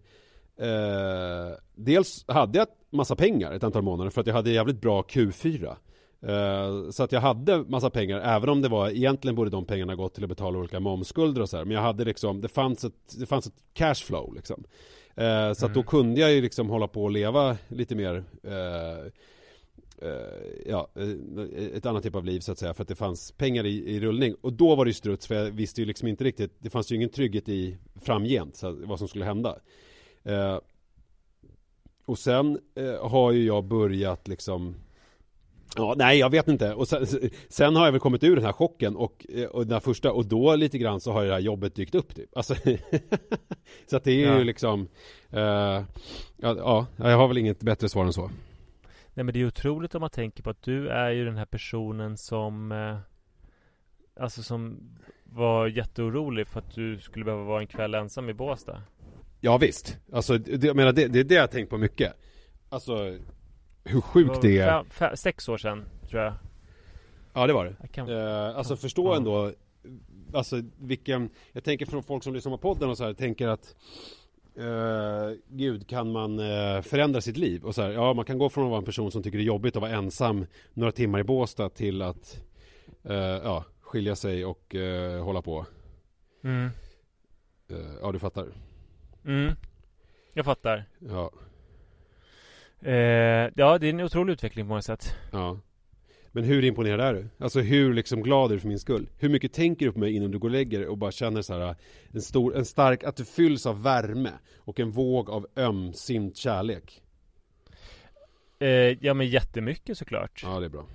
eh, 0.56 1.56
dels 1.74 2.24
hade 2.28 2.58
jag 2.58 2.66
massa 2.90 3.16
pengar 3.16 3.52
ett 3.52 3.64
antal 3.64 3.82
månader 3.82 4.10
för 4.10 4.20
att 4.20 4.26
jag 4.26 4.34
hade 4.34 4.50
jävligt 4.50 4.80
bra 4.80 5.02
Q4. 5.02 5.76
Eh, 6.22 6.90
så 6.90 7.02
att 7.02 7.12
jag 7.12 7.20
hade 7.20 7.58
massa 7.58 7.90
pengar, 7.90 8.20
även 8.20 8.48
om 8.48 8.62
det 8.62 8.68
var 8.68 8.90
egentligen 8.90 9.34
borde 9.34 9.50
de 9.50 9.64
pengarna 9.64 9.94
gått 9.94 10.14
till 10.14 10.24
att 10.24 10.28
betala 10.28 10.58
olika 10.58 10.80
momsskulder 10.80 11.42
och 11.42 11.48
så 11.48 11.56
här. 11.56 11.64
Men 11.64 11.74
jag 11.74 11.82
hade 11.82 12.04
liksom, 12.04 12.40
det 12.40 12.48
fanns 12.48 12.84
ett, 12.84 13.18
det 13.18 13.26
fanns 13.26 13.46
ett 13.46 13.62
cashflow 13.72 14.34
liksom. 14.34 14.64
Eh, 15.14 15.52
så 15.52 15.66
att 15.66 15.74
då 15.74 15.82
kunde 15.82 16.20
jag 16.20 16.32
ju 16.32 16.40
liksom 16.40 16.70
hålla 16.70 16.88
på 16.88 17.04
och 17.04 17.10
leva 17.10 17.56
lite 17.68 17.94
mer 17.94 18.24
eh, 18.42 19.12
ja, 20.66 20.88
ett 21.74 21.86
annat 21.86 22.02
typ 22.02 22.14
av 22.14 22.24
liv 22.24 22.40
så 22.40 22.52
att 22.52 22.58
säga 22.58 22.74
för 22.74 22.82
att 22.82 22.88
det 22.88 22.94
fanns 22.94 23.32
pengar 23.32 23.66
i, 23.66 23.94
i 23.94 24.00
rullning 24.00 24.34
och 24.40 24.52
då 24.52 24.74
var 24.74 24.84
det 24.84 24.88
ju 24.88 24.94
struts 24.94 25.26
för 25.26 25.34
jag 25.34 25.50
visste 25.50 25.80
ju 25.80 25.86
liksom 25.86 26.08
inte 26.08 26.24
riktigt 26.24 26.52
det 26.58 26.70
fanns 26.70 26.92
ju 26.92 26.96
ingen 26.96 27.08
trygghet 27.08 27.48
i 27.48 27.76
framgent 28.02 28.56
så 28.56 28.66
att, 28.66 28.76
vad 28.78 28.98
som 28.98 29.08
skulle 29.08 29.24
hända 29.24 29.58
och 32.04 32.18
sen 32.18 32.58
har 33.00 33.32
ju 33.32 33.46
jag 33.46 33.64
börjat 33.64 34.28
liksom 34.28 34.74
Ja, 35.76 35.94
nej 35.96 36.18
jag 36.18 36.30
vet 36.30 36.48
inte. 36.48 36.74
Och 36.74 36.88
sen, 36.88 37.06
sen 37.48 37.76
har 37.76 37.84
jag 37.84 37.92
väl 37.92 38.00
kommit 38.00 38.24
ur 38.24 38.36
den 38.36 38.44
här 38.44 38.52
chocken 38.52 38.96
och, 38.96 39.26
eh, 39.28 39.44
och 39.44 39.66
den 39.66 39.72
här 39.72 39.80
första 39.80 40.12
och 40.12 40.26
då 40.26 40.56
lite 40.56 40.78
grann 40.78 41.00
så 41.00 41.12
har 41.12 41.24
det 41.24 41.32
här 41.32 41.40
jobbet 41.40 41.74
dykt 41.74 41.94
upp 41.94 42.14
typ. 42.14 42.36
Alltså, 42.36 42.54
så 43.90 43.96
att 43.96 44.04
det 44.04 44.12
är 44.24 44.26
Ja. 44.32 44.38
ju 44.38 44.44
liksom 44.44 44.88
eh, 45.30 45.40
ja, 45.40 45.84
ja, 46.36 46.86
jag 46.96 47.16
har 47.16 47.28
väl 47.28 47.38
inget 47.38 47.60
bättre 47.60 47.88
svar 47.88 48.04
än 48.04 48.12
så. 48.12 48.30
Nej 49.14 49.24
men 49.24 49.32
det 49.34 49.40
är 49.40 49.46
otroligt 49.46 49.94
om 49.94 50.00
man 50.00 50.10
tänker 50.10 50.42
på 50.42 50.50
att 50.50 50.62
du 50.62 50.88
är 50.88 51.10
ju 51.10 51.24
den 51.24 51.36
här 51.36 51.46
personen 51.46 52.16
som 52.16 52.72
eh, 52.72 52.98
Alltså 54.20 54.42
som 54.42 54.78
var 55.24 55.66
jätteorolig 55.66 56.48
för 56.48 56.58
att 56.58 56.74
du 56.74 56.98
skulle 56.98 57.24
behöva 57.24 57.44
vara 57.44 57.60
en 57.60 57.66
kväll 57.66 57.94
ensam 57.94 58.28
i 58.28 58.34
Båstad 58.34 58.82
Ja 59.40 59.58
visst, 59.58 59.96
alltså 60.12 60.38
det, 60.38 60.66
jag 60.66 60.76
menar 60.76 60.92
det, 60.92 61.06
det 61.08 61.20
är 61.20 61.24
det 61.24 61.34
jag 61.34 61.42
har 61.42 61.46
tänkt 61.48 61.70
på 61.70 61.78
mycket. 61.78 62.12
Alltså 62.68 63.18
hur 63.88 64.00
sjukt 64.00 64.42
det 64.42 64.58
är. 64.58 64.66
Fem, 64.68 64.86
fem, 64.90 65.16
sex 65.16 65.48
år 65.48 65.58
sedan 65.58 65.84
tror 66.10 66.22
jag 66.22 66.34
Ja 67.32 67.46
det 67.46 67.52
var 67.52 67.64
det. 67.64 67.88
Kan- 67.88 68.08
Eh, 68.08 68.56
alltså 68.56 68.76
förstå 68.76 69.06
Ja. 69.12 69.16
ändå 69.16 69.52
Alltså 70.34 70.62
vilken 70.78 71.30
Jag 71.52 71.64
tänker 71.64 71.86
från 71.86 72.02
folk 72.02 72.24
som 72.24 72.34
lyssnar 72.34 72.52
på 72.52 72.58
podden 72.58 72.90
och 72.90 72.96
så 72.96 73.04
här 73.04 73.12
Tänker 73.14 73.48
att 73.48 73.76
eh, 74.56 75.36
Gud 75.48 75.88
kan 75.88 76.12
man 76.12 76.38
eh, 76.38 76.82
förändra 76.82 77.20
sitt 77.20 77.36
liv 77.36 77.64
och 77.64 77.74
så 77.74 77.82
här, 77.82 77.90
Ja 77.90 78.12
man 78.14 78.24
kan 78.24 78.38
gå 78.38 78.48
från 78.48 78.64
att 78.64 78.70
vara 78.70 78.78
en 78.78 78.84
person 78.84 79.10
som 79.10 79.22
tycker 79.22 79.38
det 79.38 79.44
är 79.44 79.46
jobbigt 79.46 79.76
att 79.76 79.82
vara 79.82 79.90
ensam 79.92 80.46
Några 80.74 80.92
timmar 80.92 81.18
i 81.18 81.24
Båstad 81.24 81.68
till 81.68 82.02
att 82.02 82.40
eh, 83.04 83.14
Ja 83.16 83.64
skilja 83.80 84.16
sig 84.16 84.44
och 84.44 84.74
hålla 85.22 85.42
på 85.42 85.66
mm. 86.44 86.70
Ja 88.02 88.12
du 88.12 88.18
fattar 88.18 88.46
Mm. 89.24 89.52
Jag 90.34 90.44
fattar 90.44 90.84
Ja 90.98 91.30
eh, 92.82 92.92
Ja 93.56 93.78
det 93.78 93.86
är 93.86 93.90
en 93.90 94.00
otrolig 94.00 94.32
utveckling 94.32 94.64
på 94.64 94.68
många 94.68 94.82
sätt 94.82 95.14
Ja 95.32 95.60
Men 96.32 96.44
hur 96.44 96.64
imponerad 96.64 97.00
är 97.00 97.14
du? 97.14 97.28
Alltså 97.38 97.60
hur 97.60 97.94
liksom 97.94 98.22
glad 98.22 98.50
är 98.50 98.54
du 98.54 98.60
för 98.60 98.68
min 98.68 98.78
skull? 98.78 99.08
Hur 99.18 99.28
mycket 99.28 99.52
tänker 99.52 99.86
du 99.86 99.92
på 99.92 99.98
mig 99.98 100.16
innan 100.16 100.30
du 100.30 100.38
går 100.38 100.48
och 100.48 100.52
lägger 100.52 100.86
och 100.86 100.98
bara 100.98 101.10
känner 101.12 101.42
så 101.42 101.58
här 101.58 101.76
En 102.12 102.22
stor, 102.22 102.56
en 102.56 102.64
stark, 102.64 103.04
att 103.04 103.16
du 103.16 103.24
fylls 103.24 103.66
av 103.66 103.82
värme 103.82 104.30
och 104.56 104.80
en 104.80 104.90
våg 104.90 105.30
av 105.30 105.46
ömsint 105.56 106.36
kärlek 106.36 107.02
eh, 108.58 108.68
Ja 109.04 109.14
men 109.14 109.28
jättemycket 109.28 109.98
såklart 109.98 110.40
Ja 110.44 110.60
det 110.60 110.66
är 110.66 110.70
bra 110.70 110.86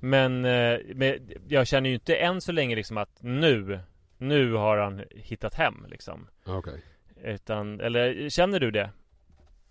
Men, 0.00 0.44
eh, 0.44 0.78
men 0.94 1.18
jag 1.48 1.66
känner 1.66 1.88
ju 1.88 1.94
inte 1.94 2.16
än 2.16 2.40
så 2.40 2.52
länge 2.52 2.76
liksom 2.76 2.96
att 2.98 3.18
nu 3.20 3.80
Nu 4.18 4.52
har 4.52 4.78
han 4.78 5.02
hittat 5.10 5.54
hem 5.54 5.86
liksom 5.88 6.28
Okej 6.46 6.82
Utan, 7.24 7.80
eller 7.80 8.28
känner 8.28 8.60
du 8.60 8.70
det? 8.70 8.90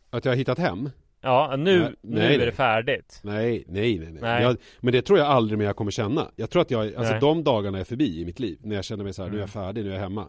Att 0.10 0.26
jag 0.26 0.32
har 0.32 0.38
hittat 0.38 0.58
hem? 0.60 0.90
Ja, 1.24 1.56
nu, 1.58 1.80
Nej, 1.80 1.92
nu 2.02 2.20
nej, 2.20 2.36
är 2.36 2.46
det 2.46 2.52
färdigt 2.52 3.20
Nej, 3.24 3.64
nej, 3.68 4.00
nej, 4.00 4.12
nej. 4.12 4.22
Nej. 4.22 4.44
Jag, 4.44 4.58
Men 4.80 4.92
det 4.94 5.02
tror 5.02 5.20
jag 5.20 5.28
aldrig 5.28 5.58
mer 5.60 5.66
jag 5.66 5.76
kommer 5.76 5.92
känna 5.92 6.32
Jag 6.36 6.50
tror 6.50 6.62
att 6.62 6.72
jag, 6.72 6.96
alltså 6.96 7.20
de 7.20 7.44
dagarna 7.44 7.80
är 7.80 7.84
förbi 7.84 8.22
i 8.22 8.26
mitt 8.26 8.40
liv 8.40 8.58
När 8.64 8.76
jag 8.76 8.86
känner 8.86 9.04
mig 9.04 9.14
så 9.14 9.24
här, 9.24 9.30
nu 9.30 9.36
är 9.36 9.42
jag 9.42 9.56
Mm. 9.56 9.66
färdig, 9.66 9.84
nu 9.84 9.90
är 9.90 9.94
jag 9.94 10.02
hemma 10.02 10.28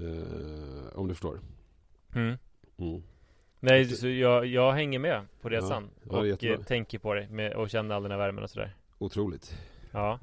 Eh, 0.00 0.98
Om 0.98 1.08
du 1.08 1.14
förstår 1.14 1.40
mm. 2.14 2.38
mm. 2.78 3.02
Nej, 3.60 3.84
så 3.84 4.08
jag, 4.08 4.46
jag 4.46 4.72
hänger 4.72 4.98
med 4.98 5.20
på 5.40 5.48
resan 5.48 5.90
Ja, 6.10 6.18
Och 6.18 6.26
jättebra. 6.28 6.54
eh, 6.54 6.60
tänker 6.60 6.98
på 6.98 7.14
dig 7.14 7.28
med, 7.28 7.52
och 7.52 7.70
känner 7.70 7.94
all 7.94 8.02
den 8.02 8.10
här 8.12 8.18
värmen 8.18 8.44
och 8.44 8.50
sådär 8.50 8.74
Otroligt 8.98 9.56
Ja 9.92 10.18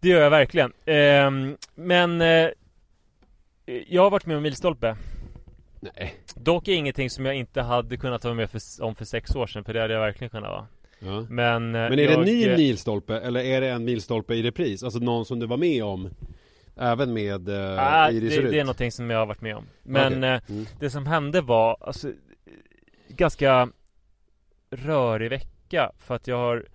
Det 0.00 0.08
gör 0.08 0.20
jag 0.22 0.30
verkligen 0.30 0.72
Ehm, 0.84 1.56
Men 1.74 2.20
eh, 2.20 2.48
Jag 3.88 4.02
har 4.02 4.10
varit 4.10 4.26
med 4.26 4.36
om 4.36 4.42
milstolpe 4.42 4.96
Nej 5.96 6.14
Dock 6.34 6.68
ingenting 6.68 7.10
som 7.10 7.26
jag 7.26 7.34
inte 7.34 7.62
hade 7.62 7.96
kunnat 7.96 8.24
vara 8.24 8.34
med 8.34 8.50
för, 8.50 8.60
om 8.84 8.94
för 8.94 9.04
sex 9.04 9.36
år 9.36 9.46
sedan 9.46 9.64
För 9.64 9.74
det 9.74 9.80
hade 9.80 9.94
jag 9.94 10.00
verkligen 10.00 10.30
kunnat 10.30 10.50
vara 10.50 10.66
ja. 10.98 11.26
Men, 11.30 11.74
eh, 11.74 11.80
Men 11.90 11.92
är 11.92 11.96
det 12.08 12.14
en 12.14 12.20
ny 12.20 12.56
milstolpe 12.56 13.18
eller 13.18 13.40
är 13.40 13.60
det 13.60 13.68
en 13.68 13.84
milstolpe 13.84 14.34
i 14.34 14.42
repris? 14.42 14.82
Alltså 14.82 14.98
någon 14.98 15.24
som 15.24 15.38
du 15.38 15.46
var 15.46 15.56
med 15.56 15.84
om 15.84 16.10
Även 16.76 17.12
med 17.14 17.48
eh, 17.48 17.78
Ah, 17.78 18.10
Iris 18.10 18.34
det, 18.34 18.40
Rut? 18.42 18.50
det 18.52 18.60
är 18.60 18.64
någonting 18.64 18.92
som 18.92 19.10
jag 19.10 19.18
har 19.18 19.26
varit 19.26 19.40
med 19.40 19.56
om 19.56 19.64
Men 19.82 20.12
Okej. 20.18 20.30
eh, 20.30 20.40
Mm. 20.48 20.66
det 20.80 20.90
som 20.90 21.06
hände 21.06 21.40
var 21.40 21.76
alltså 21.80 22.12
Ganska 23.08 23.68
Rörig 24.70 25.30
vecka 25.30 25.92
För 25.98 26.14
att 26.14 26.26
jag 26.26 26.36
har 26.36 26.66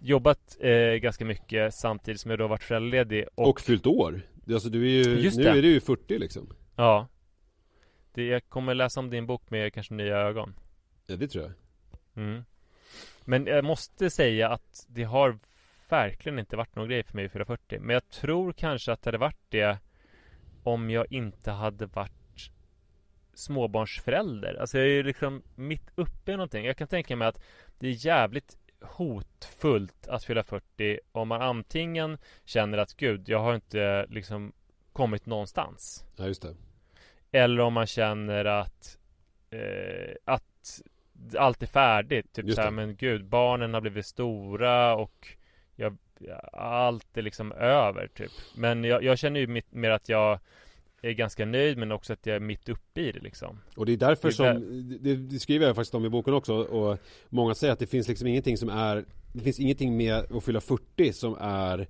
Jobbat 0.00 0.56
eh, 0.60 0.70
ganska 0.94 1.24
mycket 1.24 1.74
Samtidigt 1.74 2.20
som 2.20 2.30
jag 2.30 2.38
då 2.40 2.44
har 2.44 2.48
varit 2.48 2.62
föräldraledig 2.64 3.24
och, 3.34 3.48
och, 3.48 3.60
fyllt 3.60 3.86
år 3.86 4.20
alltså, 4.52 4.68
du 4.68 4.82
är 4.84 5.04
ju, 5.08 5.20
Just 5.20 5.36
Nu 5.36 5.42
det. 5.44 5.50
är 5.50 5.62
du 5.62 5.68
ju 5.68 5.80
40 5.80 6.18
liksom 6.18 6.52
Ja 6.76 7.06
det, 8.12 8.26
Jag 8.26 8.48
kommer 8.48 8.74
läsa 8.74 9.00
om 9.00 9.10
din 9.10 9.26
bok 9.26 9.50
med 9.50 9.74
kanske 9.74 9.94
nya 9.94 10.16
ögon. 10.16 10.54
Ja 11.06 11.16
det 11.16 11.28
tror 11.28 11.44
jag. 11.44 11.52
Mm. 12.24 12.44
Men 13.24 13.46
jag 13.46 13.64
måste 13.64 14.10
säga 14.10 14.48
att 14.48 14.86
det 14.88 15.04
har 15.04 15.38
verkligen 15.88 16.38
inte 16.38 16.56
varit 16.56 16.76
någon 16.76 16.88
grej 16.88 17.02
för 17.02 17.16
mig 17.16 17.24
i 17.24 17.28
440 17.28 17.78
Men 17.80 17.94
jag 17.94 18.08
tror 18.08 18.52
kanske 18.52 18.92
att 18.92 19.02
det 19.02 19.08
hade 19.08 19.18
varit 19.18 19.44
det 19.48 19.78
Om 20.62 20.90
jag 20.90 21.12
inte 21.12 21.50
hade 21.50 21.86
varit 21.86 22.12
Småbarnsförälder. 23.34 24.54
Alltså 24.54 24.78
jag 24.78 24.86
är 24.86 24.90
ju 24.90 25.02
liksom 25.02 25.42
mitt 25.54 25.90
uppe 25.94 26.32
i 26.32 26.36
någonting. 26.36 26.64
Jag 26.64 26.76
kan 26.76 26.88
tänka 26.88 27.16
mig 27.16 27.28
att 27.28 27.42
det 27.78 27.88
är 27.88 28.06
jävligt 28.06 28.56
hotfullt 28.80 30.08
att 30.08 30.24
fylla 30.24 30.42
40 30.42 31.00
Om 31.12 31.28
man 31.28 31.42
antingen 31.42 32.18
känner 32.44 32.78
att 32.78 32.96
gud, 32.96 33.28
jag 33.28 33.38
har 33.38 33.54
inte 33.54 34.06
liksom 34.08 34.52
kommit 34.92 35.26
någonstans. 35.26 36.04
Ja 36.16 36.26
just 36.26 36.42
det 36.42 36.56
Eller 37.32 37.60
om 37.60 37.72
man 37.72 37.86
känner 37.86 38.44
att 38.44 38.98
eh, 39.50 40.14
Att 40.24 40.80
allt 41.38 41.62
är 41.62 41.66
färdigt 41.66 42.32
Typ 42.32 42.52
såhär, 42.52 42.70
men 42.70 42.96
gud, 42.96 43.24
barnen 43.24 43.74
har 43.74 43.80
blivit 43.80 44.06
stora 44.06 44.96
och 44.96 45.28
jag, 45.76 45.96
Allt 46.52 47.16
är 47.16 47.22
liksom 47.22 47.52
över 47.52 48.08
typ. 48.14 48.32
Men 48.56 48.84
jag, 48.84 49.02
jag 49.02 49.18
känner 49.18 49.40
ju 49.40 49.46
mitt, 49.46 49.72
mer 49.72 49.90
att 49.90 50.08
jag 50.08 50.38
Är 51.02 51.12
ganska 51.12 51.46
nöjd 51.46 51.78
men 51.78 51.92
också 51.92 52.12
att 52.12 52.26
jag 52.26 52.36
är 52.36 52.40
mitt 52.40 52.68
uppe 52.68 53.00
i 53.00 53.12
det 53.12 53.20
liksom. 53.20 53.60
Och 53.76 53.86
det 53.86 53.92
är 53.92 53.96
därför 53.96 54.28
Det 54.28 54.48
är 54.48 54.54
som 54.54 54.98
det, 55.00 55.16
det 55.16 55.38
skriver 55.38 55.66
jag 55.66 55.76
faktiskt 55.76 55.94
om 55.94 56.04
i 56.04 56.08
boken 56.08 56.34
också 56.34 56.54
Och 56.54 56.98
många 57.28 57.54
säger 57.54 57.72
att 57.72 57.78
det 57.78 57.86
finns 57.86 58.08
liksom 58.08 58.26
ingenting 58.26 58.56
som 58.56 58.68
är 58.68 59.04
Det 59.32 59.40
finns 59.40 59.60
ingenting 59.60 59.96
med 59.96 60.14
att 60.14 60.44
fylla 60.44 60.60
40 60.60 61.12
som 61.12 61.36
är 61.40 61.86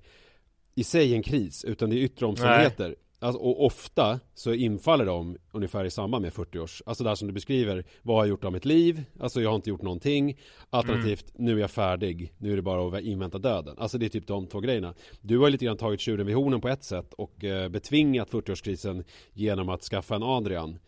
I 0.75 0.83
sig 0.83 1.13
en 1.15 1.23
kris 1.23 1.65
utan 1.65 1.89
det 1.89 1.95
är 1.95 2.03
yttre 2.03 2.25
omständigheter 2.25 2.95
alltså, 3.21 3.41
Och 3.41 3.65
ofta 3.65 4.19
så 4.33 4.53
infaller 4.53 5.05
de 5.05 5.37
ungefär 5.51 5.85
i 5.85 5.91
samband 5.91 6.21
med 6.21 6.33
40 6.33 6.59
års 6.59 6.83
Alltså 6.85 7.03
där 7.03 7.15
som 7.15 7.27
du 7.27 7.33
beskriver 7.33 7.85
Vad 8.01 8.15
har 8.15 8.23
jag 8.23 8.29
gjort 8.29 8.43
av 8.43 8.53
mitt 8.53 8.65
liv? 8.65 9.03
Alltså 9.19 9.41
jag 9.41 9.49
har 9.49 9.55
inte 9.55 9.69
gjort 9.69 9.81
någonting. 9.81 10.39
Alternativt 10.69 11.25
nu 11.35 11.55
är 11.57 11.61
jag 11.61 11.71
färdig. 11.71 12.33
Nu 12.37 12.51
är 12.51 12.55
det 12.55 12.61
bara 12.61 12.97
att 12.97 13.03
invänta 13.03 13.37
döden. 13.37 13.75
Alltså 13.77 13.97
det 13.97 14.05
är 14.05 14.09
typ 14.09 14.27
de 14.27 14.47
två 14.47 14.59
grejerna. 14.59 14.93
Du 15.21 15.37
har 15.37 15.49
lite 15.49 15.65
grann 15.65 15.77
tagit 15.77 15.99
tjuren 15.99 16.25
vid 16.25 16.35
hornen 16.35 16.61
på 16.61 16.69
ett 16.69 16.83
sätt 16.83 17.13
Och 17.13 17.43
eh, 17.43 17.69
betvingat 17.69 18.31
40-årskrisen 18.31 19.03
Genom 19.33 19.69
att 19.69 19.81
skaffa 19.81 20.15
en 20.15 20.23
Adrian. 20.23 20.79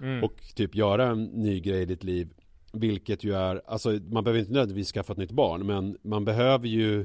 Mm. 0.00 0.24
och 0.24 0.42
typ 0.54 0.74
göra 0.74 1.06
en 1.06 1.24
ny 1.24 1.60
grej 1.60 1.82
i 1.82 1.84
ditt 1.84 2.04
liv 2.04 2.28
Vilket 2.72 3.24
ju 3.24 3.34
är, 3.34 3.62
alltså 3.66 3.90
man 3.90 4.24
behöver 4.24 4.40
inte 4.40 4.52
nödvändigtvis 4.52 4.92
skaffa 4.92 5.12
ett 5.12 5.18
nytt 5.18 5.30
barn 5.30 5.66
Men 5.66 5.98
man 6.02 6.24
behöver 6.24 6.68
ju 6.68 7.00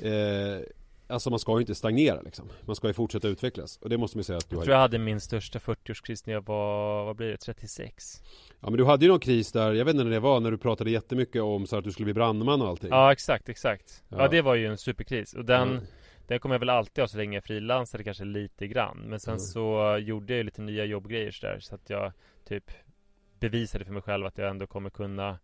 eh, 0.00 0.60
Alltså 1.12 1.30
man 1.30 1.38
ska 1.38 1.52
ju 1.52 1.60
inte 1.60 1.74
stagnera 1.74 2.20
liksom. 2.22 2.48
Man 2.66 2.76
ska 2.76 2.86
ju 2.86 2.92
fortsätta 2.92 3.28
utvecklas. 3.28 3.76
Och 3.76 3.88
det 3.88 3.98
måste 3.98 4.16
man 4.16 4.20
ju 4.20 4.24
säga 4.24 4.36
att 4.38 4.48
du 4.50 4.54
Jag 4.54 4.60
har 4.60 4.64
tror 4.64 4.74
jag 4.74 4.80
hade 4.80 4.98
min 4.98 5.20
största 5.20 5.58
40-årskris 5.58 6.22
när 6.26 6.34
jag 6.34 6.46
var, 6.46 7.04
vad 7.04 7.16
blir 7.16 7.28
det, 7.28 7.36
36? 7.36 8.22
Ja 8.60 8.70
men 8.70 8.76
du 8.78 8.84
hade 8.84 9.04
ju 9.04 9.10
någon 9.10 9.20
kris 9.20 9.52
där, 9.52 9.72
jag 9.72 9.84
vet 9.84 9.94
inte 9.94 10.04
när 10.04 10.10
det 10.10 10.20
var 10.20 10.40
När 10.40 10.50
du 10.50 10.58
pratade 10.58 10.90
jättemycket 10.90 11.42
om 11.42 11.66
så 11.66 11.76
att 11.78 11.84
du 11.84 11.92
skulle 11.92 12.04
bli 12.04 12.14
brandman 12.14 12.62
och 12.62 12.68
allting. 12.68 12.88
Ja 12.90 13.12
exakt, 13.12 13.48
exakt. 13.48 14.02
Ja, 14.08 14.16
Ja. 14.18 14.28
det 14.28 14.42
var 14.42 14.54
ju 14.54 14.66
en 14.66 14.78
superkris. 14.78 15.34
Och 15.34 15.44
den 15.44 15.68
Mm. 15.70 15.84
Den 16.26 16.40
kommer 16.40 16.54
jag 16.54 16.60
väl 16.60 16.68
alltid 16.70 17.02
ha 17.02 17.08
så 17.08 17.16
länge 17.18 17.36
jag 17.36 17.44
frilansade 17.44 18.04
kanske 18.04 18.24
lite 18.24 18.66
grann. 18.66 18.98
Men 19.06 19.20
sen 19.20 19.32
Mm. 19.32 19.40
så 19.40 19.96
gjorde 20.00 20.32
jag 20.32 20.38
ju 20.38 20.42
lite 20.44 20.62
nya 20.62 20.84
jobbgrejer 20.84 21.30
så 21.30 21.46
där 21.46 21.58
Så 21.60 21.74
att 21.74 21.90
jag 21.90 22.12
typ 22.48 22.70
Bevisade 23.40 23.84
för 23.84 23.92
mig 23.92 24.02
själv 24.02 24.26
att 24.26 24.38
jag 24.38 24.50
ändå 24.50 24.66
kommer 24.66 24.90
kunna 24.90 25.38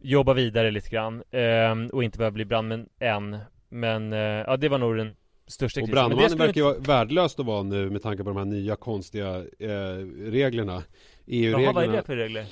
Jobba 0.00 0.32
vidare 0.34 0.70
lite 0.70 0.88
grann. 0.90 1.22
Ehm, 1.30 1.86
Och 1.92 2.04
inte 2.04 2.18
behöva 2.18 2.34
bli 2.34 2.44
brandman 2.44 2.88
än 2.98 3.38
Men 3.72 4.12
eh, 4.12 4.18
ja 4.18 4.56
det 4.56 4.68
var 4.68 4.78
nog 4.78 4.96
den 4.96 5.16
största 5.46 5.80
Och 5.80 5.86
krisen 5.86 5.90
det 5.90 5.92
brandmannen 5.92 6.30
skulle 6.30 6.46
verkar 6.46 6.60
ju 6.60 6.64
vara 6.64 6.78
värdelöst 6.78 7.40
att 7.40 7.46
vara 7.46 7.62
nu 7.62 7.90
med 7.90 8.02
tanke 8.02 8.24
på 8.24 8.30
de 8.30 8.36
här 8.36 8.44
nya 8.44 8.76
konstiga 8.76 9.36
eh, 9.58 9.68
reglerna 10.26 10.82
EU-reglerna 11.26 11.62
Jaha, 11.62 11.72
vad 11.72 11.84
är 11.84 11.88
det 11.88 12.02
för 12.02 12.16
regler? 12.16 12.46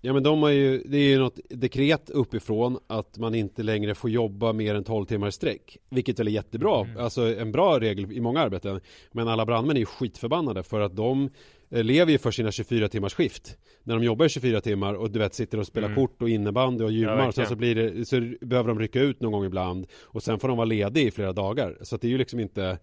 Ja 0.00 0.12
men 0.12 0.22
de 0.22 0.42
har 0.42 0.50
ju, 0.50 0.82
det 0.86 0.96
är 0.96 1.08
ju 1.08 1.18
något 1.18 1.38
dekret 1.50 2.10
uppifrån 2.10 2.78
att 2.86 3.18
man 3.18 3.34
inte 3.34 3.62
längre 3.62 3.94
får 3.94 4.10
jobba 4.10 4.52
mer 4.52 4.74
än 4.74 4.84
12 4.84 5.04
timmar 5.06 5.28
i 5.28 5.32
sträck. 5.32 5.78
Vilket 5.90 6.18
väl 6.18 6.28
är 6.28 6.32
jättebra, 6.32 6.80
Mm. 6.80 7.04
alltså 7.04 7.38
en 7.38 7.52
bra 7.52 7.80
regel 7.80 8.12
i 8.12 8.20
många 8.20 8.40
arbeten. 8.40 8.80
Men 9.12 9.28
alla 9.28 9.46
brandmän 9.46 9.76
är 9.76 9.80
ju 9.80 9.86
skitförbannade 9.86 10.62
för 10.62 10.80
att 10.80 10.96
de 10.96 11.30
lever 11.68 12.12
ju 12.12 12.18
för 12.18 12.30
sina 12.30 12.52
24 12.52 12.88
timmars 12.88 13.14
skift. 13.14 13.58
När 13.82 13.94
de 13.94 14.04
jobbar 14.04 14.26
i 14.26 14.28
24 14.28 14.60
timmar 14.60 14.94
och 14.94 15.10
du 15.10 15.18
vet 15.18 15.34
sitter 15.34 15.58
och 15.58 15.66
spelar 15.66 15.88
Mm. 15.88 15.96
kort 15.96 16.22
och 16.22 16.28
innebandy 16.28 16.84
och 16.84 16.92
gymmar 16.92 17.18
Ja, 17.24 17.32
sen 17.32 17.46
så 17.46 17.56
blir 17.56 17.74
det, 17.74 18.04
så 18.04 18.32
behöver 18.40 18.68
de 18.68 18.78
rycka 18.78 19.00
ut 19.00 19.20
någon 19.20 19.32
gång 19.32 19.44
ibland. 19.44 19.86
Och 20.02 20.22
sen 20.22 20.38
får 20.38 20.48
de 20.48 20.56
vara 20.56 20.64
lediga 20.64 21.06
i 21.06 21.10
flera 21.10 21.32
dagar. 21.32 21.78
Så 21.82 21.96
det 21.96 22.06
är 22.06 22.10
ju 22.10 22.18
liksom 22.18 22.40
inte 22.40 22.78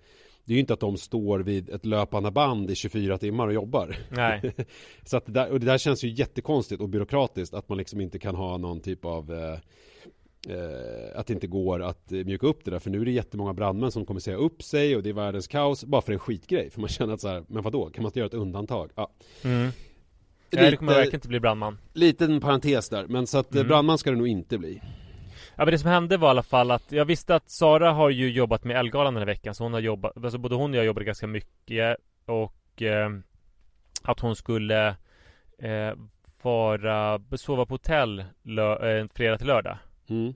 det 0.45 0.53
är 0.53 0.55
ju 0.55 0.59
inte 0.59 0.73
att 0.73 0.79
de 0.79 0.97
står 0.97 1.39
vid 1.39 1.69
ett 1.69 1.85
löpande 1.85 2.31
band 2.31 2.71
i 2.71 2.75
24 2.75 3.17
timmar 3.17 3.47
och 3.47 3.53
jobbar. 3.53 3.95
Nej. 4.09 4.53
Så 5.05 5.17
att 5.17 5.25
det 5.25 5.31
där, 5.31 5.51
och 5.51 5.59
det 5.59 5.65
där 5.65 5.77
känns 5.77 6.03
ju 6.03 6.09
jättekonstigt 6.09 6.81
och 6.81 6.89
byråkratiskt 6.89 7.53
att 7.53 7.69
man 7.69 7.77
liksom 7.77 8.01
inte 8.01 8.19
kan 8.19 8.35
ha 8.35 8.57
någon 8.57 8.79
typ 8.79 9.05
av 9.05 9.33
eh, 9.33 9.59
eh, 10.49 11.19
att 11.19 11.27
det 11.27 11.33
inte 11.33 11.47
går 11.47 11.81
att 11.83 12.11
eh, 12.11 12.17
mjuka 12.25 12.47
upp 12.47 12.65
det 12.65 12.71
där 12.71 12.79
för 12.79 12.89
nu 12.89 13.01
är 13.01 13.05
det 13.05 13.11
jättemånga 13.11 13.53
brandmän 13.53 13.91
som 13.91 14.05
kommer 14.05 14.19
säga 14.19 14.37
upp 14.37 14.63
sig 14.63 14.95
och 14.95 15.03
det 15.03 15.09
är 15.09 15.13
världens 15.13 15.47
kaos 15.47 15.85
bara 15.85 16.01
för 16.01 16.13
en 16.13 16.19
skitgrej 16.19 16.69
för 16.69 16.79
man 16.79 16.89
känner 16.89 17.13
att 17.13 17.21
så 17.21 17.27
här, 17.27 17.43
men 17.47 17.63
vadå, 17.63 17.89
kan 17.89 18.03
man 18.03 18.09
inte 18.09 18.19
göra 18.19 18.27
ett 18.27 18.33
undantag? 18.33 18.91
Ja. 18.95 19.11
Mm. 19.43 19.69
Nej, 20.53 20.71
det 20.71 20.77
kommer 20.77 20.93
verkligen 20.93 21.15
inte 21.17 21.27
bli 21.27 21.39
brandman. 21.39 21.77
Liten 21.93 22.41
parentes 22.41 22.89
där, 22.89 23.05
men 23.07 23.27
så 23.27 23.37
att 23.37 23.55
eh, 23.55 23.59
Mm. 23.59 23.67
brandman 23.67 23.97
ska 23.97 24.11
det 24.11 24.17
nog 24.17 24.27
inte 24.27 24.57
bli. 24.57 24.81
Ja 25.55 25.65
men 25.65 25.71
det 25.71 25.77
som 25.79 25.89
hände 25.89 26.17
var 26.17 26.27
i 26.27 26.31
alla 26.31 26.43
fall 26.43 26.71
att 26.71 26.91
jag 26.91 27.05
visste 27.05 27.35
att 27.35 27.49
Sara 27.49 27.91
har 27.91 28.09
ju 28.09 28.31
jobbat 28.31 28.63
med 28.63 28.77
Elgalan 28.77 29.13
den 29.13 29.21
här 29.21 29.25
veckan 29.25 29.55
så 29.55 29.63
hon 29.63 29.73
har 29.73 29.79
jobbat, 29.79 30.17
alltså 30.23 30.37
både 30.37 30.55
hon 30.55 30.71
och 30.71 30.77
jag 30.77 30.85
jobbade 30.85 31.05
ganska 31.05 31.27
mycket 31.27 31.97
och 32.25 32.81
eh, 32.81 33.09
att 34.03 34.19
hon 34.19 34.35
skulle 34.35 34.87
eh, 35.57 35.93
vara, 36.41 37.21
sova 37.35 37.65
på 37.65 37.73
hotell 37.73 38.25
lö, 38.43 38.99
eh, 38.99 39.07
fredag 39.13 39.37
till 39.37 39.47
lördag. 39.47 39.77
Mm. 40.11 40.33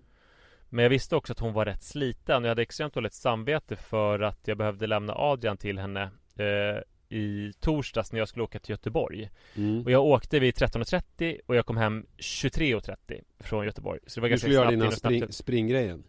Men 0.70 0.84
jag 0.84 0.90
visste 0.90 1.16
också 1.16 1.34
att 1.34 1.40
hon 1.40 1.54
var 1.54 1.66
rätt 1.66 1.84
sliten 1.84 2.36
och 2.36 2.44
jag 2.44 2.50
hade 2.50 2.62
extremt 2.62 2.94
dåligt 2.94 3.14
samvete 3.14 3.76
för 3.76 4.20
att 4.20 4.48
jag 4.48 4.58
behövde 4.58 4.88
lämna 4.88 5.14
Adrian 5.16 5.58
till 5.58 5.80
henne 5.80 6.04
eh, 6.36 6.82
i 7.18 7.54
torsdags 7.60 8.12
när 8.12 8.20
jag 8.20 8.28
skulle 8.28 8.44
åka 8.44 8.60
till 8.60 8.72
Göteborg. 8.72 9.30
Mm. 9.56 9.84
Och 9.86 9.92
jag 9.92 10.06
åkte 10.06 10.40
vid 10.40 10.56
13.30 10.56 11.40
och 11.46 11.56
jag 11.56 11.66
kom 11.66 11.78
hem 11.78 12.06
23.30 12.18 13.22
från 13.40 13.66
Göteborg. 13.66 14.00
Så 14.08 14.20
det 14.20 14.22
var 14.22 14.28
Du 14.28 14.30
ganska 14.30 14.46
skulle 14.46 14.56
göra 14.56 14.72
dina 14.72 14.92
spring, 14.92 15.32
springgrejen. 15.32 16.04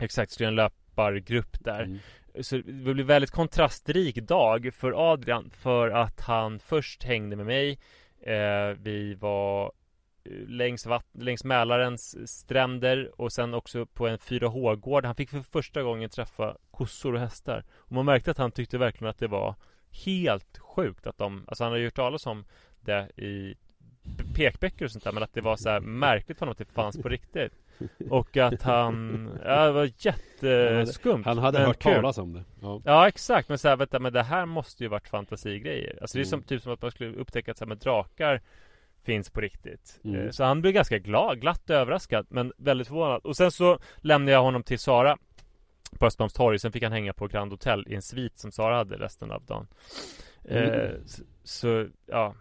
Exakt, 0.00 0.32
skulle 0.32 0.44
göra 0.44 0.50
en 0.50 0.56
löpargrupp 0.56 1.64
där. 1.64 1.82
Mm. 1.82 1.98
Så 2.40 2.56
det 2.56 2.94
blev 2.94 3.06
väldigt 3.06 3.30
kontrastrik 3.30 4.16
dag 4.16 4.74
för 4.74 5.12
Adrian 5.12 5.50
för 5.50 5.90
att 5.90 6.20
han 6.20 6.58
först 6.58 7.04
hängde 7.04 7.36
med 7.36 7.46
mig. 7.46 7.78
Eh, 8.20 8.76
vi 8.78 9.14
var 9.14 9.72
längs, 10.48 10.86
vatt- 10.86 11.10
längs 11.12 11.44
Mälarens 11.44 12.30
stränder 12.38 13.20
och 13.20 13.32
sen 13.32 13.54
också 13.54 13.86
på 13.86 14.06
en 14.08 14.18
4H-gård. 14.18 15.04
Han 15.04 15.14
fick 15.14 15.30
för 15.30 15.40
första 15.40 15.82
gången 15.82 16.10
träffa 16.10 16.56
kossor 16.70 17.14
och 17.14 17.20
hästar. 17.20 17.64
Och 17.76 17.92
man 17.92 18.04
märkte 18.04 18.30
att 18.30 18.38
han 18.38 18.50
tyckte 18.52 18.78
verkligen 18.78 19.10
att 19.10 19.18
det 19.18 19.28
var 19.28 19.54
helt 20.04 20.58
sjukt 20.58 21.06
att 21.06 21.18
de, 21.18 21.44
alltså 21.48 21.64
han 21.64 21.70
hade 21.72 21.80
ju 21.80 21.86
hört 21.86 21.94
talas 21.94 22.26
om 22.26 22.44
det 22.80 23.08
i 23.16 23.54
pekböcker 24.34 24.84
och 24.84 24.90
sånt 24.90 25.04
där 25.04 25.12
men 25.12 25.22
att 25.22 25.34
det 25.34 25.40
var 25.40 25.56
så 25.56 25.68
här 25.70 25.80
märkligt 25.80 26.38
för 26.38 26.46
honom 26.46 26.52
att 26.52 26.58
det 26.58 26.72
fanns 26.74 27.02
på 27.02 27.08
riktigt. 27.08 27.52
Och 28.10 28.36
att 28.36 28.62
han, 28.62 29.30
ja 29.44 29.64
det 29.66 29.72
var 29.72 29.90
jätteskumt. 29.98 31.22
Han 31.24 31.38
hade 31.38 31.58
men 31.58 31.66
hört 31.66 31.82
kul. 31.82 31.94
talas 31.94 32.18
om 32.18 32.32
det. 32.32 32.44
Ja. 32.62 32.80
Ja 32.84 33.08
exakt, 33.08 33.48
men 33.48 33.58
så 33.58 33.68
här, 33.68 33.76
vänta, 33.76 33.98
men 33.98 34.12
det 34.12 34.22
här 34.22 34.46
måste 34.46 34.82
ju 34.84 34.88
varit 34.88 35.08
fantasigrejer 35.08 35.98
Alltså 36.00 36.18
det 36.18 36.22
är 36.22 36.24
som, 36.24 36.38
Mm. 36.38 36.46
typ 36.46 36.62
som 36.62 36.72
att 36.72 36.82
man 36.82 36.90
skulle 36.90 37.16
upptäcka 37.16 37.50
att 37.50 37.58
så 37.58 37.64
här, 37.64 37.68
med 37.68 37.78
drakar 37.78 38.40
finns 39.06 39.30
på 39.30 39.40
riktigt 39.40 40.00
Mm. 40.04 40.20
Eh, 40.20 40.30
Så 40.30 40.44
han 40.44 40.60
blev 40.60 40.72
ganska 40.74 40.98
glad, 40.98 41.40
glatt 41.40 41.70
överraskad 41.70 42.26
men 42.30 42.52
väldigt 42.56 42.88
förvånad 42.88 43.20
Och 43.24 43.36
sen 43.36 43.50
så 43.50 43.78
lämnade 43.96 44.32
jag 44.32 44.42
honom 44.42 44.62
till 44.62 44.78
Sara 44.78 45.16
På 45.98 46.06
Östermalmstorg, 46.06 46.58
sen 46.58 46.72
fick 46.72 46.82
han 46.82 46.92
hänga 46.92 47.12
på 47.12 47.26
Grand 47.26 47.52
Hotel 47.52 47.84
i 47.88 47.94
en 47.94 48.02
svit 48.02 48.38
som 48.38 48.52
Sara 48.52 48.76
hade 48.76 48.96
resten 48.96 49.30
av 49.30 49.44
dagen 49.44 49.66
Mm. 50.48 50.70
eh, 50.70 50.90
så, 51.06 51.22
så, 51.44 51.86
ja 52.06 52.34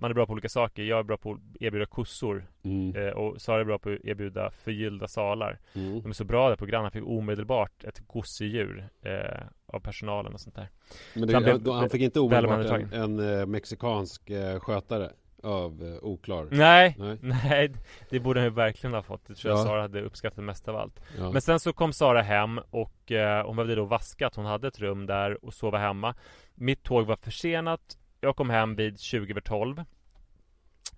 Man 0.00 0.10
är 0.10 0.14
bra 0.14 0.26
på 0.26 0.32
olika 0.32 0.48
saker, 0.48 0.82
jag 0.82 0.98
är 0.98 1.02
bra 1.02 1.16
på 1.16 1.32
att 1.32 1.38
erbjuda 1.62 1.86
kossor 1.86 2.46
Mm. 2.64 2.96
eh, 2.96 3.08
Och 3.12 3.40
Sara 3.40 3.60
är 3.60 3.64
bra 3.64 3.78
på 3.78 3.90
att 3.90 4.04
erbjuda 4.04 4.50
förgyllda 4.50 5.08
salar 5.08 5.58
Mm. 5.74 6.00
de 6.02 6.08
är 6.08 6.12
så 6.14 6.24
bra 6.24 6.48
där 6.48 6.56
på 6.56 6.66
Grand, 6.66 6.82
han 6.82 6.90
fick 6.90 7.06
omedelbart 7.06 7.84
ett 7.84 7.98
gosedjur 8.06 8.88
eh, 9.02 9.42
av 9.66 9.80
personalen 9.80 10.34
och 10.34 10.40
sånt 10.40 10.54
där. 10.56 10.68
Men 11.14 11.28
Så 11.28 11.34
han 11.34 11.42
det, 11.42 11.58
blev 11.58 11.74
han 11.74 11.90
fick 11.90 12.02
inte 12.02 12.20
omedelbart 12.20 12.66
en, 12.66 12.92
en 12.92 13.38
eh, 13.40 13.46
mexikansk 13.46 14.30
eh, 14.30 14.60
skötare 14.60 15.10
av 15.42 15.82
eh, 15.82 16.04
oklar. 16.04 16.48
Nej, 16.50 16.94
Nej. 16.98 17.18
nej, 17.20 17.72
det 18.10 18.20
borde 18.20 18.40
han 18.40 18.48
ju 18.48 18.54
verkligen 18.54 18.94
ha 18.94 19.02
fått. 19.02 19.26
Det 19.26 19.34
tror 19.34 19.52
jag 19.52 19.60
Ja. 19.60 19.64
Sara 19.64 19.82
hade 19.82 20.02
uppskattat 20.02 20.44
mest 20.44 20.68
av 20.68 20.76
allt. 20.76 21.00
Ja. 21.18 21.30
Men 21.32 21.42
sen 21.42 21.60
så 21.60 21.72
kom 21.72 21.92
Sara 21.92 22.22
hem 22.22 22.60
och 22.70 23.12
eh, 23.12 23.46
hon 23.46 23.56
behövde 23.56 23.74
då 23.74 23.84
vaska 23.84 24.26
att 24.26 24.34
hon 24.34 24.44
hade 24.46 24.68
ett 24.68 24.78
rum 24.78 25.06
där 25.06 25.44
och 25.44 25.54
sova 25.54 25.78
hemma. 25.78 26.14
Mitt 26.54 26.82
tåg 26.82 27.06
var 27.06 27.16
försenat. 27.16 27.98
Jag 28.20 28.36
kom 28.36 28.50
hem 28.50 28.74
vid 28.74 29.00
20 29.00 29.32
över 29.32 29.40
12. 29.40 29.84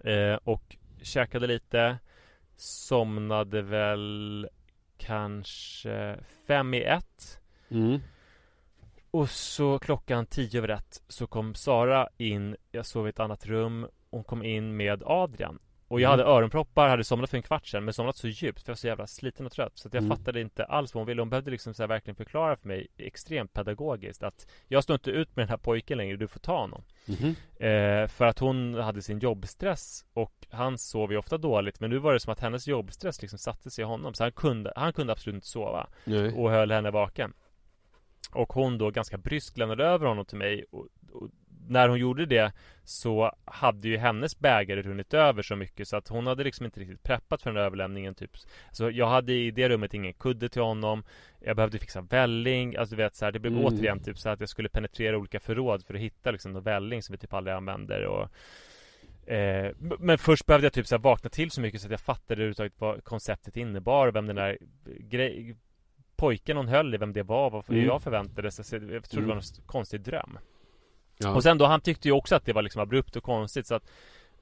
Eh, 0.04 0.34
och 0.44 0.76
käkade 1.02 1.46
lite. 1.46 1.98
Somnade 2.56 3.62
väl 3.62 4.48
kanske 4.98 6.18
fem 6.46 6.74
i 6.74 6.82
ett. 6.82 7.40
Mm. 7.70 8.00
Och 9.10 9.30
så 9.30 9.78
klockan 9.78 10.26
tio 10.26 10.58
över 10.58 10.68
ett 10.68 11.02
så 11.08 11.26
kom 11.26 11.54
Sara 11.54 12.08
in, 12.16 12.56
jag 12.70 12.86
sov 12.86 13.06
i 13.06 13.10
ett 13.10 13.20
annat 13.20 13.46
rum 13.46 13.86
Hon 14.10 14.24
kom 14.24 14.42
in 14.42 14.76
med 14.76 15.02
Adrian 15.06 15.58
Och 15.88 16.00
jag 16.00 16.08
Mm. 16.08 16.18
hade 16.18 16.30
öronproppar, 16.36 16.88
hade 16.88 17.04
somnat 17.04 17.30
för 17.30 17.36
en 17.36 17.42
kvart 17.42 17.66
sedan 17.66 17.84
Men 17.84 17.94
somnat 17.94 18.16
så 18.16 18.28
djupt 18.28 18.62
för 18.62 18.70
jag 18.70 18.74
var 18.74 18.76
så 18.76 18.86
jävla 18.86 19.06
sliten 19.06 19.46
och 19.46 19.52
trött 19.52 19.78
Så 19.78 19.88
att 19.88 19.94
jag 19.94 20.04
Mm. 20.04 20.16
fattade 20.16 20.40
inte 20.40 20.64
alls 20.64 20.94
vad 20.94 21.00
hon 21.00 21.06
ville 21.06 21.22
Hon 21.22 21.30
behövde 21.30 21.50
liksom 21.50 21.74
så 21.74 21.86
verkligen 21.86 22.14
förklara 22.16 22.56
för 22.56 22.68
mig 22.68 22.86
Extremt 22.96 23.52
pedagogiskt 23.52 24.22
att 24.22 24.46
Jag 24.68 24.82
står 24.82 24.94
inte 24.94 25.10
ut 25.10 25.36
med 25.36 25.42
den 25.42 25.48
här 25.50 25.56
pojken 25.56 25.98
längre, 25.98 26.16
du 26.16 26.28
får 26.28 26.40
ta 26.40 26.60
honom 26.60 26.82
Mhm. 27.06 27.34
eh, 27.60 28.06
För 28.08 28.24
att 28.24 28.38
hon 28.38 28.74
hade 28.74 29.02
sin 29.02 29.18
jobbstress 29.18 30.04
Och 30.12 30.46
han 30.50 30.78
sov 30.78 31.12
ju 31.12 31.18
ofta 31.18 31.38
dåligt 31.38 31.80
Men 31.80 31.90
nu 31.90 31.98
var 31.98 32.12
det 32.12 32.20
som 32.20 32.32
att 32.32 32.40
hennes 32.40 32.66
jobbstress 32.66 33.20
liksom 33.22 33.38
satte 33.38 33.70
sig 33.70 33.82
i 33.82 33.86
honom 33.86 34.14
Så 34.14 34.24
han 34.24 34.32
kunde, 34.32 34.72
han 34.76 34.92
kunde 34.92 35.12
absolut 35.12 35.34
inte 35.34 35.46
sova 35.46 35.86
Nej. 36.04 36.32
och 36.34 36.50
höll 36.50 36.72
henne 36.72 36.90
vaken. 36.90 37.32
Och 38.32 38.52
hon 38.52 38.78
då 38.78 38.90
ganska 38.90 39.18
bryskt 39.18 39.58
lämnade 39.58 39.84
över 39.84 40.06
honom 40.06 40.24
till 40.24 40.38
mig 40.38 40.64
och, 40.70 40.86
och 41.12 41.28
när 41.70 41.88
hon 41.88 41.98
gjorde 41.98 42.26
det 42.26 42.52
så 42.84 43.32
hade 43.44 43.88
ju 43.88 43.96
hennes 43.96 44.38
bägare 44.38 44.82
runnit 44.82 45.14
över 45.14 45.42
så 45.42 45.56
mycket 45.56 45.88
så 45.88 45.96
att 45.96 46.08
hon 46.08 46.26
hade 46.26 46.44
liksom 46.44 46.66
inte 46.66 46.80
riktigt 46.80 47.02
preppat 47.02 47.42
för 47.42 47.50
den 47.50 47.54
där 47.56 47.62
överlämningen 47.64 48.14
typ. 48.14 48.30
Så 48.72 48.90
jag 48.90 49.06
hade 49.06 49.32
i 49.32 49.50
det 49.50 49.68
rummet 49.68 49.94
ingen 49.94 50.14
kudde 50.14 50.48
till 50.48 50.62
honom. 50.62 51.04
Jag 51.40 51.56
behövde 51.56 51.78
fixa 51.78 52.00
välling, 52.00 52.76
alltså 52.76 52.96
du 52.96 53.02
vet 53.02 53.14
så 53.16 53.24
här, 53.24 53.32
det 53.32 53.38
blev 53.38 53.52
Mm. 53.52 53.64
återigen 53.64 54.00
typ 54.00 54.18
så 54.18 54.28
att 54.28 54.40
jag 54.40 54.48
skulle 54.48 54.68
penetrera 54.68 55.18
olika 55.18 55.40
förråd 55.40 55.84
för 55.86 55.94
att 55.94 56.00
hitta 56.00 56.30
liksom 56.30 56.52
någon 56.52 56.62
välling 56.62 57.02
som 57.02 57.12
vi 57.12 57.18
typ 57.18 57.32
aldrig 57.32 57.56
använder 57.56 58.04
och 58.06 58.28
Eh, 59.26 59.72
men 59.98 60.18
först 60.18 60.46
behövde 60.46 60.64
jag 60.66 60.72
typ 60.72 60.86
så 60.86 60.94
här 60.94 61.02
vakna 61.02 61.30
till 61.30 61.50
så 61.50 61.60
mycket 61.60 61.80
så 61.80 61.86
att 61.86 61.90
jag 61.90 62.00
fattade 62.00 62.34
överhuvudtaget 62.34 62.72
vad 62.78 63.04
konceptet 63.04 63.56
innebar 63.56 64.06
och 64.08 64.14
vem 64.14 64.26
den 64.26 64.36
där 64.36 64.58
grej, 64.98 65.56
pojken 66.16 66.56
hon 66.56 66.68
höll 66.68 66.94
i, 66.94 66.98
vem 66.98 67.12
det 67.12 67.22
var, 67.22 67.50
vad 67.50 67.70
Mm. 67.70 67.84
jag 67.84 68.02
förväntade 68.02 68.50
sig. 68.50 68.64
Så 68.64 68.74
Jag 68.76 68.82
trodde 68.82 69.00
det 69.10 69.16
Mm. 69.16 69.28
var 69.28 69.36
en 69.36 69.42
konstig 69.66 70.00
dröm. 70.00 70.38
Ja. 71.20 71.34
Och 71.34 71.42
sen 71.42 71.58
då, 71.58 71.64
han 71.66 71.80
tyckte 71.80 72.08
ju 72.08 72.12
också 72.14 72.34
att 72.36 72.44
det 72.44 72.52
var 72.52 72.62
liksom 72.62 72.82
abrupt 72.82 73.16
och 73.16 73.22
konstigt 73.22 73.66
så 73.66 73.74
att 73.74 73.90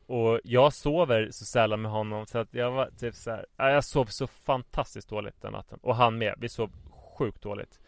Och 0.07 0.41
jag 0.45 0.73
sover 0.73 1.29
så 1.31 1.45
sällan 1.45 1.83
med 1.83 1.91
honom 1.91 2.27
så 2.27 2.39
att 2.39 2.55
jag 2.55 2.71
var 2.71 2.91
typ 2.99 3.15
så 3.15 3.31
här, 3.31 3.47
ja, 3.57 3.71
Jag 3.71 3.85
sov 3.85 4.05
så 4.05 4.27
fantastiskt 4.27 5.09
dåligt 5.09 5.43
den 5.43 5.53
natten 5.53 5.79
Och 5.83 5.97
han 5.97 6.19
med, 6.19 6.35
vi 6.39 6.49
sov 6.49 6.71
sjukt 7.19 7.43
dåligt 7.43 7.81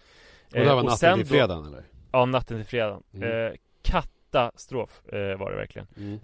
och 0.47 0.53
det 0.53 0.59
här 0.65 0.75
var 0.75 0.83
Eh, 0.83 0.85
natten 0.85 1.15
till 1.19 1.27
då- 1.27 1.35
fredagen 1.35 1.67
eller? 1.67 1.85
Ja, 2.13 2.25
natten 2.25 2.57
till 2.59 2.67
fredagen 2.67 3.03
Mm. 3.15 3.47
eh, 3.47 3.53
Katastrof 3.83 5.03
eh, 5.13 5.39
var 5.39 5.51
det 5.51 5.57
verkligen 5.57 5.87
Mm. 5.97 6.21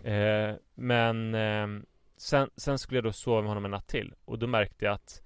Eh, 0.50 0.56
men 0.74 1.34
eh, 1.34 1.82
sen, 2.16 2.50
sen 2.56 2.78
skulle 2.78 2.96
jag 2.98 3.04
då 3.04 3.12
sova 3.12 3.40
med 3.40 3.48
honom 3.48 3.64
en 3.64 3.70
natt 3.70 3.86
till 3.88 4.14
Och 4.24 4.38
då 4.38 4.46
märkte 4.46 4.84
jag 4.84 4.94
att 4.94 5.22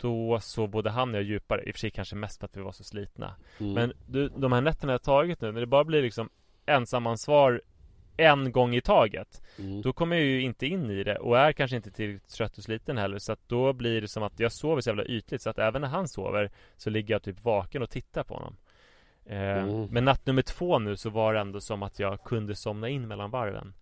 Då 0.00 0.40
sov 0.40 0.68
både 0.68 0.90
han 0.90 1.08
och 1.10 1.16
jag 1.16 1.22
djupare 1.22 1.62
I 1.66 1.70
och 1.70 1.74
för 1.74 1.78
sig 1.80 1.90
kanske 1.90 2.16
mest 2.16 2.38
för 2.40 2.44
att 2.46 2.56
vi 2.56 2.60
var 2.60 2.72
så 2.72 2.84
slitna 2.84 3.34
Mm. 3.60 3.72
Men 3.72 3.92
du, 4.06 4.28
de 4.28 4.52
här 4.52 4.60
nätterna 4.60 4.92
jag 4.92 5.02
tagit 5.02 5.40
nu 5.40 5.52
När 5.52 5.60
det 5.60 5.66
bara 5.66 5.84
blir 5.84 6.02
liksom 6.02 6.28
Ensamansvar 6.68 7.62
En 8.16 8.52
gång 8.52 8.74
i 8.74 8.80
taget 8.80 9.42
Mm. 9.58 9.82
Då 9.82 9.92
kommer 9.92 10.16
jag 10.16 10.24
ju 10.24 10.42
inte 10.42 10.66
in 10.66 10.90
i 10.90 11.04
det 11.04 11.16
Och 11.16 11.38
är 11.38 11.52
kanske 11.52 11.76
inte 11.76 11.90
tillräckligt 11.90 12.28
trött 12.32 12.58
och 12.58 12.64
sliten 12.64 12.98
heller 12.98 13.18
Så 13.18 13.32
att 13.32 13.48
då 13.48 13.72
blir 13.72 14.00
det 14.00 14.08
som 14.08 14.22
att 14.22 14.40
jag 14.40 14.52
sover 14.52 14.80
så 14.80 14.90
jävla 14.90 15.04
ytligt 15.04 15.42
Så 15.42 15.50
att 15.50 15.58
även 15.58 15.82
när 15.82 15.88
han 15.88 16.08
sover 16.08 16.50
Så 16.76 16.90
ligger 16.90 17.14
jag 17.14 17.22
typ 17.22 17.44
vaken 17.44 17.82
och 17.82 17.90
tittar 17.90 18.24
på 18.24 18.34
honom 18.34 18.56
eh, 19.26 19.38
Mm. 19.38 19.86
Men 19.90 20.04
natt 20.04 20.26
nummer 20.26 20.42
två 20.42 20.78
nu 20.78 20.96
så 20.96 21.10
var 21.10 21.34
det 21.34 21.40
ändå 21.40 21.60
som 21.60 21.82
att 21.82 21.98
jag 21.98 22.22
kunde 22.22 22.54
somna 22.54 22.88
in 22.88 23.08
mellan 23.08 23.30
varven 23.30 23.74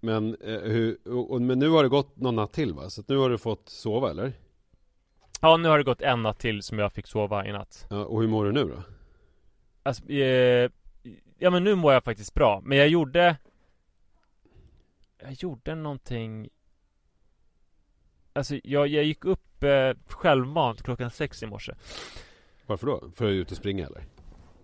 Men, 0.00 0.36
eh, 0.40 0.60
hur, 0.60 1.08
och, 1.08 1.42
men 1.42 1.58
nu 1.58 1.68
har 1.68 1.82
det 1.82 1.88
gått 1.88 2.16
någon 2.16 2.36
natt 2.36 2.52
till 2.52 2.72
va? 2.74 2.90
Så 2.90 3.00
att 3.00 3.08
nu 3.08 3.16
har 3.16 3.30
du 3.30 3.38
fått 3.38 3.68
sova 3.68 4.10
eller? 4.10 4.32
Ja, 5.40 5.56
nu 5.56 5.68
har 5.68 5.78
det 5.78 5.84
gått 5.84 6.02
en 6.02 6.22
natt 6.22 6.38
till 6.38 6.62
som 6.62 6.78
jag 6.78 6.92
fick 6.92 7.06
sova 7.06 7.46
i 7.46 7.52
natt 7.52 7.86
Ja, 7.90 8.04
och 8.04 8.20
hur 8.20 8.28
mår 8.28 8.44
du 8.44 8.52
nu 8.52 8.64
då? 8.64 8.82
Alltså, 9.82 10.12
eh, 10.12 10.70
ja 11.38 11.50
men 11.50 11.64
nu 11.64 11.74
mår 11.74 11.92
jag 11.92 12.04
faktiskt 12.04 12.34
bra 12.34 12.60
Men 12.64 12.78
jag 12.78 12.88
gjorde 12.88 13.36
Jag 15.18 15.32
gjorde 15.32 15.74
någonting 15.74 16.48
Alltså 18.32 18.60
jag, 18.64 18.88
jag 18.88 19.04
gick 19.04 19.24
upp 19.24 19.62
eh, 19.62 19.92
självmant 20.06 20.82
klockan 20.82 21.10
sex 21.10 21.42
i 21.42 21.46
morse 21.46 21.72
Varför 22.66 22.86
då? 22.86 23.10
För 23.14 23.26
att 23.26 23.30
ut 23.30 23.50
och 23.50 23.56
springa 23.56 23.86
eller? 23.86 24.04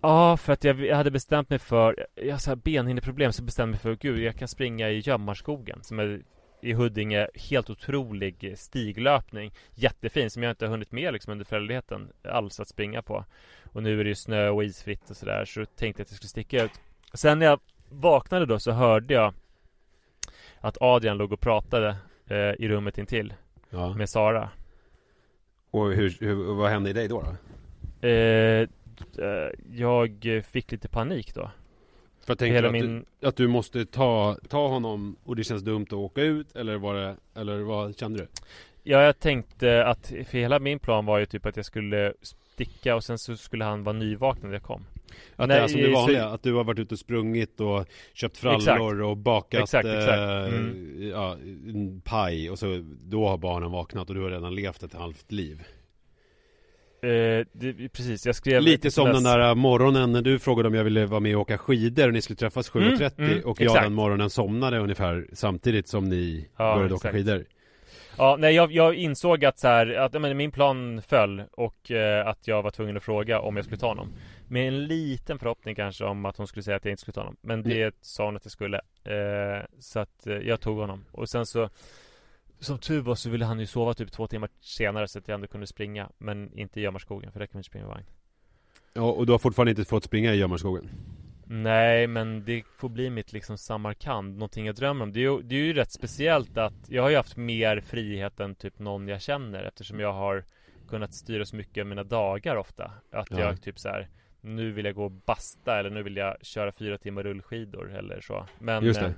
Ja, 0.01 0.37
för 0.37 0.53
att 0.53 0.65
jag, 0.65 0.81
jag 0.81 0.97
hade 0.97 1.11
bestämt 1.11 1.51
mig 1.51 1.59
för 1.59 2.07
Jag 2.15 2.39
har 2.47 2.57
benhinneproblem 2.57 3.33
så 3.33 3.43
bestämde 3.43 3.79
jag 3.83 3.85
mig 3.85 3.97
för 3.97 4.09
Gud, 4.09 4.19
jag 4.19 4.37
kan 4.37 4.49
springa 4.49 4.91
i 4.91 4.99
Gömmarskogen 4.99 5.83
Som 5.83 5.99
är 5.99 6.23
i 6.65 6.73
Huddinge 6.73 7.29
Helt 7.35 7.71
otrolig 7.71 8.55
stiglöpning 8.59 9.53
Jättefin 9.75 10.31
som 10.31 10.43
jag 10.43 10.51
inte 10.51 10.65
har 10.65 10.71
hunnit 10.71 10.93
med 10.93 11.13
liksom 11.13 11.33
under 11.33 11.45
föräldraledigheten 11.45 12.13
Alls 12.25 12.61
att 12.61 12.69
springa 12.69 13.03
på 13.03 13.25
Och 13.73 13.83
nu 13.83 14.01
är 14.01 14.05
det 14.05 14.09
ju 14.09 14.15
snö 14.15 14.49
och 14.49 14.65
isfritt 14.65 15.11
och 15.11 15.17
sådär 15.17 15.45
Så 15.45 15.65
tänkte 15.65 16.01
jag 16.01 16.05
att 16.05 16.11
jag 16.11 16.17
skulle 16.17 16.29
sticka 16.29 16.65
ut 16.65 16.81
Sen 17.15 17.39
när 17.39 17.47
jag 17.47 17.61
vaknade 17.89 18.47
då 18.47 18.59
så 18.59 18.73
hörde 18.73 19.15
jag 19.15 19.35
Att 20.61 20.77
Adrian 20.81 21.19
låg 21.19 21.33
och 21.33 21.41
pratade 21.41 21.97
eh, 22.27 22.37
I 22.37 22.69
rummet 22.69 22.99
intill 22.99 23.35
Ja. 23.71 23.95
Med 23.95 24.09
Sara 24.11 24.51
Och 25.71 25.93
hur, 25.93 26.17
hur, 26.21 26.55
vad 26.55 26.71
hände 26.71 26.91
i 26.91 26.93
dig 26.93 27.09
då? 27.09 27.23
då? 27.23 28.09
eh, 28.09 28.69
eh, 29.19 29.51
Jag 29.73 30.43
fick 30.51 30.73
lite 30.73 30.89
panik 30.89 31.35
då 31.35 31.51
För 32.25 32.31
jag 32.31 32.39
tänkte 32.39 32.55
Hela 32.55 32.67
att, 32.69 32.73
min- 32.73 33.05
du, 33.21 33.27
att 33.29 33.37
du 33.37 33.49
måste 33.49 33.87
ta, 33.87 34.37
ta 34.49 34.69
honom 34.69 35.17
och 35.25 35.37
det 35.37 35.45
känns 35.45 35.63
dumt 35.63 35.87
att 35.87 35.93
åka 35.93 36.23
ut 36.23 36.57
eller 36.57 36.77
var 36.77 36.95
det, 36.95 37.17
eller 37.35 37.59
vad 37.61 37.99
kände 37.99 38.19
du? 38.19 38.29
Ja, 38.83 39.03
jag 39.03 39.19
tänkte 39.21 39.87
att 39.87 40.07
för 40.07 40.39
hela 40.39 40.59
min 40.59 40.79
plan 40.79 41.07
var 41.07 41.19
ju 41.19 41.27
typ 41.27 41.47
att 41.47 41.57
jag 41.57 41.65
skulle 41.67 42.13
sticka 42.23 42.95
och 42.97 43.05
sen 43.05 43.19
så 43.19 43.37
skulle 43.37 43.65
han 43.65 43.85
vara 43.85 43.97
nyvaken 43.97 44.43
när 44.47 44.53
jag 44.53 44.63
kom. 44.63 44.87
Att 45.37 45.49
Nej, 45.49 45.59
det 45.59 45.65
är 45.65 45.69
som 45.69 45.81
det 45.81 45.87
så- 45.87 45.93
vanliga, 45.93 46.27
att 46.27 46.43
du 46.43 46.55
har 46.55 46.65
varit 46.65 46.79
ute 46.79 46.95
och 46.95 46.99
sprungit 46.99 47.61
och 47.61 47.87
köpt 48.15 48.37
frallor 48.39 48.59
Exakt. 48.59 48.81
och 49.05 49.17
bakat 49.17 49.63
Exakt, 49.63 49.87
exakt. 49.89 50.19
eh, 50.19 50.59
Mm. 50.59 51.09
ja, 51.11 51.37
paj 52.05 52.51
och 52.51 52.59
så 52.59 52.85
då 53.05 53.29
har 53.29 53.39
barnen 53.39 53.71
vaknat 53.71 54.09
och 54.09 54.15
du 54.15 54.23
har 54.23 54.31
redan 54.31 54.55
levt 54.55 54.83
ett 54.83 54.95
halvt 54.95 55.33
liv. 55.33 55.63
Eh, 57.05 57.47
det, 57.53 57.89
precis, 57.89 58.27
jag 58.27 58.35
skrev 58.37 58.63
Lite 58.63 58.91
som 58.91 59.13
den 59.13 59.23
där 59.23 59.55
morgonen 59.55 60.13
när 60.13 60.23
du 60.23 60.39
frågade 60.39 60.69
om 60.69 60.75
jag 60.75 60.85
ville 60.85 61.07
vara 61.07 61.21
med 61.21 61.35
och 61.37 61.43
åka 61.43 61.59
skidor 61.59 62.07
och 62.07 62.13
ni 62.13 62.23
skulle 62.23 62.37
träffas 62.37 62.71
7.30 62.71 63.11
Mm, 63.19 63.31
mm, 63.33 63.45
och 63.45 63.61
jag 63.61 63.67
exakt. 63.67 63.85
den 63.85 63.95
morgonen 63.95 64.31
somnade 64.31 64.79
ungefär 64.79 65.27
samtidigt 65.33 65.89
som 65.89 66.05
ni 66.05 66.49
Ja, 66.57 66.75
började 66.75 66.95
åka 66.95 67.09
exakt. 67.09 67.15
skidor. 67.15 67.45
Ja, 68.19 68.37
nej 68.39 68.55
jag, 68.55 68.73
jag 68.73 68.95
insåg 68.95 69.45
att 69.45 69.59
så 69.59 69.69
här, 69.69 69.87
att 69.95 70.13
men 70.21 70.37
min 70.37 70.51
plan 70.51 71.03
föll 71.09 71.43
och 71.53 71.91
eh, 71.91 72.27
att 72.27 72.49
jag 72.49 72.63
var 72.63 72.71
tvungen 72.71 72.97
att 72.97 73.03
fråga 73.03 73.41
om 73.41 73.57
jag 73.57 73.65
skulle 73.65 73.79
ta 73.81 73.89
honom. 73.89 74.13
Med 74.49 74.69
en 74.69 74.85
liten 74.87 75.39
förhoppning 75.39 75.75
kanske 75.75 76.05
om 76.05 76.25
att 76.25 76.37
hon 76.37 76.47
skulle 76.47 76.63
säga 76.63 76.77
att 76.77 76.85
jag 76.85 76.93
inte 76.93 77.01
skulle 77.01 77.13
ta 77.13 77.21
honom. 77.21 77.37
Men 77.41 77.63
det 77.63 77.95
sa 78.01 78.25
hon 78.25 78.37
att 78.37 78.45
jag 78.45 78.53
skulle. 78.53 78.77
Eh, 79.05 79.65
så 79.79 80.01
att 80.01 80.27
eh, 80.27 80.37
jag 80.37 80.61
tog 80.61 80.79
honom. 80.79 81.05
Och 81.13 81.29
sen 81.29 81.47
så 81.47 81.69
som 82.65 82.79
tur 82.79 83.01
var 83.01 83.15
så 83.15 83.31
ville 83.31 83.45
han 83.45 83.61
ju 83.61 83.67
sova 83.67 83.95
typ 83.95 84.13
två 84.13 84.27
timmar 84.27 84.49
senare 84.61 85.09
så 85.09 85.19
att 85.19 85.29
jag 85.29 85.35
ändå 85.35 85.47
kunde 85.47 85.67
springa. 85.67 86.09
Men 86.19 86.59
inte 86.59 86.81
i 86.81 86.83
Gömmarskogen 86.83 87.33
för 87.33 87.39
där 87.39 87.47
kan 87.47 87.57
man 87.57 87.61
inte 87.61 87.69
springa 87.69 87.87
vagn. 87.87 88.05
Ja, 88.95 89.03
och 89.03 89.27
du 89.27 89.33
har 89.33 89.39
fortfarande 89.39 89.71
inte 89.71 89.85
fått 89.85 90.05
springa 90.05 90.35
i 90.35 90.37
Gömmarskogen? 90.37 90.91
Nej, 91.47 92.07
men 92.07 92.45
det 92.45 92.63
får 92.77 92.89
bli 92.89 93.11
mitt 93.11 93.33
liksom 93.33 93.59
Samarkand, 93.59 94.33
någonting 94.33 94.67
jag 94.67 94.75
drömmer 94.75 95.03
om. 95.03 95.13
Det 95.13 95.21
är, 95.21 95.23
ju, 95.23 95.43
det 95.43 95.55
är 95.55 95.59
ju 95.65 95.73
rätt 95.73 95.93
speciellt 95.93 96.57
att 96.59 96.75
jag 96.89 97.03
har 97.03 97.11
ju 97.11 97.17
haft 97.17 97.37
mer 97.37 97.81
frihet 97.81 98.41
än 98.41 98.55
typ 98.55 98.79
någon 98.79 99.09
jag 99.09 99.23
känner 99.23 99.65
eftersom 99.65 100.01
jag 100.01 100.13
har 100.13 100.45
kunnat 100.89 101.15
styra 101.15 101.45
så 101.45 101.57
mycket 101.57 101.81
av 101.83 101.87
mina 101.87 102.05
dagar 102.05 102.57
ofta. 102.57 102.93
Att 103.11 103.31
Ja. 103.31 103.41
jag 103.41 103.63
typ 103.63 103.79
så 103.79 103.89
här 103.89 104.09
nu 104.41 104.73
vill 104.73 104.85
jag 104.85 104.95
gå 104.95 105.05
och 105.05 105.11
basta 105.11 105.79
eller 105.79 105.91
nu 105.91 106.03
vill 106.03 106.17
jag 106.17 106.37
köra 106.43 106.73
fyra 106.73 106.99
timmar 106.99 107.23
rullskidor 107.23 107.95
eller 107.95 108.21
så. 108.21 108.47
Men, 108.59 108.85
Just 108.85 109.01
det. 109.01 109.15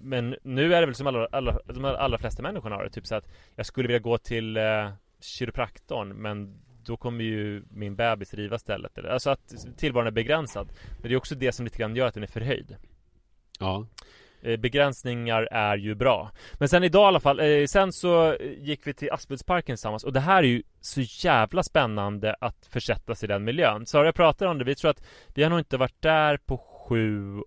Men 0.00 0.36
nu 0.42 0.74
är 0.74 0.80
det 0.80 0.86
väl 0.86 0.94
som 0.94 1.06
alla, 1.06 1.28
alla, 1.32 1.60
de 1.66 1.84
allra 1.84 2.18
flesta 2.18 2.42
människorna 2.42 2.76
har 2.76 2.84
det. 2.84 2.90
Typ 2.90 3.06
så 3.06 3.14
att 3.14 3.28
jag 3.56 3.66
skulle 3.66 3.88
vilja 3.88 3.98
gå 3.98 4.18
till 4.18 4.56
eh, 4.56 4.90
kiropraktorn 5.20 6.08
men 6.08 6.60
då 6.84 6.96
kommer 6.96 7.24
ju 7.24 7.62
min 7.70 7.96
bebis 7.96 8.34
riva 8.34 8.58
stället. 8.58 8.98
Alltså 8.98 9.30
att 9.30 9.54
tillvaron 9.76 10.06
är 10.06 10.10
begränsad. 10.10 10.72
Men 10.90 11.08
det 11.08 11.14
är 11.14 11.16
också 11.16 11.34
det 11.34 11.52
som 11.52 11.64
lite 11.64 11.78
grann 11.78 11.96
gör 11.96 12.06
att 12.06 12.14
den 12.14 12.22
är 12.22 12.26
förhöjd. 12.26 12.76
Ja. 13.58 13.86
Eh, 14.42 14.56
Begränsningar 14.56 15.48
är 15.50 15.76
ju 15.76 15.94
bra. 15.94 16.30
Men 16.54 16.68
sen 16.68 16.84
idag 16.84 17.02
i 17.02 17.06
alla 17.06 17.20
fall, 17.20 17.40
eh, 17.40 17.66
sen 17.66 17.92
så 17.92 18.36
gick 18.58 18.86
vi 18.86 18.94
till 18.94 19.12
Aspuddsparken 19.12 19.76
tillsammans 19.76 20.04
och 20.04 20.12
det 20.12 20.20
här 20.20 20.42
är 20.42 20.48
ju 20.48 20.62
så 20.80 21.00
jävla 21.00 21.62
spännande 21.62 22.36
att 22.40 22.66
försätta 22.70 23.14
sig 23.14 23.26
i 23.26 23.32
den 23.32 23.44
miljön. 23.44 23.86
Sara 23.86 24.04
jag 24.04 24.14
pratar 24.14 24.46
om 24.46 24.58
det, 24.58 24.64
vi 24.64 24.74
tror 24.74 24.90
att 24.90 25.02
vi 25.34 25.42
har 25.42 25.50
nog 25.50 25.58
inte 25.58 25.76
varit 25.76 26.02
där 26.02 26.36
på 26.36 26.58
sju 26.58 27.42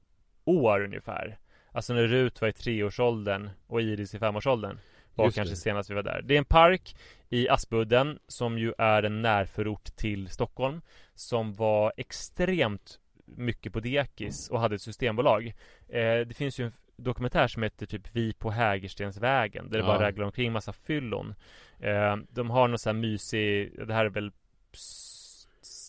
år 0.45 0.83
ungefär. 0.83 1.37
Alltså 1.73 1.93
när 1.93 2.07
Rut 2.07 2.41
var 2.41 2.47
i 2.47 2.53
treårsåldern 2.53 3.49
och 3.67 3.81
Iris 3.81 4.13
i 4.15 4.19
femårsåldern 4.19 4.79
var 5.15 5.25
Just 5.25 5.35
kanske 5.35 5.53
det. 5.53 5.57
senast 5.59 5.89
vi 5.89 5.93
var 5.93 6.03
där. 6.03 6.21
Det 6.21 6.33
är 6.33 6.37
en 6.37 6.45
park 6.45 6.95
i 7.29 7.49
Aspudden 7.49 8.19
som 8.27 8.57
ju 8.57 8.73
är 8.77 9.03
en 9.03 9.21
närförort 9.21 9.95
till 9.95 10.29
Stockholm 10.29 10.81
som 11.15 11.53
var 11.53 11.93
extremt 11.97 12.99
mycket 13.25 13.73
på 13.73 13.79
dekis 13.79 14.49
och 14.49 14.59
hade 14.59 14.75
ett 14.75 14.81
systembolag. 14.81 15.47
Eh, 15.89 16.19
det 16.27 16.35
finns 16.37 16.59
ju 16.59 16.65
en 16.65 16.71
dokumentär 16.97 17.47
som 17.47 17.63
heter 17.63 17.85
typ 17.85 18.07
Vi 18.15 18.33
på 18.33 18.51
Hägerstensvägen 18.51 19.69
där 19.69 19.77
det 19.77 19.83
Ja. 19.85 19.97
bara 19.97 20.07
reglar 20.07 20.25
omkring 20.25 20.51
massa 20.51 20.73
fyllon. 20.73 21.35
Eh, 21.79 22.15
de 22.29 22.49
har 22.49 22.67
någon 22.67 22.79
sån 22.79 22.95
här 22.95 23.01
mysig, 23.01 23.73
det 23.87 23.93
här 23.93 24.05
är 24.05 24.09
väl 24.09 24.31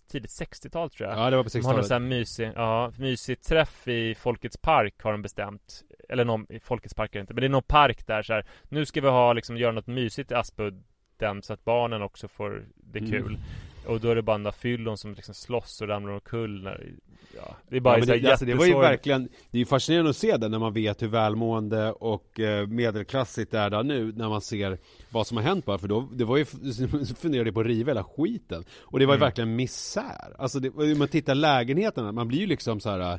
tidigt 0.08 0.30
60-tal 0.30 0.90
tror 0.90 1.08
jag. 1.08 1.18
Ja, 1.18 1.30
det 1.30 1.36
var 1.36 1.44
på 1.44 1.50
De 1.52 1.58
har 1.58 1.72
någon 1.72 1.82
60-talet. 1.82 1.86
sån 1.86 2.02
här 2.02 2.08
mysig, 2.08 2.52
ja, 2.54 2.92
mysig 2.98 3.42
träff 3.42 3.88
i 3.88 4.14
Folkets 4.14 4.56
Park 4.56 4.94
har 5.02 5.12
de 5.12 5.22
bestämt. 5.22 5.82
Eller 6.08 6.24
någon, 6.24 6.46
i 6.52 6.60
Folkets 6.60 6.94
Park 6.94 7.14
är 7.14 7.18
det 7.18 7.20
inte, 7.20 7.34
men 7.34 7.40
det 7.40 7.46
är 7.46 7.48
någon 7.50 7.62
park 7.62 8.06
där 8.06 8.22
så 8.22 8.32
här. 8.32 8.46
Nu 8.68 8.86
ska 8.86 9.00
vi 9.00 9.08
ha 9.08 9.32
liksom, 9.32 9.56
göra 9.56 9.72
något 9.72 9.86
mysigt 9.86 10.30
i 10.30 10.34
Aspudden 10.34 11.42
så 11.42 11.52
att 11.52 11.64
barnen 11.64 12.02
också 12.02 12.28
får 12.28 12.64
det 12.76 12.98
Mm. 12.98 13.40
Och 13.86 14.00
då 14.00 14.08
är 14.10 14.14
det 14.14 14.22
bara 14.22 14.36
några 14.38 14.52
fyllon 14.52 14.98
som 14.98 15.14
liksom 15.14 15.34
slåss 15.34 15.80
och 15.80 15.88
ramlar 15.88 16.12
omkull 16.12 16.62
när, 16.62 16.92
ja, 17.36 17.56
det 17.68 17.76
är 17.76 17.80
bara 17.80 17.98
Ja, 17.98 18.04
så 18.06 18.12
det, 18.12 18.30
alltså, 18.30 18.44
det 18.44 18.54
var 18.54 18.66
ju 18.66 18.78
verkligen 18.78 19.28
Det 19.50 19.56
är 19.56 19.60
ju 19.60 19.66
fascinerande 19.66 20.10
att 20.10 20.16
se 20.16 20.36
det 20.36 20.48
när 20.48 20.58
man 20.58 20.72
vet 20.72 21.02
hur 21.02 21.08
välmående 21.08 21.92
och 21.92 22.40
eh, 22.40 22.66
medelklassigt 22.66 23.50
det 23.50 23.58
är 23.58 23.70
där 23.70 23.82
nu 23.82 24.12
När 24.12 24.28
man 24.28 24.40
ser 24.40 24.78
vad 25.10 25.26
som 25.26 25.36
har 25.36 25.44
hänt 25.44 25.64
bara 25.64 25.78
för 25.78 25.88
då 25.88 26.08
Det 26.12 26.24
var 26.24 26.36
ju, 26.36 26.44
funderade 27.18 27.52
på 27.52 27.60
att 27.60 27.66
riva 27.66 27.90
hela 27.90 28.04
skiten. 28.04 28.64
Och 28.80 28.98
det 28.98 29.06
var 29.06 29.14
ju 29.14 29.16
Mm. 29.16 29.26
verkligen 29.26 29.56
misär. 29.56 30.34
Alltså 30.38 30.60
det, 30.60 30.70
om 30.70 30.98
man 30.98 31.08
tittar 31.08 31.34
lägenheterna, 31.34 32.12
man 32.12 32.28
blir 32.28 32.38
ju 32.38 32.46
liksom 32.46 32.80
så 32.80 32.90
här 32.90 33.00
eh, 33.12 33.18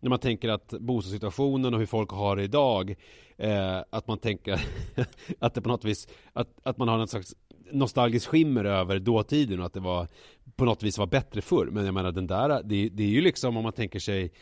När 0.00 0.10
man 0.10 0.18
tänker 0.18 0.48
att 0.48 0.68
bostadssituationen 0.68 1.74
och 1.74 1.80
hur 1.80 1.86
folk 1.86 2.10
har 2.10 2.36
det 2.36 2.42
idag 2.42 2.94
eh, 3.36 3.78
Att 3.90 4.08
man 4.08 4.18
tänker 4.18 4.60
att 5.38 5.54
det 5.54 5.60
på 5.60 5.68
något 5.68 5.84
vis 5.84 6.08
att, 6.32 6.48
att 6.62 6.78
man 6.78 6.88
har 6.88 6.98
en 6.98 7.08
slags 7.08 7.34
nostalgisk 7.70 8.28
skimmer 8.28 8.64
över 8.64 8.98
dåtiden 8.98 9.60
och 9.60 9.66
att 9.66 9.72
det 9.72 9.80
var 9.80 10.08
på 10.56 10.64
något 10.64 10.82
vis 10.82 10.98
var 10.98 11.06
bättre 11.06 11.40
förr. 11.42 11.66
Men 11.72 11.84
jag 11.84 11.94
menar 11.94 12.12
den 12.12 12.26
där, 12.26 12.62
det, 12.64 12.88
det 12.88 13.02
är 13.02 13.08
ju 13.08 13.20
liksom 13.20 13.56
om 13.56 13.62
man 13.62 13.72
tänker 13.72 13.98
sig 13.98 14.32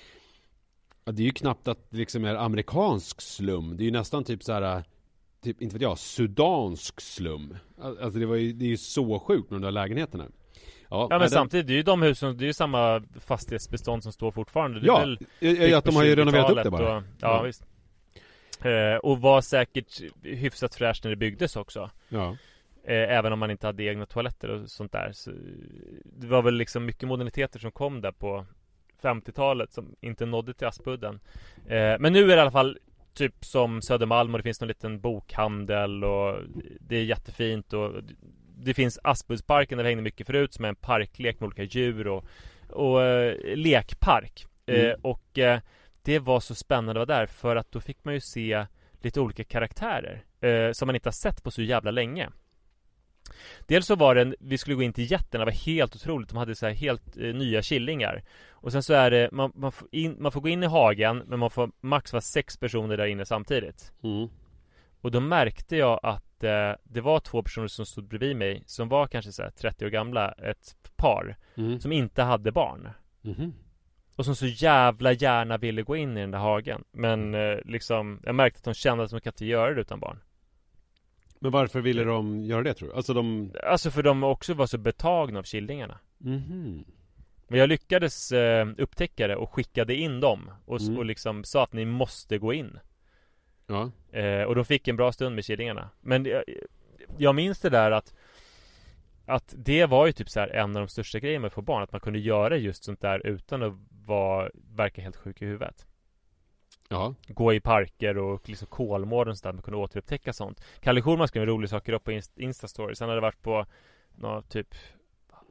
ja, 1.05 1.13
Det 1.13 1.23
är 1.23 1.25
ju 1.25 1.31
knappt 1.33 1.69
att 1.69 1.91
det 1.91 1.97
liksom 1.97 2.25
är 2.25 2.35
amerikansk 2.35 3.21
slum. 3.21 3.77
Det 3.77 3.83
är 3.83 3.85
ju 3.85 3.91
nästan 3.91 4.25
typ 4.25 4.43
så 4.43 4.53
här 4.53 4.85
Typ, 5.43 5.63
inte 5.63 5.75
vet 5.75 5.83
jag, 5.83 5.99
sudansk 5.99 7.01
slum. 7.01 7.57
Alltså 7.83 8.19
det 8.19 8.27
var 8.27 8.37
ju, 8.37 8.53
det 8.53 8.65
är 8.65 8.69
ju 8.69 8.77
så 8.77 9.19
sjukt 9.19 9.51
med 9.51 9.61
de 9.61 9.65
där 9.65 9.71
lägenheterna. 9.73 10.25
Ja 10.91 11.07
men 11.11 11.21
den- 11.21 11.31
samtidigt, 11.31 11.67
det 11.67 11.73
är 11.73 11.77
ju 11.77 11.83
de 11.83 12.03
husen, 12.03 12.37
det 12.37 12.45
är 12.45 12.47
ju 12.47 12.53
samma 12.53 13.03
fastighetsbestånd 13.21 14.03
som 14.03 14.13
står 14.13 14.31
fortfarande 14.31 14.81
Det 14.81 14.87
Ja, 14.87 14.99
väl 14.99 15.19
ja, 15.39 15.51
ja, 15.51 15.79
att 15.79 15.85
de 15.85 15.97
har 15.97 16.05
ju 16.05 16.17
renoverat 16.17 16.51
upp 16.51 16.57
det 16.57 16.63
20-talet 16.63 16.73
bara. 16.73 16.97
och, 16.97 17.03
ja, 17.21 17.37
Ja. 17.37 17.43
visst 17.43 17.63
eh, 18.65 18.97
Och 19.03 19.21
var 19.21 19.41
säkert 19.41 20.01
hyfsat 20.23 20.75
fräscht 20.75 21.05
när 21.05 21.11
det 21.11 21.17
byggdes 21.17 21.57
också 21.57 21.91
Ja. 22.09 22.37
Eh, 22.85 23.17
Även 23.17 23.33
om 23.33 23.39
man 23.39 23.51
inte 23.51 23.67
hade 23.67 23.85
egna 23.85 24.07
toaletter 24.07 24.49
och 24.49 24.71
sånt 24.71 24.93
där 24.93 25.13
så, 25.13 25.31
Det 26.05 26.27
var 26.27 26.43
väl 26.43 26.55
liksom 26.55 26.85
mycket 26.85 27.09
moderniteter 27.09 27.59
som 27.59 27.73
kom 27.73 28.01
där 28.01 28.13
på 28.13 28.47
50-talet 29.03 29.73
som 29.73 29.97
inte 30.01 30.27
nådde 30.27 30.55
till 30.55 30.67
Aspudden 30.67 31.21
eh, 31.67 31.99
Men 31.99 32.13
nu 32.13 32.23
är 32.23 32.27
det 32.27 32.37
i 32.37 32.41
alla 32.41 32.51
fall 32.51 32.79
Typ 33.15 33.45
som 33.45 33.83
Södermalm 33.83 34.35
och 34.35 34.39
det 34.39 34.43
finns 34.43 34.61
någon 34.61 34.69
liten 34.69 35.01
bokhandel 35.01 36.05
och 36.05 36.39
Det 36.81 36.97
är 36.97 37.05
jättefint 37.05 37.73
och 37.73 37.93
Det 38.57 38.75
finns 38.75 38.99
Aspuddsparken 39.03 39.79
där 39.79 39.85
vi 39.85 39.91
hängde 39.91 40.03
mycket 40.03 40.27
förut 40.27 40.55
som 40.55 40.65
är 40.65 40.69
en 40.69 40.77
parklek 40.77 41.41
med 41.41 41.47
olika 41.47 41.63
djur 41.63 42.07
och, 42.07 42.25
och 42.71 43.03
eh, 43.03 43.57
lekpark 43.57 44.47
Mm. 44.67 45.01
Och 45.03 45.39
det 46.03 46.19
var 46.19 46.41
så 46.41 46.55
spännande 46.55 47.03
att 47.03 47.09
vara 47.09 47.19
där 47.19 47.27
för 47.27 47.57
att 47.57 47.73
då 47.73 47.81
fick 47.81 48.05
man 48.05 48.15
ju 48.15 48.21
se 48.21 48.67
lite 49.01 49.21
olika 49.21 49.45
karaktärer 49.45 50.25
eh, 50.41 50.73
som 50.73 50.87
man 50.87 50.95
inte 50.95 51.09
har 51.09 51.13
sett 51.13 51.45
på 51.45 51.51
så 51.51 51.63
jävla 51.63 51.91
länge. 51.91 52.31
Dels 53.67 53.87
så 53.87 53.97
var 53.97 54.15
det 54.15 54.21
en, 54.21 54.35
vi 54.41 54.59
skulle 54.59 54.77
gå 54.77 54.83
in 54.83 54.93
till 54.93 55.11
jätten, 55.11 55.39
det 55.39 55.45
var 55.45 55.53
helt 55.53 55.97
otroligt. 55.97 56.29
De 56.29 56.39
hade 56.39 56.55
så 56.55 56.67
här 56.67 56.73
helt 56.75 57.17
eh, 57.17 57.35
nya 57.35 57.63
killingar. 57.63 58.23
Och 58.51 58.73
sen 58.73 58.83
så 58.83 58.95
är 58.95 59.11
det, 59.11 59.29
man, 59.33 59.53
man, 59.55 59.73
får 59.73 59.89
in, 59.93 60.17
man 60.19 60.33
får 60.33 60.41
gå 60.41 60.49
in 60.49 60.63
i 60.63 60.67
hagen 60.67 61.23
men 61.27 61.39
man 61.39 61.51
får 61.51 61.71
max 61.81 62.13
vara 62.13 62.21
sex 62.21 62.57
personer 62.57 62.97
där 62.97 63.07
inne 63.07 63.27
samtidigt. 63.27 63.93
Mm. 64.03 64.29
Och 65.01 65.11
då 65.11 65.21
märkte 65.21 65.77
jag 65.77 66.01
att 66.03 66.45
eh, 66.45 66.73
det 66.85 67.01
var 67.01 67.21
två 67.21 67.43
personer 67.43 67.69
som 67.69 67.87
stod 67.87 68.09
bredvid 68.09 68.37
mig 68.37 68.63
som 68.67 68.89
var 68.89 69.07
kanske 69.07 69.33
så 69.33 69.43
här 69.43 69.51
30 69.51 69.87
år 69.87 69.91
gamla, 69.91 70.33
ett 70.33 70.77
par 70.97 71.37
Mm. 71.57 71.81
som 71.81 71.93
inte 71.93 72.23
hade 72.23 72.53
barn. 72.53 72.89
Mhm. 73.23 73.55
Och 74.17 74.25
som 74.25 74.37
så 74.37 74.47
jävla 74.47 75.13
gärna 75.13 75.59
ville 75.59 75.83
gå 75.83 75.97
in 75.97 76.17
i 76.17 76.21
den 76.21 76.31
där 76.31 76.39
hagen 76.39 76.85
Men 76.93 77.35
eh, 77.35 77.59
liksom 77.65 78.21
Jag 78.23 78.35
märkte 78.35 78.59
att 78.59 78.65
de 78.65 78.75
kände 78.75 79.05
att 79.05 79.11
de 79.11 79.21
kan 79.21 79.31
inte 79.31 79.47
göra 79.47 79.75
det 79.75 79.81
utan 79.81 80.01
barn 80.01 80.21
Men 81.45 81.53
varför 81.53 81.81
ville 81.81 82.05
de 82.05 82.45
göra 82.45 82.63
det 82.63 82.75
tror 82.75 82.89
du? 82.89 82.95
Alltså 82.95 83.15
de... 83.15 83.53
Alltså 83.63 83.91
för 83.91 84.03
de 84.03 84.25
också 84.25 84.55
var 84.55 84.67
så 84.67 84.79
betagna 84.79 85.39
av 85.39 85.43
killingarna 85.43 85.99
Mhm. 86.19 86.85
Men 87.49 87.59
jag 87.59 87.69
lyckades 87.69 88.33
eh, 88.33 88.69
upptäcka 88.79 89.27
det 89.29 89.37
och 89.37 89.51
skickade 89.55 89.95
in 89.95 90.21
dem 90.21 90.51
och, 90.65 90.81
Mm. 90.81 90.99
och 90.99 91.05
liksom 91.05 91.45
sa 91.45 91.63
att 91.65 91.73
ni 91.73 91.85
måste 91.85 92.39
gå 92.39 92.53
in 92.53 92.79
Ja. 93.67 93.91
eh, 94.19 94.43
Och 94.43 94.55
de 94.55 94.65
fick 94.65 94.89
en 94.89 94.97
bra 94.97 95.13
stund 95.13 95.35
med 95.35 95.45
killingarna 95.45 95.91
Men 96.01 96.25
jag, 96.25 96.45
jag 97.19 97.35
minns 97.35 97.61
det 97.61 97.71
där 97.71 97.91
att 97.91 98.15
Att 99.27 99.55
det 99.57 99.87
var 99.87 100.07
ju 100.07 100.13
typ 100.13 100.29
så 100.31 100.41
här 100.41 100.49
en 100.49 100.77
av 100.77 100.83
de 100.83 100.89
största 100.89 101.19
grejerna 101.19 101.41
med 101.41 101.47
att 101.47 101.53
få 101.55 101.63
barn 101.63 101.83
Att 101.83 101.93
man 101.93 102.01
kunde 102.01 102.19
göra 102.19 102.57
just 102.57 102.85
sånt 102.85 103.01
där 103.01 103.27
utan 103.27 103.63
att 103.63 103.73
vara, 104.07 104.51
verka 104.77 105.03
helt 105.03 105.17
sjuk 105.17 105.43
i 105.43 105.47
huvudet 105.47 105.87
Ja. 106.89 107.15
Gå 107.29 107.55
i 107.55 107.61
parker 107.61 108.19
och 108.19 108.49
liksom 108.49 108.67
Kolmården 108.69 109.31
och 109.31 109.39
sånt 109.39 109.43
där, 109.45 109.53
man 109.53 109.63
kunde 109.63 109.79
återupptäcka 109.79 110.33
sånt 110.33 110.65
Kalle 110.81 111.03
Schulman 111.03 111.29
skrev 111.29 111.43
en 111.43 111.49
rolig 111.49 111.71
saker 111.71 111.93
upp 111.93 112.05
på 112.05 112.13
Inst- 112.13 112.33
Instastories 112.41 113.01
Han 113.01 113.09
hade 113.09 113.21
varit 113.21 113.43
på 113.43 113.67
någon 114.15 114.43
typ 114.43 114.75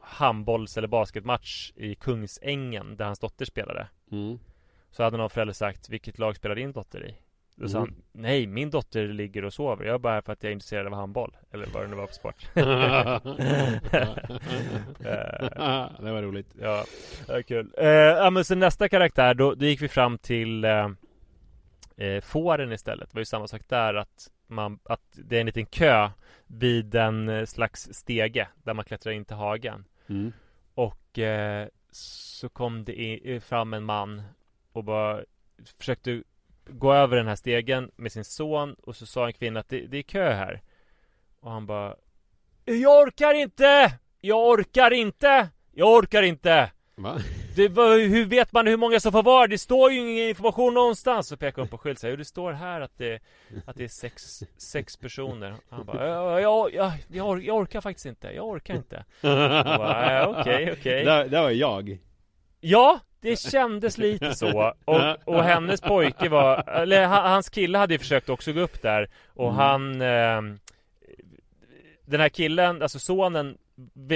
handbolls 0.02 0.78
eller 0.78 0.88
basketmatch 0.88 1.72
i 1.76 1.96
Kungsängen 1.96 2.96
där 2.98 3.06
hans 3.06 3.20
dotter 3.20 3.46
spelade 3.46 3.88
Mm. 4.12 4.40
Så 4.92 5.04
hade 5.04 5.18
någon 5.18 5.30
förälder 5.30 5.54
sagt 5.54 5.90
Vilket 5.90 6.20
lag 6.20 6.36
spelar 6.36 6.56
din 6.56 6.72
dotter 6.72 7.06
i? 7.08 7.16
Då 7.56 7.68
sa 7.70 7.78
Mm. 7.78 7.90
han 7.90 8.22
Nej, 8.22 8.48
min 8.48 8.70
dotter 8.70 9.08
ligger 9.08 9.46
och 9.46 9.54
sover 9.54 9.86
Jag 9.86 9.94
är 9.96 10.00
bara 10.00 10.14
här 10.14 10.22
för 10.22 10.34
att 10.34 10.44
jag 10.44 10.50
är 10.50 10.54
intresserad 10.54 10.88
av 10.88 10.94
handboll 10.94 11.38
Eller 11.52 11.68
vad 11.74 11.84
det 11.84 11.88
nu 11.88 11.96
var 11.96 12.08
för 12.08 12.14
sport 12.14 12.48
det 16.00 16.12
var 16.12 16.22
roligt. 16.22 16.56
Ja, 16.62 16.86
det 17.28 17.34
var 17.34 17.42
kul. 17.42 17.74
Eh, 17.78 17.88
ja, 17.88 18.30
men 18.30 18.46
så 18.46 18.56
nästa 18.56 18.90
karaktär, 18.90 19.34
då, 19.34 19.56
då 19.56 19.66
gick 19.66 19.82
vi 19.82 19.88
fram 19.88 20.18
till 20.18 20.64
eh, 20.66 20.90
eh, 21.98 22.22
fåren 22.22 22.72
istället. 22.72 23.10
Det 23.10 23.16
var 23.16 23.22
ju 23.22 23.26
samma 23.26 23.48
sak 23.48 23.62
där 23.68 23.94
att, 23.94 24.32
man, 24.48 24.80
att 24.84 25.02
det 25.12 25.36
är 25.36 25.40
en 25.40 25.46
liten 25.46 25.66
kö 25.66 26.10
vid 26.48 26.96
en 26.96 27.30
eh, 27.30 27.46
slags 27.46 27.90
stege 27.94 28.48
där 28.64 28.74
man 28.74 28.86
klättrar 28.86 29.14
in 29.14 29.26
till 29.26 29.36
hagen. 29.36 29.86
Mm. 30.08 30.34
Och 30.74 31.20
eh, 31.20 31.68
så 31.92 32.50
kom 32.50 32.84
det 32.84 33.02
i, 33.02 33.40
fram 33.40 33.74
en 33.74 33.84
man 33.84 34.22
och 34.72 34.84
bara 34.84 35.24
försökte 35.80 36.24
gå 36.66 36.94
över 36.94 37.18
den 37.18 37.28
här 37.28 37.36
stegen 37.36 37.92
med 37.96 38.12
sin 38.12 38.26
son 38.26 38.74
och 38.74 38.96
så 38.96 39.06
sa 39.06 39.28
en 39.28 39.34
kvinna 39.34 39.60
att 39.60 39.70
det, 39.70 39.88
det 39.88 39.98
är 39.98 40.04
kö 40.04 40.34
här. 40.34 40.62
Och 41.40 41.52
han 41.52 41.66
bara 41.66 41.96
Jag 42.66 43.02
orkar 43.04 43.34
inte! 43.34 44.00
Jag 44.22 44.48
orkar 44.48 44.92
inte! 44.92 45.50
Jag 45.72 45.98
orkar 45.98 46.24
inte! 46.24 46.72
Va? 46.96 47.18
Det, 47.56 47.68
hur 48.08 48.26
vet 48.26 48.52
man 48.54 48.68
hur 48.68 48.78
många 48.78 49.00
som 49.00 49.12
får 49.12 49.24
vara? 49.24 49.48
Det 49.48 49.58
står 49.58 49.92
ju 49.92 50.00
ingen 50.00 50.30
information 50.30 50.74
någonstans 50.74 51.28
Så 51.28 51.38
pekar 51.38 51.62
hon 51.62 51.68
på 51.70 51.78
skylt 51.78 52.04
Jo 52.04 52.16
det 52.16 52.26
står 52.26 52.52
här 52.54 52.82
att 52.82 52.98
det, 52.98 53.20
att 53.66 53.76
det 53.76 53.84
är 53.84 53.88
sex, 53.88 54.44
sex 54.58 54.98
personer 54.98 55.56
Han 55.70 55.86
bara 55.86 56.08
jag, 56.08 56.42
jag, 56.74 56.92
jag, 57.08 57.28
or- 57.28 57.42
jag 57.44 57.56
orkar 57.58 57.82
faktiskt 57.82 58.06
inte 58.06 58.28
Jag 58.32 58.48
orkar 58.48 58.74
inte 58.76 59.06
Jag 59.22 59.66
bara, 59.78 60.22
"Äh, 60.22 60.28
Okej, 60.30 60.72
okej 60.80 61.06
Där, 61.06 61.28
där 61.28 61.42
var 61.42 61.50
jag. 61.50 61.98
Ja, 62.60 63.00
det 63.22 63.40
kändes 63.40 63.98
lite 63.98 64.36
så 64.36 64.74
och, 64.86 65.00
och 65.26 65.44
hennes 65.44 65.82
pojke 65.82 66.30
var 66.30 66.70
Eller 66.70 67.06
ha- 67.08 67.28
hans 67.30 67.50
kille 67.50 67.78
hade 67.78 67.94
ju 67.94 68.00
försökt 68.00 68.30
också 68.30 68.54
gå 68.54 68.60
upp 68.60 68.82
där 68.82 69.10
Och 69.28 69.50
Mm. 69.50 69.56
han 69.58 70.02
eh, 70.02 70.58
Den 72.06 72.20
här 72.20 72.30
killen, 72.30 72.82
alltså 72.82 73.00
sonen 73.00 73.58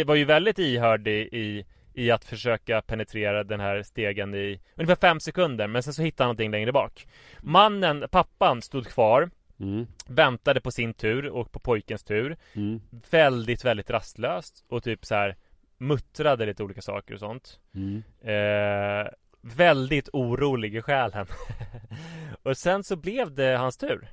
Var 0.06 0.16
ju 0.16 0.26
väldigt 0.26 0.60
ihörd 0.60 1.08
i, 1.08 1.12
i 1.12 1.66
i 1.98 2.12
att 2.12 2.26
försöka 2.26 2.82
penetrera 2.82 3.44
den 3.44 3.60
här 3.60 3.84
stegen 3.84 4.36
i 4.36 4.60
ungefär 4.76 4.96
fem 4.96 5.20
sekunder 5.20 5.68
Men 5.68 5.84
sen 5.84 5.94
så 5.94 6.02
hittade 6.02 6.24
han 6.24 6.28
någonting 6.28 6.52
längre 6.52 6.72
bak 6.72 7.08
Mannen, 7.40 8.06
pappan, 8.12 8.62
stod 8.62 8.88
kvar 8.88 9.30
Mm. 9.60 9.88
Väntade 10.08 10.62
på 10.62 10.72
sin 10.72 10.94
tur 10.94 11.30
och 11.30 11.52
på 11.52 11.60
pojkens 11.60 12.04
tur 12.04 12.38
Mm. 12.54 12.82
Väldigt, 13.12 13.66
väldigt 13.66 13.90
rastlöst 13.90 14.66
och 14.70 14.84
typ 14.84 15.06
så 15.06 15.16
här 15.16 15.36
Muttrade 15.78 16.46
lite 16.46 16.64
olika 16.64 16.82
saker 16.82 17.14
och 17.14 17.20
sånt 17.20 17.60
Mm. 17.76 18.04
Eh, 18.22 19.08
väldigt 19.42 20.10
orolig 20.14 20.76
i 20.76 20.82
själen 20.82 21.28
Och 22.44 22.58
sen 22.58 22.84
så 22.84 22.96
blev 22.96 23.32
det 23.36 23.58
hans 23.58 23.78
tur 23.78 24.08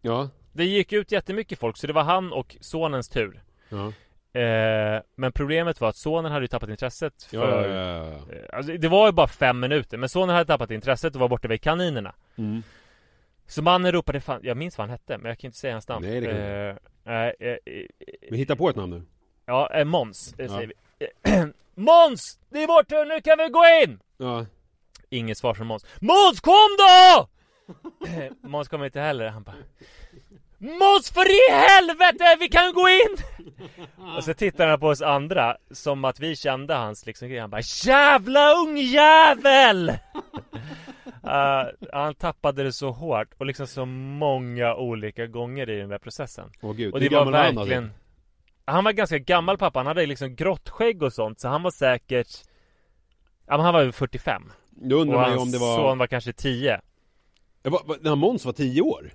Ja. 0.00 0.28
Det 0.52 0.64
gick 0.64 0.92
ut 0.92 1.12
jättemycket 1.12 1.58
folk 1.58 1.76
så 1.76 1.86
det 1.86 1.92
var 1.92 2.04
han 2.04 2.32
och 2.32 2.56
sonens 2.60 3.08
tur 3.08 3.42
Ja. 3.68 3.92
Eh, 4.36 5.02
Men 5.14 5.32
problemet 5.32 5.80
var 5.80 5.88
att 5.88 5.96
sonen 5.96 6.32
hade 6.32 6.44
ju 6.44 6.48
tappat 6.48 6.68
intresset 6.70 7.22
för 7.22 7.36
Ja, 7.36 7.66
ja, 7.66 7.66
ja, 7.66 8.06
ja. 8.28 8.34
Eh, 8.36 8.56
Alltså, 8.56 8.72
det 8.72 8.88
var 8.88 9.06
ju 9.06 9.12
bara 9.12 9.26
fem 9.28 9.60
minuter 9.60 9.96
men 9.96 10.08
sonen 10.08 10.34
hade 10.36 10.44
tappat 10.46 10.70
intresset 10.70 11.14
och 11.14 11.20
var 11.20 11.28
borta 11.28 11.48
vid 11.48 11.60
kaninerna 11.62 12.14
Mm. 12.38 12.62
Så 13.48 13.62
mannen 13.62 13.92
ropade 13.92 14.20
fan, 14.20 14.40
jag 14.42 14.56
minns 14.56 14.78
vad 14.78 14.82
han 14.88 14.90
hette 14.90 15.18
men 15.18 15.28
jag 15.28 15.38
kan 15.38 15.48
inte 15.48 15.58
säga 15.58 15.72
hans 15.72 15.88
namn 15.88 16.06
Nej, 16.06 16.20
det 16.20 16.26
kan 16.26 16.36
eh, 16.36 17.22
eh, 17.24 17.50
eh, 17.50 17.56
Men 18.30 18.38
hitta 18.38 18.56
på 18.56 18.68
ett 18.68 18.76
namn 18.76 18.90
nu. 18.92 19.02
Ja, 19.46 19.70
eh, 19.74 19.84
Måns 19.84 20.34
eh, 20.38 20.48
säger 20.48 20.66
vi 20.66 20.74
Måns! 21.74 22.38
Det 22.50 22.62
är 22.62 22.82
tur, 22.82 23.04
nu 23.04 23.20
kan 23.20 23.38
vi 23.38 23.48
gå 23.48 23.64
in! 23.84 24.00
Ja. 24.18 24.46
Inget 25.10 25.38
svar 25.38 25.54
från 25.54 25.66
Måns 25.66 25.86
Måns 26.00 26.40
kom 26.40 26.76
då! 26.78 27.28
Måns 28.48 28.68
kom 28.68 28.84
inte 28.84 29.00
heller, 29.00 29.28
han 29.28 29.42
bara 29.42 29.56
Måns 30.58 31.10
för 31.10 31.30
i 31.30 31.50
helvete, 31.52 32.36
vi 32.40 32.48
kan 32.48 32.72
gå 32.72 32.88
in! 32.88 33.16
Och 34.16 34.24
så 34.24 34.34
tittar 34.34 34.68
han 34.68 34.80
på 34.80 34.86
oss 34.88 35.02
andra 35.02 35.56
Som 35.70 36.04
att 36.04 36.20
vi 36.20 36.36
kände 36.36 36.74
hans 36.74 37.06
liksom 37.06 37.28
grej 37.28 37.38
Han 37.38 37.50
bara 37.50 37.60
Jävla 37.84 38.52
ungjävel! 38.52 39.88
uh, 41.24 41.88
han 41.92 42.14
tappade 42.14 42.62
det 42.62 42.72
så 42.72 42.90
hårt 42.90 43.28
och 43.38 43.46
liksom 43.46 43.66
så 43.66 43.84
många 43.86 44.74
olika 44.74 45.26
gånger 45.26 45.70
i 45.70 45.78
den 45.78 45.88
där 45.88 45.98
processen 45.98 46.50
Åh 46.62 46.72
gud. 46.72 46.94
Och 46.94 47.00
det 47.00 47.08
var 47.08 47.24
han 47.24 47.32
verkligen 47.32 47.84
typ? 47.84 47.92
Han 48.64 48.84
var 48.84 48.92
ganska 48.92 49.18
gammal 49.18 49.58
pappa, 49.58 49.78
han 49.78 49.86
hade 49.86 50.06
liksom 50.06 50.34
grått 50.36 50.68
skägg 50.68 51.02
och 51.02 51.12
sånt 51.12 51.40
Så 51.40 51.48
han 51.48 51.62
var 51.62 51.70
säkert 51.70 52.28
Ja 53.46 53.56
men 53.56 53.64
han 53.64 53.74
var 53.74 53.80
över 53.80 53.92
45 53.92 54.42
Då 54.70 54.96
undrar 54.96 55.14
Och 55.16 55.20
man 55.20 55.32
ju 55.32 55.38
om 55.38 55.50
det 55.50 55.58
var... 55.58 55.76
son 55.76 55.98
var 55.98 56.06
kanske 56.06 56.32
10 56.32 56.80
Ja, 57.62 57.70
va- 57.70 57.82
va- 57.86 57.96
När 58.00 58.14
Måns 58.14 58.44
var 58.44 58.52
tio 58.52 58.82
år? 58.82 59.10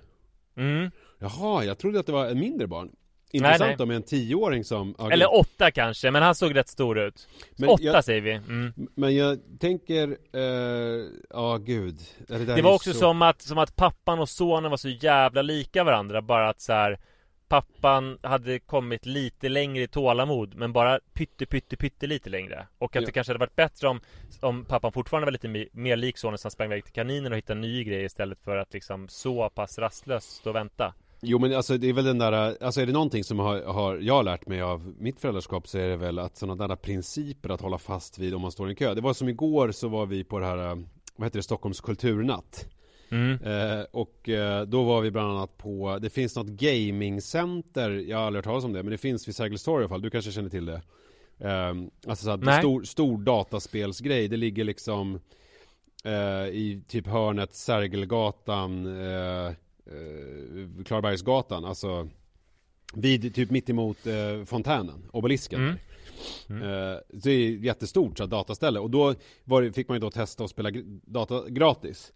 Mm 0.56 0.90
Jaha, 1.18 1.64
jag 1.64 1.78
trodde 1.78 2.00
att 2.00 2.06
det 2.06 2.12
var 2.12 2.26
en 2.26 2.38
mindre 2.40 2.66
barn. 2.66 2.90
Intressant 3.32 3.60
nej. 3.68 3.76
då 3.78 3.86
med 3.86 3.96
en 3.96 4.02
tioåring 4.02 4.64
som... 4.64 4.94
ja, 4.98 5.10
Eller 5.10 5.26
gud. 5.26 5.34
åtta 5.40 5.70
kanske, 5.70 6.10
men 6.10 6.22
han 6.22 6.34
såg 6.34 6.54
rätt 6.56 6.68
stor 6.68 6.98
ut 6.98 7.28
Men 7.56 7.68
Åtta 7.68 7.82
jag- 7.84 8.04
säger 8.04 8.20
vi 8.20 8.32
mm. 8.32 8.72
Men 8.94 9.16
jag 9.16 9.38
tänker, 9.60 10.08
eh, 10.32 11.06
ja 11.30 11.56
gud. 11.56 11.98
Ja, 12.28 12.38
där 12.38 12.46
Det 12.46 12.52
är 12.52 12.62
var 12.62 12.74
också 12.74 12.92
så... 12.92 12.98
som, 12.98 13.22
att, 13.22 13.42
som 13.42 13.58
att 13.58 13.76
pappan 13.76 14.18
och 14.18 14.28
sonen 14.28 14.70
var 14.70 14.76
så 14.78 14.88
jävla 14.88 15.42
lika 15.42 15.84
varandra 15.84 16.22
Bara 16.22 16.48
att 16.48 16.60
så 16.60 16.72
här. 16.72 16.98
Pappan 17.48 18.18
hade 18.22 18.58
kommit 18.58 19.06
lite 19.06 19.48
längre 19.48 19.82
i 19.82 19.88
tålamod 19.88 20.54
Men 20.54 20.72
bara 20.72 21.00
pytte 21.12 21.46
pytte 21.46 21.76
pytte 21.76 22.06
lite 22.06 22.30
längre 22.30 22.66
Och 22.78 22.96
att 22.96 23.02
Ja. 23.02 23.06
det 23.06 23.12
kanske 23.12 23.30
hade 23.30 23.40
varit 23.40 23.56
bättre 23.56 23.88
om 23.88 24.00
Om 24.40 24.64
pappan 24.64 24.92
fortfarande 24.92 25.24
var 25.24 25.32
lite 25.32 25.68
mer 25.72 25.96
lik 25.96 26.18
sonen 26.18 26.38
som 26.38 26.50
sprang 26.50 26.66
iväg 26.68 26.84
till 26.84 26.92
kaninen 26.92 27.32
och 27.32 27.38
hittade 27.38 27.56
en 27.56 27.60
ny 27.60 27.84
grej 27.84 28.04
Istället 28.04 28.38
för 28.44 28.56
att 28.56 28.72
liksom 28.72 29.08
så 29.08 29.48
pass 29.50 29.78
rastlöst 29.78 30.30
stå 30.30 30.50
och 30.50 30.56
vänta 30.56 30.94
Jo 31.24 31.38
men 31.38 31.54
alltså 31.54 31.78
det 31.78 31.88
är 31.88 31.92
väl 31.92 32.04
den 32.04 32.18
där, 32.18 32.56
alltså 32.62 32.80
är 32.80 32.86
det 32.86 32.92
någonting 32.92 33.24
som 33.24 33.38
har, 33.38 33.62
har 33.62 33.98
jag 33.98 34.14
har 34.14 34.22
lärt 34.22 34.46
mig 34.46 34.62
av 34.62 34.94
mitt 34.98 35.20
föräldraskap 35.20 35.68
så 35.68 35.78
är 35.78 35.88
det 35.88 35.96
väl 35.96 36.18
att 36.18 36.36
sådana 36.36 36.68
där 36.68 36.76
principer 36.76 37.48
att 37.48 37.60
hålla 37.60 37.78
fast 37.78 38.18
vid 38.18 38.34
om 38.34 38.42
man 38.42 38.52
står 38.52 38.68
i 38.68 38.70
en 38.70 38.76
kö. 38.76 38.94
Det 38.94 39.00
var 39.00 39.14
som 39.14 39.28
igår 39.28 39.72
så 39.72 39.88
var 39.88 40.06
vi 40.06 40.24
på 40.24 40.38
det 40.38 40.46
här, 40.46 40.58
eh, 40.58 40.76
vad 41.16 41.26
heter 41.26 41.38
det, 41.38 41.42
Stockholms 41.42 41.80
kulturnatt. 41.80 42.66
mm. 43.10 43.42
Eh, 43.42 43.84
och 43.92 44.28
eh, 44.28 44.62
då 44.62 44.82
var 44.82 45.00
vi 45.00 45.10
bland 45.10 45.30
annat 45.30 45.58
på, 45.58 45.98
det 46.02 46.10
finns 46.10 46.36
något 46.36 46.46
gamingcenter, 46.46 47.90
jag 47.90 48.18
har 48.18 48.24
aldrig 48.24 48.38
hört 48.38 48.44
talas 48.44 48.64
om 48.64 48.72
det, 48.72 48.82
men 48.82 48.90
det 48.90 48.98
finns 48.98 49.28
vid 49.28 49.36
Sergels 49.36 49.64
torg 49.64 49.82
i 49.82 49.84
alla 49.84 49.88
fall, 49.88 50.02
du 50.02 50.10
kanske 50.10 50.32
känner 50.32 50.50
till 50.50 50.66
det? 50.66 50.82
Eh, 51.38 51.74
alltså 52.06 52.24
så 52.24 52.30
att 52.30 52.40
Nej. 52.40 52.58
stor, 52.58 52.82
stor 52.82 53.18
dataspelsgrej, 53.18 54.28
det 54.28 54.36
ligger 54.36 54.64
liksom 54.64 55.20
eh, 56.04 56.46
i 56.46 56.82
typ 56.88 57.06
hörnet 57.06 57.54
Sergelgatan, 57.54 58.86
eh, 59.86 60.84
Klarabergsgatan, 60.84 61.64
alltså 61.64 62.08
vid 62.94 63.34
typ 63.34 63.50
mitt 63.50 63.70
emot 63.70 64.06
eh, 64.06 64.44
fontänen, 64.44 65.08
obelisken. 65.12 65.78
Mm. 66.48 66.62
Eh, 66.62 66.98
det 67.08 67.30
är 67.30 67.50
jättestort 67.50 68.18
så 68.18 68.26
dataställe 68.26 68.80
och 68.80 68.90
då 68.90 69.14
det, 69.44 69.72
fick 69.72 69.88
man 69.88 69.96
ju 69.96 70.00
då 70.00 70.10
testa 70.10 70.44
att 70.44 70.50
spela 70.50 70.70
data 71.04 71.48
gratis. 71.48 72.12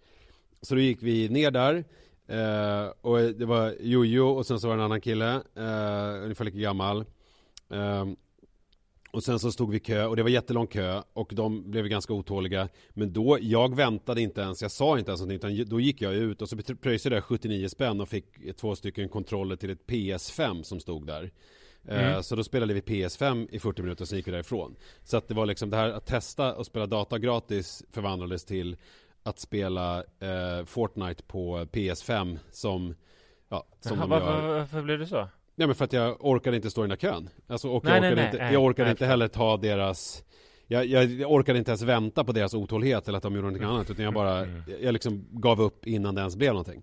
Så 0.62 0.74
då 0.74 0.80
gick 0.80 1.02
vi 1.02 1.28
ner 1.28 1.50
där 1.50 1.84
eh, 2.26 2.92
och 3.00 3.18
det 3.18 3.46
var 3.46 3.74
Jojo 3.80 4.28
och 4.28 4.46
sen 4.46 4.60
så 4.60 4.68
var 4.68 4.76
det 4.76 4.82
en 4.82 4.84
annan 4.84 5.00
kille, 5.00 5.34
eh, 5.34 6.22
ungefär 6.22 6.44
lika 6.44 6.58
gammal. 6.58 7.04
Eh, 7.70 8.06
och 9.16 9.24
sen 9.24 9.38
så 9.38 9.52
stod 9.52 9.70
vi 9.70 9.80
kö 9.80 10.04
och 10.06 10.16
det 10.16 10.22
var 10.22 10.30
jättelång 10.30 10.66
kö 10.66 11.02
och 11.12 11.32
de 11.34 11.70
blev 11.70 11.86
ganska 11.88 12.12
otåliga. 12.12 12.68
Men 12.90 13.12
då, 13.12 13.38
jag 13.40 13.76
väntade 13.76 14.20
inte 14.20 14.40
ens, 14.40 14.62
jag 14.62 14.70
sa 14.70 14.98
inte 14.98 15.10
ens 15.10 15.20
någonting 15.20 15.54
utan 15.58 15.68
då 15.68 15.80
gick 15.80 16.00
jag 16.02 16.14
ut 16.14 16.42
och 16.42 16.48
så 16.48 16.56
pröjsade 16.56 17.14
jag 17.14 17.24
79 17.24 17.68
spänn 17.68 18.00
och 18.00 18.08
fick 18.08 18.56
två 18.56 18.76
stycken 18.76 19.08
kontroller 19.08 19.56
till 19.56 19.70
ett 19.70 19.86
PS5 19.86 20.62
som 20.62 20.80
stod 20.80 21.06
där. 21.06 21.30
Eh, 21.88 22.08
Mm. 22.08 22.22
Så 22.22 22.36
då 22.36 22.44
spelade 22.44 22.74
vi 22.74 22.80
PS5 22.80 23.48
i 23.50 23.58
40 23.58 23.82
minuter 23.82 24.04
och 24.04 24.08
sen 24.08 24.18
gick 24.18 24.26
vi 24.28 24.32
därifrån. 24.32 24.76
Så 25.04 25.16
att 25.16 25.28
det 25.28 25.34
var 25.34 25.46
liksom 25.46 25.70
det 25.70 25.76
här 25.76 25.90
att 25.90 26.06
testa 26.06 26.54
och 26.54 26.66
spela 26.66 26.86
data 26.86 27.18
gratis 27.18 27.84
förvandlades 27.92 28.44
till 28.44 28.76
att 29.22 29.38
spela 29.38 29.98
eh, 29.98 30.64
Fortnite 30.64 31.22
på 31.22 31.58
PS5 31.72 32.38
som 32.50 32.94
Ja, 33.48 33.66
som 33.80 33.98
Jaha, 33.98 34.06
de 34.06 34.10
varför, 34.10 34.48
gör. 34.48 34.58
varför 34.58 34.82
blev 34.82 34.98
det 34.98 35.06
så? 35.06 35.28
Ja 35.57 35.66
men 35.66 35.74
för 35.74 35.84
att 35.84 35.92
jag 35.92 36.16
orkade 36.26 36.57
inte 36.57 36.70
stå 36.70 36.80
i 36.80 36.82
den 36.82 36.88
där 36.88 36.96
kön. 36.96 37.28
Alltså, 37.46 37.68
och 37.68 37.84
Nej, 37.84 37.94
jag 37.94 38.00
nej, 38.00 38.11
orkade 38.11 38.22
nej, 38.22 38.30
inte, 38.32 38.44
nej, 38.44 38.52
jag 38.52 38.62
orkade 38.64 38.84
nej, 38.86 38.90
inte 38.90 39.07
heller 39.07 39.28
ta 39.28 39.57
deras 39.57 40.22
jag, 40.68 40.86
jag, 40.86 41.32
orkade 41.32 41.59
inte 41.59 41.70
ens 41.70 41.82
vänta 41.82 42.24
på 42.24 42.32
deras 42.32 42.54
otålighet 42.54 43.09
eller 43.09 43.16
att 43.16 43.22
de 43.22 43.34
gjorde 43.34 43.42
någonting 43.46 43.68
annat 43.68 43.90
utan 43.90 44.04
jag 44.04 44.14
bara 44.14 44.38
jag, 44.46 44.82
jag 44.82 44.92
liksom 44.92 45.26
gav 45.30 45.61
upp 45.61 45.86
innan 45.86 46.14
det 46.14 46.20
ens 46.20 46.36
blev 46.36 46.50
någonting. 46.52 46.82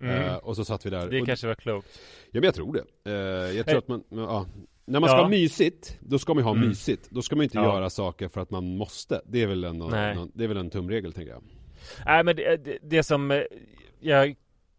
Mm. 0.00 0.22
Eh, 0.22 0.36
och 0.36 0.56
så 0.56 0.64
satt 0.64 0.86
vi 0.86 0.90
där. 0.90 1.10
Det 1.10 1.20
och, 1.20 1.26
kanske 1.26 1.46
var 1.46 1.54
klokt. 1.54 1.88
Ja 2.24 2.40
men 2.40 2.42
jag 2.42 2.54
tror 2.54 2.72
det. 3.04 3.10
Eh, 3.12 3.56
jag 3.56 3.66
tror 3.66 3.74
Eh. 3.74 3.78
att 3.78 3.88
man, 3.88 4.04
ja. 4.08 4.46
När 4.86 5.00
man 5.00 5.08
ska 5.08 5.16
Ja. 5.18 5.22
ha 5.22 5.28
mysigt, 5.28 5.98
då 6.00 6.18
ska 6.18 6.34
man 6.34 6.44
ha 6.44 6.52
Mm. 6.54 6.68
mysigt. 6.68 7.10
Då 7.10 7.22
ska 7.22 7.36
man 7.36 7.42
inte 7.42 7.58
Ja. 7.58 7.64
göra 7.64 7.90
saker 7.90 8.28
för 8.28 8.40
att 8.40 8.50
man 8.50 8.76
måste. 8.76 9.20
Det 9.26 9.42
är 9.42 9.46
väl 9.46 9.64
en, 9.64 9.78
Nej. 9.78 10.16
en, 10.16 10.30
det 10.34 10.44
är 10.44 10.48
väl 10.48 10.56
en 10.56 10.70
tumregel 10.70 11.12
tänker 11.12 11.32
jag. 11.32 11.42
Nej 12.06 12.24
men 12.24 12.36
det, 12.36 12.56
det, 12.64 12.78
det 12.82 13.02
som 13.02 13.42
jag 14.00 14.34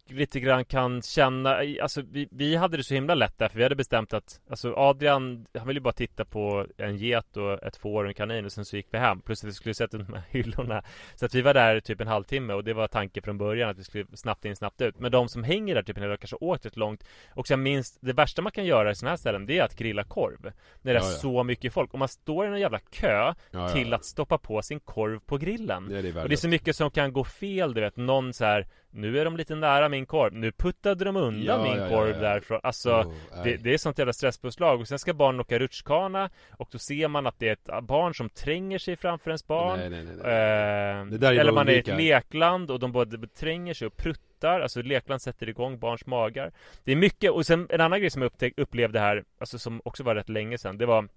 lite 0.10 0.40
grann 0.40 0.66
kan 0.66 1.02
känna, 1.02 1.58
alltså 1.82 2.02
vi, 2.02 2.28
vi 2.32 2.56
hade 2.56 2.78
det 2.78 2.84
så 2.84 2.94
himla 2.94 3.16
lätt 3.16 3.38
där 3.38 3.50
för 3.50 3.58
vi 3.58 3.64
hade 3.64 3.76
bestämt 3.76 4.14
att 4.14 4.42
Alltså 4.50 4.74
Adrian, 4.76 5.46
han 5.58 5.68
ville 5.68 5.78
ju 5.78 5.84
bara 5.84 5.94
titta 5.94 6.26
på 6.26 6.66
en 6.78 6.98
get 6.98 7.38
och 7.38 7.64
ett 7.64 7.78
får 7.78 8.04
och 8.04 8.08
en 8.08 8.14
kanin 8.14 8.46
och 8.46 8.52
sen 8.52 8.66
så 8.66 8.76
gick 8.76 8.88
vi 8.92 8.98
hem. 8.98 9.22
Plus 9.22 9.44
att 9.44 9.50
vi 9.50 9.54
skulle 9.54 9.76
sätta 9.76 9.98
ut 9.98 10.08
de 10.08 10.14
här 10.14 10.24
hyllorna. 10.30 10.84
Så 11.16 11.26
att 11.26 11.36
vi 11.36 11.42
var 11.42 11.54
där 11.54 11.80
typ 11.80 12.02
en 12.02 12.08
halvtimme 12.08 12.54
och 12.54 12.64
det 12.64 12.74
var 12.74 12.88
tanken 12.88 13.24
från 13.24 13.38
början 13.38 13.70
att 13.70 13.80
vi 13.80 13.84
skulle 13.84 14.06
snabbt 14.14 14.46
in 14.46 14.56
snabbt 14.56 14.82
ut. 14.82 15.00
Men 15.00 15.12
de 15.12 15.30
som 15.30 15.44
hänger 15.44 15.76
där 15.76 15.84
typ 15.84 15.98
en 15.98 16.04
hel 16.04 16.10
dag 16.10 16.20
kanske 16.20 16.36
åkt 16.36 16.66
rätt 16.66 16.78
långt. 16.78 17.04
Och 17.34 17.48
sen 17.48 17.64
minst, 17.64 17.98
det 18.02 18.14
värsta 18.14 18.42
man 18.42 18.52
kan 18.52 18.66
göra 18.66 18.92
i 18.92 18.96
sådana 18.96 19.12
här 19.12 19.18
ställen 19.18 19.46
det 19.46 19.60
är 19.60 19.64
att 19.64 19.76
grilla 19.76 20.04
korv. 20.04 20.52
När 20.82 20.94
det 20.94 21.00
är 21.00 21.04
Ja, 21.04 21.12
ja. 21.12 21.18
så 21.18 21.44
mycket 21.44 21.74
folk. 21.74 21.94
Om 21.94 22.00
man 22.00 22.08
står 22.08 22.46
i 22.46 22.48
en 22.48 22.60
jävla 22.60 22.80
kö 22.80 23.34
ja, 23.52 23.70
till 23.70 23.94
att 23.94 24.06
stoppa 24.06 24.38
på 24.38 24.62
sin 24.62 24.80
korv 24.80 25.20
på 25.20 25.38
grillen. 25.38 25.90
Det 25.90 25.98
och 25.98 26.30
det 26.30 26.36
är 26.36 26.38
så 26.38 26.48
mycket 26.48 26.76
som 26.76 26.92
kan 26.92 27.14
gå 27.14 27.24
fel, 27.24 27.74
du 27.74 27.82
vet, 27.82 27.98
någon 27.98 28.34
så 28.34 28.46
här 28.46 28.68
Nu 28.96 29.20
är 29.20 29.26
de 29.26 29.38
lite 29.38 29.56
nära 29.56 29.90
min 29.90 30.06
korv, 30.06 30.34
nu 30.34 30.52
puttade 30.52 31.06
de 31.06 31.16
undan 31.16 31.44
Ja, 31.44 31.64
min 31.64 31.82
ja, 31.84 31.90
korv 31.90 32.10
ja. 32.10 32.18
därifrån 32.22 32.60
Alltså, 32.64 32.92
Oh, 32.92 33.44
det, 33.44 33.58
det 33.58 33.74
är 33.74 33.78
sånt 33.78 33.98
jävla 33.98 34.14
stresspåslag. 34.14 34.82
Och 34.82 34.88
sen 34.88 35.00
ska 35.00 35.14
barnen 35.14 35.42
åka 35.42 35.60
rutschkana 35.60 36.30
Och 36.58 36.70
då 36.72 36.78
ser 36.78 37.08
man 37.08 37.28
att 37.28 37.40
det 37.40 37.48
är 37.48 37.54
ett 37.54 37.84
barn 37.84 38.14
som 38.16 38.30
tränger 38.30 38.78
sig 38.80 38.96
framför 38.96 39.30
ens 39.32 39.48
barn. 39.48 39.80
Nej, 39.80 39.90
nej, 39.90 40.04
nej. 40.04 41.32
Eh, 41.32 41.40
Eller 41.40 41.52
man 41.52 41.70
är 41.70 41.74
i 41.74 41.78
ett 41.78 41.88
lekland 41.88 42.72
och 42.72 42.80
de 42.80 42.92
både 42.92 43.28
tränger 43.28 43.74
sig 43.74 43.88
och 43.88 43.98
pruttar. 43.98 44.62
Alltså 44.62 44.82
lekland 44.82 45.22
sätter 45.22 45.50
igång 45.50 45.80
barns 45.80 46.06
magar. 46.06 46.52
Det 46.84 46.92
är 46.92 46.96
mycket, 46.96 47.32
och 47.32 47.46
sen 47.46 47.68
en 47.70 47.82
annan 47.82 48.00
grej 48.00 48.10
som 48.10 48.22
jag 48.22 48.30
upptäck, 48.30 48.54
upplevde 48.58 49.00
här 49.00 49.24
Alltså 49.40 49.60
som 49.60 49.82
också 49.86 50.04
var 50.04 50.16
rätt 50.16 50.30
länge 50.30 50.58
sedan 50.58 50.78
Det 50.78 50.86
var 50.86 51.08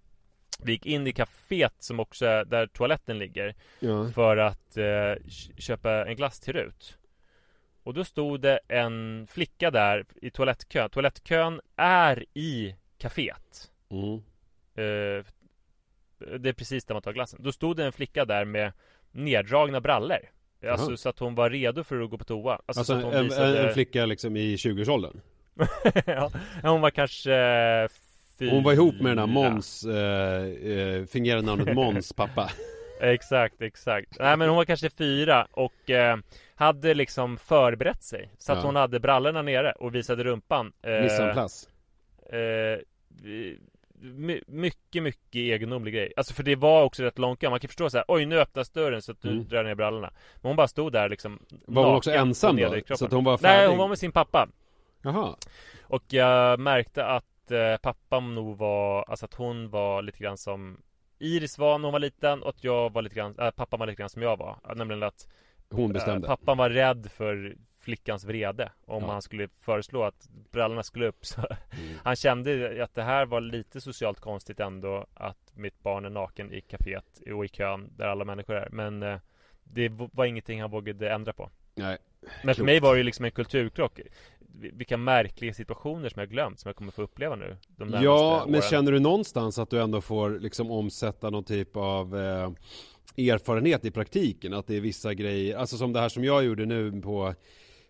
Vi 0.63 0.73
gick 0.73 0.87
in 0.87 1.07
i 1.07 1.13
kaféet 1.13 1.75
som 1.79 2.01
också 2.01 2.27
är 2.27 2.45
där 2.45 2.67
toaletten 2.67 3.19
ligger 3.19 3.55
Ja. 3.81 4.09
För 4.15 4.37
att 4.37 4.77
eh, 4.77 5.15
köpa 5.59 6.07
en 6.07 6.17
glass 6.17 6.41
till 6.41 6.53
Rut 6.53 6.98
Och 7.89 7.95
då 7.95 8.05
stod 8.05 8.41
det 8.41 8.59
en 8.69 9.27
flicka 9.31 9.71
där 9.71 10.05
i 10.23 10.31
toalettkön 10.31 10.91
Toalettkön 10.91 11.61
är 11.77 12.25
i 12.35 12.75
kaféet 12.99 13.71
Mm. 13.91 14.15
Eh, 14.75 15.25
Det 16.39 16.49
är 16.49 16.53
precis 16.53 16.85
där 16.85 16.95
man 16.95 17.03
tar 17.03 17.13
glassen 17.13 17.41
Då 17.43 17.53
stod 17.53 17.77
det 17.77 17.85
en 17.85 17.93
flicka 17.93 18.25
där 18.25 18.45
med 18.45 18.73
neddragna 19.11 19.81
brallor 19.81 20.19
Alltså 20.69 20.91
Jaha. 20.91 20.97
så 20.97 21.09
att 21.09 21.19
hon 21.19 21.35
var 21.35 21.51
redo 21.51 21.85
för 21.85 22.01
att 22.01 22.11
gå 22.11 22.19
på 22.19 22.25
toa 22.25 22.61
Alltså, 22.67 22.81
Alltså 22.81 23.09
en, 23.17 23.25
visade... 23.25 23.69
en 23.69 23.75
flicka 23.75 24.07
liksom 24.07 24.37
i 24.37 24.57
20-årsåldern. 24.57 25.21
ja, 26.07 26.31
hon 26.63 26.81
var 26.81 26.91
kanske 26.91 27.35
eh, 27.35 27.89
fyra 28.39 28.51
Hon 28.51 28.63
var 28.65 28.73
ihop 28.73 29.01
med 29.01 29.11
den 29.11 29.19
här 29.19 29.27
Måns, 29.27 29.85
eh, 29.85 30.45
eh, 30.45 31.07
fingerade 31.07 31.47
namnet 31.47 31.75
Måns 31.75 32.13
pappa. 32.13 32.51
Exakt, 33.01 33.63
exakt 33.63 34.17
Nej 34.19 34.37
men 34.37 34.49
hon 34.49 34.57
var 34.57 34.65
kanske 34.65 34.91
fyra 34.91 35.47
och 35.51 35.91
eh, 35.91 36.17
Hade 36.55 36.95
liksom 36.95 37.39
förberett 37.39 38.03
sig 38.03 38.31
Så 38.39 38.53
att 38.53 38.59
Ja. 38.59 38.65
hon 38.65 38.77
hade 38.77 39.01
brallorna 39.01 39.43
nere 39.43 39.73
och 39.73 39.95
visade 39.95 40.25
rumpan 40.25 40.73
eh, 40.83 41.03
Missade 41.03 41.29
en 41.29 41.35
plats. 41.35 41.69
eh, 42.33 42.79
my, 44.01 44.41
Mycket, 44.47 45.03
mycket 45.03 45.35
egendomlig 45.35 45.95
grej 45.95 46.13
Alltså 46.17 46.35
för 46.35 46.43
det 46.43 46.57
var 46.57 46.85
också 46.85 47.03
rätt 47.03 47.19
långt 47.19 47.43
Man 47.43 47.61
kan 47.61 47.69
förstå 47.69 47.91
så 47.91 47.97
här, 47.97 48.05
oj 48.09 48.27
nu 48.27 48.41
öppnas 48.41 48.71
dörren 48.71 49.03
så 49.03 49.13
att 49.13 49.23
du 49.23 49.31
Mm. 49.31 49.49
drar 49.49 49.65
ner 49.65 49.75
brallorna 49.75 50.11
Men 50.35 50.49
hon 50.49 50.57
bara 50.57 50.69
stod 50.69 50.93
där 50.93 51.09
liksom 51.09 51.39
Var 51.67 51.85
hon 51.87 51.97
också 51.97 52.11
ensam 52.13 52.57
då? 52.57 52.97
Så 52.97 53.05
att 53.05 53.13
hon 53.13 53.25
var 53.25 53.33
Nej 53.33 53.39
färdig? 53.41 53.69
hon 53.69 53.79
var 53.79 53.89
med 53.89 53.99
sin 53.99 54.13
pappa 54.13 54.49
Jaha. 55.03 55.37
Och 55.83 56.03
jag 56.09 56.61
märkte 56.61 57.05
att 57.07 57.51
eh, 57.51 57.77
pappan 57.77 58.35
nog 58.35 58.57
var 58.57 59.03
Alltså 59.09 59.25
att 59.25 59.35
hon 59.35 59.71
var 59.71 60.03
lite 60.03 60.19
grann 60.19 60.39
som 60.39 60.81
Iris 61.19 61.59
var 61.59 61.79
när 61.79 61.85
hon 61.87 61.93
var 61.93 62.01
liten 62.01 62.43
och 62.43 62.49
att 62.49 62.65
jag 62.65 62.93
var 62.93 63.03
lite 63.03 63.15
grann 63.15 63.35
äh, 63.39 63.51
Pappan 63.51 63.79
var 63.81 63.87
lite 63.87 64.01
grann 64.01 64.09
som 64.09 64.23
jag 64.23 64.37
var 64.37 64.59
Nämligen 64.75 65.03
att 65.03 65.29
Hon 65.71 65.85
eh, 65.91 65.93
bestämde. 65.93 66.27
Pappan 66.27 66.57
var 66.59 66.71
rädd 66.71 67.11
för 67.11 67.57
flickans 67.79 68.25
vrede 68.25 68.73
Om 68.87 69.03
Ja. 69.03 69.11
han 69.13 69.23
skulle 69.23 69.49
föreslå 69.61 70.03
att 70.05 70.29
brallorna 70.51 70.83
skulle 70.83 71.07
upp 71.07 71.27
så 71.27 71.41
Mm. 71.41 71.99
Han 72.05 72.17
kände 72.17 72.85
att 72.85 72.95
det 72.95 73.03
här 73.03 73.27
var 73.27 73.41
lite 73.41 73.81
socialt 73.81 74.21
konstigt 74.21 74.61
ändå 74.61 75.07
Att 75.15 75.51
mitt 75.55 75.83
barn 75.83 76.05
är 76.05 76.11
naken 76.11 76.53
i 76.53 76.61
kaféet 76.61 77.33
och 77.35 77.45
i 77.45 77.49
kön 77.49 77.93
där 77.97 78.07
alla 78.09 78.25
människor 78.25 78.55
är 78.57 78.69
Men 78.71 79.03
eh, 79.03 79.19
Det 79.65 79.89
var 79.89 80.25
ingenting 80.25 80.61
han 80.61 80.71
vågade 80.71 81.11
ändra 81.13 81.33
på 81.33 81.51
Nej. 81.75 81.99
Men 82.21 82.31
för 82.41 82.55
Klokt. 82.55 82.67
mig 82.67 82.81
var 82.81 82.93
det 82.95 82.99
ju 82.99 83.05
liksom 83.05 83.25
en 83.25 83.31
kulturkrock 83.31 84.01
Vilka 84.55 84.97
märkliga 84.97 85.55
situationer 85.55 86.09
som 86.09 86.21
jag 86.21 86.31
glömt 86.31 86.61
Som 86.61 86.69
jag 86.69 86.77
kommer 86.77 86.93
få 86.93 87.03
uppleva 87.03 87.37
nu 87.37 87.57
Ja, 88.03 88.43
men 88.47 88.55
åren. 88.55 88.63
känner 88.71 88.93
du 88.93 88.99
någonstans 89.01 89.59
att 89.59 89.71
du 89.71 89.81
ändå 89.83 90.01
får 90.01 90.31
liksom 90.31 90.71
omsätta 90.71 91.31
någon 91.31 91.45
typ 91.45 91.77
av 91.77 92.17
eh, 92.19 92.51
erfarenhet 93.17 93.85
i 93.85 93.91
praktiken? 93.91 94.55
Att 94.55 94.67
det 94.67 94.77
är 94.77 94.81
vissa 94.81 95.15
grejer, 95.15 95.57
alltså 95.57 95.77
som 95.77 95.93
det 95.93 96.01
här 96.01 96.09
som 96.09 96.25
jag 96.25 96.45
gjorde 96.45 96.67
nu 96.67 97.01
på 97.03 97.35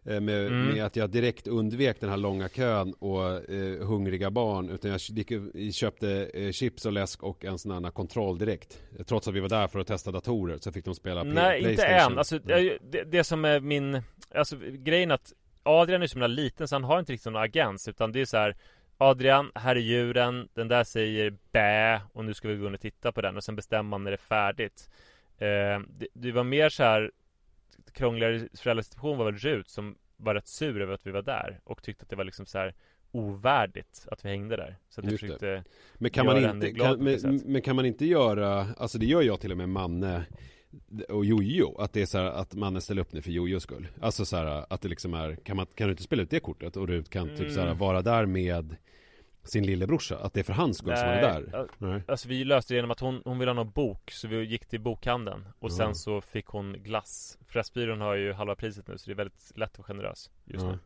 eh, 0.06 0.20
med, 0.20 0.46
Mm. 0.46 0.66
med 0.74 0.84
att 0.84 0.96
jag 0.96 1.10
direkt 1.10 1.46
undvek 1.46 2.00
den 2.00 2.10
här 2.10 2.16
långa 2.16 2.48
kön 2.48 2.92
och 2.98 3.50
eh, 3.50 3.86
hungriga 3.86 4.30
barn 4.30 4.70
Utan 4.70 4.90
jag 4.90 5.00
gick, 5.00 5.32
köpte 5.74 6.30
eh, 6.34 6.50
chips 6.52 6.86
och 6.86 6.92
läsk 6.92 7.22
och 7.22 7.44
en 7.44 7.58
sån 7.58 7.84
här 7.84 7.90
kontroll 7.90 8.38
direkt 8.38 8.82
Trots 9.06 9.28
att 9.28 9.34
vi 9.34 9.40
var 9.40 9.48
där 9.48 9.66
för 9.68 9.78
att 9.78 9.86
testa 9.86 10.10
datorer 10.10 10.58
så 10.60 10.72
fick 10.72 10.84
de 10.84 10.94
spela 10.94 11.22
P- 11.24 11.30
Nej, 11.32 11.58
inte 11.58 11.74
Playstation. 11.74 12.12
än. 12.12 12.18
Alltså, 12.18 12.36
Mm. 12.36 12.78
det, 12.90 13.04
det 13.04 13.24
som 13.24 13.44
är 13.44 13.60
min... 13.60 14.02
Alltså 14.34 14.56
grejen 14.72 15.10
att 15.10 15.32
Adrian 15.68 16.02
är 16.02 16.06
så 16.06 16.14
himla 16.14 16.26
liten 16.26 16.68
så 16.68 16.74
han 16.74 16.84
har 16.84 16.98
inte 16.98 17.12
riktigt 17.12 17.32
någon 17.32 17.42
agens 17.42 17.88
utan 17.88 18.12
det 18.12 18.20
är 18.20 18.24
så 18.24 18.36
här 18.36 18.56
Adrian, 18.96 19.52
här 19.54 19.76
är 19.76 19.80
djuren, 19.80 20.48
den 20.54 20.68
där 20.68 20.84
säger 20.84 21.34
bä 21.52 22.00
och 22.12 22.24
nu 22.24 22.34
ska 22.34 22.48
vi 22.48 22.56
gå 22.56 22.66
in 22.66 22.74
och 22.74 22.80
titta 22.80 23.12
på 23.12 23.20
den 23.20 23.36
och 23.36 23.44
sen 23.44 23.56
bestämmer 23.56 23.90
man 23.90 24.04
när 24.04 24.10
det 24.10 24.14
är 24.14 24.18
färdigt. 24.18 24.90
Eh, 25.38 25.80
det, 25.98 26.06
det 26.12 26.32
var 26.32 26.44
mer 26.44 26.68
så 26.68 26.82
här 26.82 27.10
Krångligare 27.92 28.48
föräldrasituation 28.54 29.18
var 29.18 29.24
väl 29.24 29.36
Rut 29.36 29.68
som 29.68 29.96
var 30.16 30.34
rätt 30.34 30.48
sur 30.48 30.82
över 30.82 30.94
att 30.94 31.06
vi 31.06 31.10
var 31.10 31.22
där 31.22 31.60
och 31.64 31.82
tyckte 31.82 32.02
att 32.02 32.10
det 32.10 32.16
var 32.16 32.24
liksom 32.24 32.46
så 32.46 32.58
här 32.58 32.74
ovärdigt 33.12 34.06
att 34.10 34.24
vi 34.24 34.28
hängde 34.28 34.56
där. 34.56 34.76
Så 34.88 35.00
att 35.00 35.04
jag 35.04 35.12
Just 35.12 35.20
försökte 35.20 35.64
Men 35.94 36.10
kan 36.10 36.26
man 36.26 36.36
göra 36.36 36.46
henne 36.46 36.66
inte, 36.66 36.76
glad 36.76 36.96
kan, 36.96 37.04
men, 37.04 37.42
men 37.44 37.62
kan 37.62 37.76
man 37.76 37.86
inte 37.86 38.06
göra, 38.06 38.66
alltså 38.78 38.98
det 38.98 39.06
gör 39.06 39.22
jag 39.22 39.40
till 39.40 39.50
och 39.52 39.58
med 39.58 39.68
Manne 39.68 40.24
och 41.08 41.24
Jojo, 41.24 41.76
att 41.78 41.92
det 41.92 42.02
är 42.02 42.06
så 42.06 42.18
här 42.18 42.24
att 42.24 42.54
Manne 42.54 42.80
ställer 42.80 43.02
upp 43.02 43.12
nu 43.12 43.22
för 43.22 43.30
Jojos 43.30 43.62
skull. 43.62 43.88
Alltså 44.00 44.24
så 44.24 44.36
här 44.36 44.64
att 44.70 44.80
det 44.82 44.88
liksom 44.88 45.14
är, 45.14 45.34
kan, 45.36 45.56
man, 45.56 45.66
kan 45.74 45.86
du 45.86 45.90
inte 45.90 46.02
spela 46.02 46.22
ut 46.22 46.30
det 46.30 46.40
kortet 46.40 46.76
och 46.76 46.88
Rut 46.88 47.10
kan 47.10 47.36
typ 47.36 47.50
så 47.52 47.60
här 47.60 47.66
Mm. 47.66 47.78
vara 47.78 48.02
där 48.02 48.26
med 48.26 48.76
sin 49.44 49.66
lillebrorsa, 49.66 50.16
att 50.18 50.34
det 50.34 50.40
är 50.40 50.44
för 50.44 50.52
hans 50.52 50.78
skull 50.78 50.96
som 50.96 51.06
han 51.06 51.16
är 51.16 51.22
där? 51.22 51.66
Nej. 51.78 52.02
Alltså 52.08 52.28
vi 52.28 52.44
löste 52.44 52.74
det 52.74 52.76
genom 52.76 52.90
att 52.90 53.00
hon, 53.00 53.22
hon 53.24 53.38
ville 53.38 53.50
ha 53.50 53.54
någon 53.54 53.70
bok 53.70 54.10
Så 54.10 54.28
vi 54.28 54.42
gick 54.44 54.66
till 54.66 54.80
bokhandeln 54.80 55.44
Och 55.58 55.70
Ja. 55.70 55.74
sen 55.76 55.94
så 55.94 56.20
fick 56.20 56.46
hon 56.46 56.72
glass 56.72 57.38
Pressbyrån 57.48 58.00
har 58.00 58.14
ju 58.14 58.32
halva 58.32 58.54
priset 58.54 58.88
nu 58.88 58.98
så 58.98 59.06
det 59.06 59.12
är 59.12 59.16
väldigt 59.16 59.52
lätt 59.56 59.70
att 59.70 59.78
vara 59.78 59.86
generös 59.86 60.30
just 60.44 60.64
Ja. 60.64 60.70
nu 60.72 60.78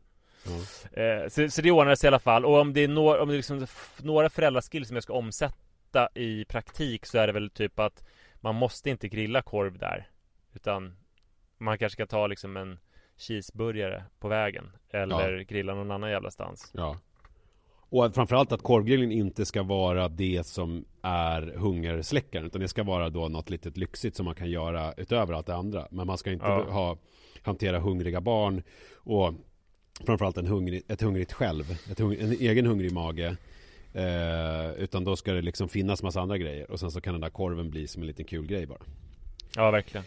Ja. 0.95 1.03
eh, 1.03 1.29
så, 1.29 1.49
så 1.51 1.63
det 1.63 1.71
ordnade 1.71 1.97
sig 1.97 2.07
i 2.07 2.09
alla 2.09 2.19
fall 2.19 2.45
Och 2.45 2.61
om 2.61 2.73
det 2.73 2.81
är, 2.81 2.89
några, 2.89 3.23
om 3.23 3.29
det 3.29 3.35
är 3.35 3.37
liksom 3.37 3.67
några 4.03 4.31
föräldraskills 4.31 4.89
som 4.89 4.97
jag 4.97 5.03
ska 5.03 5.13
omsätta 5.13 6.09
i 6.15 6.45
praktik 6.45 7.07
Så 7.07 7.19
är 7.19 7.27
det 7.27 7.33
väl 7.33 7.51
typ 7.51 7.79
att 7.79 8.05
Man 8.45 8.55
måste 8.55 8.91
inte 8.91 9.09
grilla 9.09 9.43
korv 9.43 9.79
där 9.79 10.09
Utan 10.55 10.97
Man 11.59 11.79
kanske 11.79 11.97
kan 11.97 12.07
ta 12.09 12.27
liksom 12.27 12.57
en 12.57 12.79
cheeseburgare 13.17 14.05
på 14.19 14.29
vägen 14.29 14.71
Eller 14.91 15.41
grilla 15.41 15.75
någon 15.75 15.91
annan 15.91 16.11
jävla 16.11 16.31
stans 16.31 16.71
Ja. 16.75 16.97
Och 17.95 18.15
framförallt 18.15 18.53
att 18.53 18.63
korvgrillen 18.63 19.13
inte 19.13 19.47
ska 19.47 19.63
vara 19.63 20.09
det 20.09 20.47
som 20.47 20.85
är 21.03 21.43
hungersläckaren 21.57 22.47
utan 22.47 22.61
det 22.61 22.69
ska 22.69 22.83
vara 22.83 23.11
då 23.11 23.29
något 23.29 23.51
litet 23.51 23.77
lyxigt 23.77 24.17
som 24.17 24.25
man 24.25 24.35
kan 24.35 24.51
göra 24.51 24.93
utöver 24.97 25.35
allt 25.35 25.47
det 25.47 25.55
andra. 25.55 25.89
Men 25.91 26.07
man 26.07 26.19
ska 26.19 26.33
inte 26.33 26.47
Ja. 26.47 26.65
ha, 26.71 26.97
hantera 27.43 27.79
hungriga 27.79 28.21
barn 28.21 28.63
och 28.95 29.35
framförallt 30.07 30.37
en 30.39 30.47
hungrig, 30.47 30.83
ett 30.89 31.01
hungrigt 31.03 31.33
själv, 31.33 31.65
ett 31.91 31.99
hung, 31.99 32.15
en 32.21 32.33
egen 32.33 32.67
hungrig 32.67 32.93
mage. 32.93 33.37
Eh, 33.95 34.71
utan 34.77 35.05
då 35.05 35.17
ska 35.17 35.33
det 35.33 35.43
liksom 35.43 35.69
finnas 35.69 36.03
massa 36.03 36.21
andra 36.21 36.39
grejer 36.39 36.71
och 36.71 36.81
sen 36.81 36.91
så 36.91 37.01
kan 37.01 37.15
den 37.15 37.21
där 37.21 37.31
korven 37.31 37.71
bli 37.71 37.89
som 37.89 38.03
en 38.03 38.07
liten 38.07 38.25
kul 38.25 38.47
grej 38.47 38.67
bara. 38.67 38.79
Ja 39.57 39.71
verkligen 39.71 40.05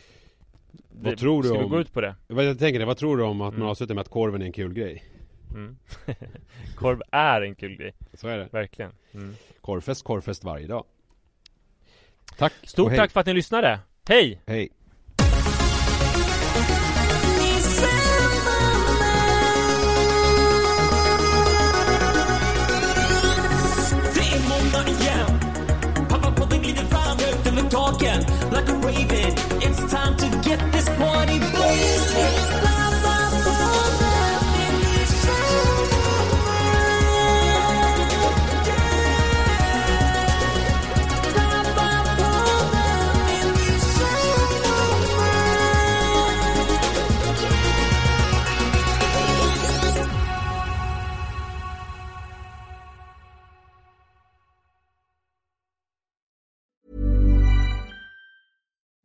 Vad 0.91 1.13
Det- 1.13 1.17
tror 1.17 1.43
du 1.43 1.49
Ska 1.49 1.57
vi 1.57 1.63
om- 1.63 1.69
gå 1.71 1.79
ut 1.79 1.93
på 1.93 2.01
det? 2.01 2.15
Vad 2.27 2.45
jag 2.45 2.59
tänker 2.59 2.79
det, 2.79 2.85
vad 2.85 2.97
tror 2.97 3.17
du 3.17 3.23
om 3.23 3.41
att 3.41 3.53
man 3.53 3.55
Mm. 3.55 3.67
avslutar 3.67 3.95
med 3.95 4.01
att 4.01 4.09
korven 4.09 4.41
är 4.41 4.45
en 4.45 4.51
kul 4.51 4.73
grej? 4.73 5.03
Mm. 5.53 5.77
Korv 6.75 7.01
är 7.11 7.41
en 7.41 7.55
kul 7.55 7.75
grej, 7.77 7.93
Så 8.13 8.27
är 8.27 8.37
det. 8.37 8.49
verkligen. 8.51 8.91
Mm. 9.13 9.35
Korvfest, 9.61 10.03
korvfest 10.03 10.43
varje 10.43 10.67
dag. 10.67 10.83
Tack. 12.37 12.53
Stort 12.63 12.95
tack 12.95 13.11
för 13.11 13.19
att 13.19 13.25
ni 13.25 13.33
lyssnade. 13.33 13.79
Hej! 14.09 14.41
Hej. 14.47 14.69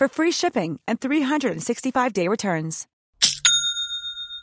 for 0.00 0.08
free 0.08 0.32
shipping 0.32 0.80
and 0.88 0.98
365-day 0.98 2.26
returns. 2.26 2.86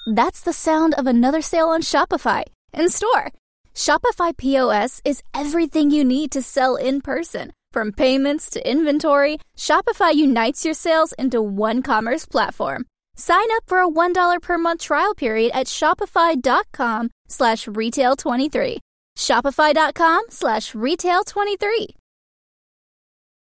That's 0.06 0.42
the 0.42 0.54
sound 0.54 0.94
of 0.94 1.08
another 1.08 1.42
sale 1.42 1.70
on 1.70 1.82
Shopify 1.82 2.44
in 2.74 2.90
store. 2.90 3.32
Shopify 3.74 4.38
POS 4.38 5.02
is 5.04 5.24
everything 5.34 5.90
you 5.90 6.04
need 6.04 6.32
to 6.32 6.44
sell 6.44 6.76
in 6.76 7.02
person. 7.02 7.52
From 7.72 7.92
payments 7.92 8.52
to 8.52 8.70
inventory, 8.70 9.40
Shopify 9.58 10.14
unites 10.14 10.64
your 10.64 10.76
sales 10.76 11.14
into 11.14 11.42
one 11.42 11.82
commerce 11.82 12.26
platform. 12.26 12.86
Sign 13.16 13.48
up 13.56 13.64
for 13.66 13.80
a 13.80 13.90
$1 13.90 14.42
per 14.42 14.58
month 14.60 14.82
trial 14.82 15.16
period 15.16 15.52
at 15.56 15.66
shopify.com 15.66 17.10
slash 17.28 17.68
retail 17.68 18.16
23. 18.16 18.80
Shopify.com 19.18 20.22
slash 20.30 20.76
retail 20.76 21.24
23. 21.24 21.97